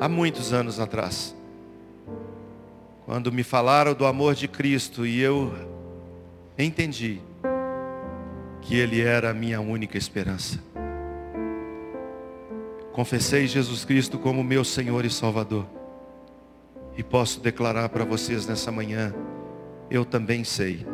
há 0.00 0.08
muitos 0.08 0.52
anos 0.52 0.80
atrás. 0.80 1.32
Quando 3.06 3.30
me 3.30 3.44
falaram 3.44 3.94
do 3.94 4.04
amor 4.04 4.34
de 4.34 4.48
Cristo 4.48 5.06
e 5.06 5.20
eu 5.20 5.54
entendi 6.58 7.20
que 8.60 8.76
Ele 8.76 9.00
era 9.00 9.30
a 9.30 9.34
minha 9.34 9.60
única 9.60 9.96
esperança. 9.96 10.58
Confessei 12.92 13.46
Jesus 13.46 13.84
Cristo 13.84 14.18
como 14.18 14.42
meu 14.42 14.64
Senhor 14.64 15.04
e 15.04 15.10
Salvador. 15.10 15.66
E 16.96 17.02
posso 17.02 17.40
declarar 17.40 17.88
para 17.88 18.04
vocês 18.04 18.46
nessa 18.46 18.70
manhã, 18.70 19.14
eu 19.90 20.04
também 20.04 20.44
sei 20.44 20.86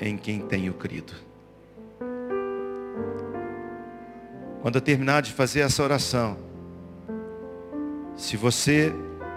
em 0.00 0.16
quem 0.16 0.40
tenho 0.40 0.74
crido. 0.74 1.14
Quando 4.60 4.74
eu 4.74 4.80
terminar 4.80 5.22
de 5.22 5.32
fazer 5.32 5.60
essa 5.60 5.82
oração, 5.82 6.36
se 8.16 8.36
você 8.36 8.92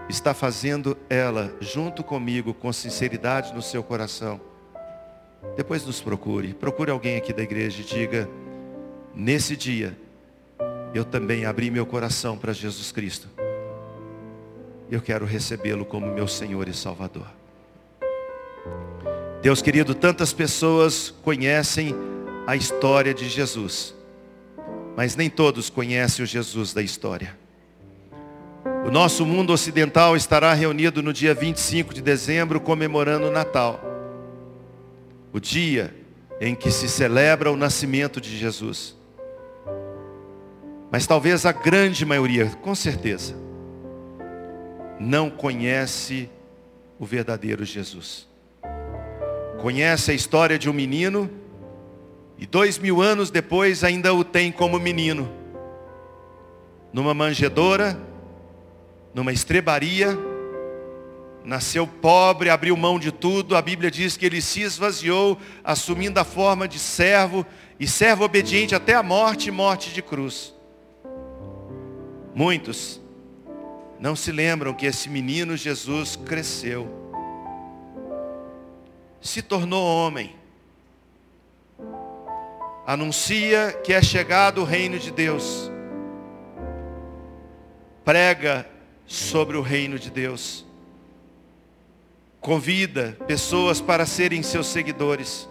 está 0.09 0.33
fazendo 0.33 0.97
ela 1.09 1.55
junto 1.61 2.03
comigo, 2.03 2.53
com 2.53 2.73
sinceridade 2.73 3.53
no 3.53 3.61
seu 3.61 3.83
coração, 3.83 4.41
depois 5.55 5.85
nos 5.85 6.01
procure. 6.01 6.53
Procure 6.53 6.91
alguém 6.91 7.17
aqui 7.17 7.33
da 7.33 7.43
igreja 7.43 7.81
e 7.81 7.83
diga: 7.83 8.29
nesse 9.15 9.55
dia, 9.55 9.97
eu 10.93 11.05
também 11.05 11.45
abri 11.45 11.69
meu 11.69 11.85
coração 11.85 12.37
para 12.37 12.53
Jesus 12.53 12.91
Cristo. 12.91 13.27
Eu 14.89 15.01
quero 15.01 15.25
recebê-lo 15.25 15.85
como 15.85 16.07
meu 16.07 16.27
Senhor 16.27 16.67
e 16.67 16.73
Salvador. 16.73 17.27
Deus 19.41 19.61
querido, 19.61 19.93
tantas 19.93 20.33
pessoas 20.33 21.13
conhecem 21.23 21.95
a 22.45 22.55
história 22.55 23.13
de 23.13 23.29
Jesus, 23.29 23.93
mas 24.97 25.15
nem 25.15 25.29
todos 25.29 25.69
conhecem 25.69 26.23
o 26.23 26.27
Jesus 26.27 26.73
da 26.73 26.81
história. 26.81 27.37
O 28.85 28.91
nosso 28.91 29.25
mundo 29.25 29.53
ocidental 29.53 30.15
estará 30.15 30.53
reunido 30.53 31.03
no 31.03 31.13
dia 31.13 31.33
25 31.33 31.93
de 31.93 32.01
dezembro 32.01 32.59
comemorando 32.59 33.27
o 33.27 33.31
Natal, 33.31 33.79
o 35.31 35.39
dia 35.39 35.93
em 36.41 36.55
que 36.55 36.71
se 36.71 36.87
celebra 36.87 37.51
o 37.51 37.57
nascimento 37.57 38.19
de 38.21 38.37
Jesus. 38.37 38.95
Mas 40.91 41.05
talvez 41.05 41.45
a 41.45 41.51
grande 41.51 42.05
maioria, 42.05 42.47
com 42.61 42.73
certeza, 42.73 43.35
não 44.99 45.29
conhece 45.29 46.29
o 46.97 47.05
verdadeiro 47.05 47.63
Jesus. 47.63 48.27
Conhece 49.61 50.11
a 50.11 50.13
história 50.13 50.57
de 50.57 50.69
um 50.69 50.73
menino 50.73 51.29
e 52.37 52.45
dois 52.45 52.77
mil 52.79 53.01
anos 53.01 53.29
depois 53.29 53.83
ainda 53.83 54.13
o 54.13 54.23
tem 54.23 54.51
como 54.51 54.79
menino. 54.79 55.29
Numa 56.91 57.13
manjedoura, 57.13 57.99
numa 59.13 59.31
estrebaria, 59.31 60.17
nasceu 61.49 61.87
pobre, 61.87 62.51
abriu 62.51 62.77
mão 62.77 62.99
de 62.99 63.11
tudo. 63.11 63.57
A 63.57 63.61
Bíblia 63.61 63.89
diz 63.89 64.15
que 64.15 64.25
ele 64.25 64.39
se 64.39 64.61
esvaziou, 64.61 65.35
assumindo 65.63 66.19
a 66.19 66.23
forma 66.23 66.67
de 66.67 66.77
servo 66.77 67.43
e 67.79 67.87
servo 67.87 68.23
obediente 68.23 68.75
até 68.75 68.93
a 68.93 69.01
morte 69.01 69.49
morte 69.49 69.91
de 69.91 70.01
cruz. 70.01 70.53
Muitos 72.35 73.01
não 73.99 74.15
se 74.15 74.31
lembram 74.31 74.75
que 74.75 74.85
esse 74.85 75.09
menino 75.09 75.57
Jesus 75.57 76.15
cresceu, 76.15 76.87
se 79.19 79.41
tornou 79.41 79.83
homem, 79.83 80.35
anuncia 82.85 83.73
que 83.83 83.91
é 83.91 84.01
chegado 84.03 84.61
o 84.61 84.65
reino 84.65 84.99
de 84.99 85.09
Deus, 85.09 85.69
prega 88.05 88.69
sobre 89.07 89.57
o 89.57 89.61
reino 89.61 89.97
de 89.97 90.11
Deus, 90.11 90.68
convida 92.41 93.17
pessoas 93.27 93.81
para 93.81 94.05
serem 94.05 94.41
seus 94.41 94.67
seguidores, 94.67 95.47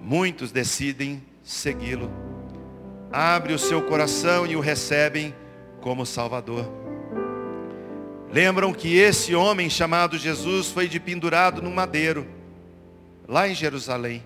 muitos 0.00 0.50
decidem 0.50 1.22
segui-lo, 1.42 2.10
abre 3.12 3.52
o 3.52 3.58
seu 3.58 3.82
coração 3.82 4.46
e 4.46 4.56
o 4.56 4.60
recebem 4.60 5.34
como 5.80 6.06
Salvador. 6.06 6.66
Lembram 8.32 8.72
que 8.72 8.96
esse 8.96 9.34
homem 9.34 9.68
chamado 9.68 10.16
Jesus 10.16 10.68
foi 10.68 10.88
pendurado 10.88 11.60
no 11.60 11.70
madeiro, 11.70 12.26
lá 13.26 13.48
em 13.48 13.54
Jerusalém. 13.54 14.24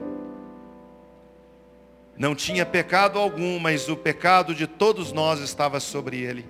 Não 2.16 2.34
tinha 2.34 2.64
pecado 2.64 3.18
algum, 3.18 3.58
mas 3.58 3.88
o 3.88 3.96
pecado 3.96 4.54
de 4.54 4.66
todos 4.66 5.10
nós 5.10 5.40
estava 5.40 5.80
sobre 5.80 6.20
ele. 6.20 6.44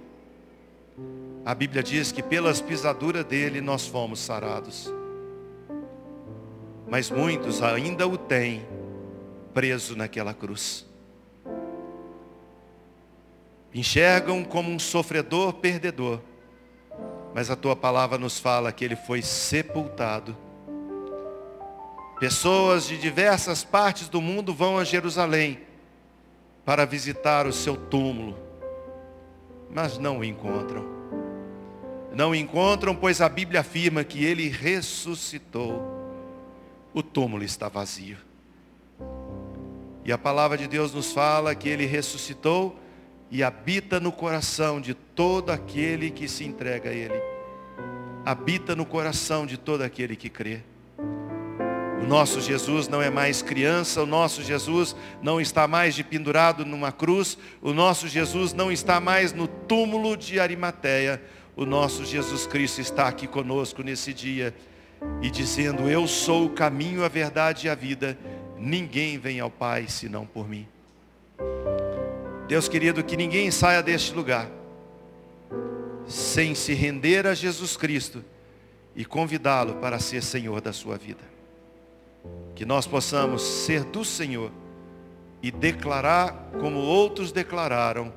A 1.45 1.55
Bíblia 1.55 1.83
diz 1.83 2.11
que 2.11 2.23
pelas 2.23 2.61
pisaduras 2.61 3.25
dele 3.25 3.61
nós 3.61 3.87
fomos 3.87 4.21
sarados. 4.21 4.93
Mas 6.89 7.11
muitos 7.11 7.63
ainda 7.63 8.07
o 8.07 8.17
têm 8.17 8.67
preso 9.53 9.97
naquela 9.97 10.33
cruz 10.33 10.87
enxergam 13.75 14.45
como 14.45 14.71
um 14.71 14.79
sofredor 14.79 15.55
perdedor. 15.55 16.21
Mas 17.35 17.51
a 17.51 17.57
tua 17.57 17.75
palavra 17.75 18.17
nos 18.17 18.39
fala 18.39 18.71
que 18.71 18.85
ele 18.85 18.95
foi 18.95 19.21
sepultado. 19.21 20.37
Pessoas 22.21 22.87
de 22.87 22.97
diversas 22.97 23.65
partes 23.65 24.09
do 24.09 24.21
mundo 24.21 24.55
vão 24.55 24.79
a 24.79 24.85
Jerusalém 24.85 25.61
para 26.65 26.87
visitar 26.87 27.47
o 27.47 27.53
seu 27.53 27.77
túmulo, 27.77 28.39
mas 29.69 29.99
não 29.99 30.21
o 30.21 30.25
encontram. 30.25 30.94
Não 32.15 32.35
encontram, 32.35 32.95
pois 32.95 33.21
a 33.21 33.29
Bíblia 33.29 33.61
afirma 33.61 34.05
que 34.05 34.25
ele 34.25 34.49
ressuscitou. 34.49 35.83
O 36.93 37.03
túmulo 37.03 37.43
está 37.43 37.69
vazio. 37.69 38.19
E 40.05 40.13
a 40.13 40.19
palavra 40.19 40.57
de 40.57 40.69
Deus 40.69 40.93
nos 40.93 41.13
fala 41.13 41.55
que 41.55 41.69
ele 41.69 41.87
ressuscitou 41.87 42.79
e 43.31 43.43
habita 43.43 43.99
no 43.99 44.13
coração 44.13 44.81
de 44.81 44.95
todo 44.95 45.51
aquele 45.51 46.11
que 46.11 46.29
se 46.29 46.45
entrega 46.45 46.91
a 46.91 46.93
Ele. 46.93 47.21
Habita 48.25 48.77
no 48.77 48.87
coração 48.87 49.45
de 49.45 49.57
todo 49.57 49.83
aquele 49.83 50.15
que 50.15 50.29
crê. 50.29 50.61
O 52.01 52.07
nosso 52.07 52.41
Jesus 52.41 52.87
não 52.87 53.03
é 53.03 53.11
mais 53.11 53.43
criança, 53.43 54.03
o 54.03 54.07
nosso 54.07 54.43
Jesus 54.43 54.95
não 55.21 55.41
está 55.41 55.67
mais 55.67 55.95
de 55.95 56.05
pendurado 56.05 56.65
numa 56.65 56.93
cruz, 56.93 57.37
o 57.61 57.73
nosso 57.73 58.07
Jesus 58.07 58.53
não 58.53 58.71
está 58.71 59.01
mais 59.01 59.33
no 59.33 59.49
túmulo 59.49 60.17
de 60.17 60.39
Arimateia. 60.39 61.21
O 61.57 61.65
nosso 61.65 62.05
Jesus 62.05 62.47
Cristo 62.47 62.81
está 62.81 63.07
aqui 63.07 63.27
conosco 63.27 63.83
nesse 63.83 64.13
dia 64.13 64.55
e 65.23 65.31
dizendo: 65.31 65.89
Eu 65.89 66.07
sou 66.07 66.47
o 66.47 66.51
caminho, 66.51 67.05
a 67.05 67.09
verdade 67.09 67.67
e 67.67 67.71
a 67.71 67.75
vida. 67.75 68.19
Ninguém 68.59 69.19
vem 69.19 69.41
ao 69.41 69.51
Pai 69.51 69.87
senão 69.89 70.27
por 70.27 70.49
mim. 70.49 70.67
Deus 72.49 72.69
querido, 72.69 73.03
que 73.03 73.17
ninguém 73.17 73.51
saia 73.51 73.83
deste 73.83 74.13
lugar 74.13 74.51
sem 76.07 76.55
se 76.55 76.75
render 76.75 77.27
a 77.27 77.35
Jesus 77.35 77.77
Cristo 77.77 78.25
e 78.95 79.05
convidá-lo 79.05 79.77
para 79.77 79.99
ser 79.99 80.23
Senhor 80.23 80.61
da 80.61 80.73
sua 80.73 80.97
vida. 80.97 81.23
Que 82.55 82.65
nós 82.65 82.87
possamos 82.87 83.43
ser 83.43 83.85
do 83.85 84.05
Senhor 84.05 84.51
e 85.43 85.51
declarar 85.51 86.51
como 86.61 86.79
outros 86.79 87.33
declararam: 87.33 88.13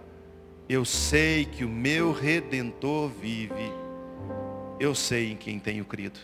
Eu 0.69 0.83
sei 0.83 1.45
que 1.45 1.63
o 1.63 1.69
meu 1.69 2.11
redentor 2.11 3.09
vive, 3.09 3.71
eu 4.79 4.93
sei 4.93 5.31
em 5.31 5.37
quem 5.37 5.59
tenho 5.59 5.85
crido. 5.85 6.19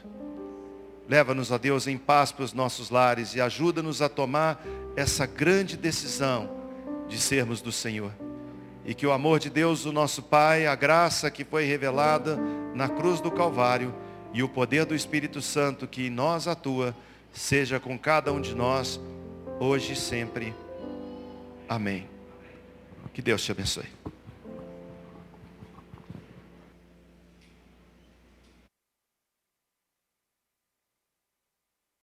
Leva-nos, 1.07 1.51
ó 1.51 1.57
Deus, 1.57 1.87
em 1.87 1.97
paz 1.97 2.31
para 2.31 2.43
os 2.43 2.53
nossos 2.53 2.89
lares 2.89 3.35
e 3.35 3.41
ajuda-nos 3.41 4.01
a 4.01 4.09
tomar 4.09 4.61
essa 4.95 5.25
grande 5.25 5.77
decisão 5.77 6.49
de 7.07 7.17
sermos 7.17 7.61
do 7.61 7.71
Senhor. 7.71 8.11
E 8.85 8.93
que 8.93 9.07
o 9.07 9.11
amor 9.13 9.39
de 9.39 9.49
Deus, 9.49 9.85
o 9.85 9.93
nosso 9.93 10.21
Pai, 10.21 10.67
a 10.67 10.75
graça 10.75 11.31
que 11.31 11.45
foi 11.45 11.65
revelada 11.65 12.37
na 12.73 12.89
cruz 12.89 13.21
do 13.21 13.31
Calvário 13.31 13.93
e 14.33 14.43
o 14.43 14.49
poder 14.49 14.85
do 14.85 14.95
Espírito 14.95 15.41
Santo 15.41 15.87
que 15.87 16.07
em 16.07 16.09
nós 16.09 16.47
atua, 16.47 16.95
seja 17.31 17.79
com 17.79 17.97
cada 17.97 18.31
um 18.33 18.41
de 18.41 18.53
nós, 18.53 18.99
hoje 19.59 19.93
e 19.93 19.95
sempre. 19.95 20.53
Amém. 21.67 22.07
Que 23.13 23.21
Deus 23.21 23.43
te 23.43 23.51
abençoe. 23.51 23.85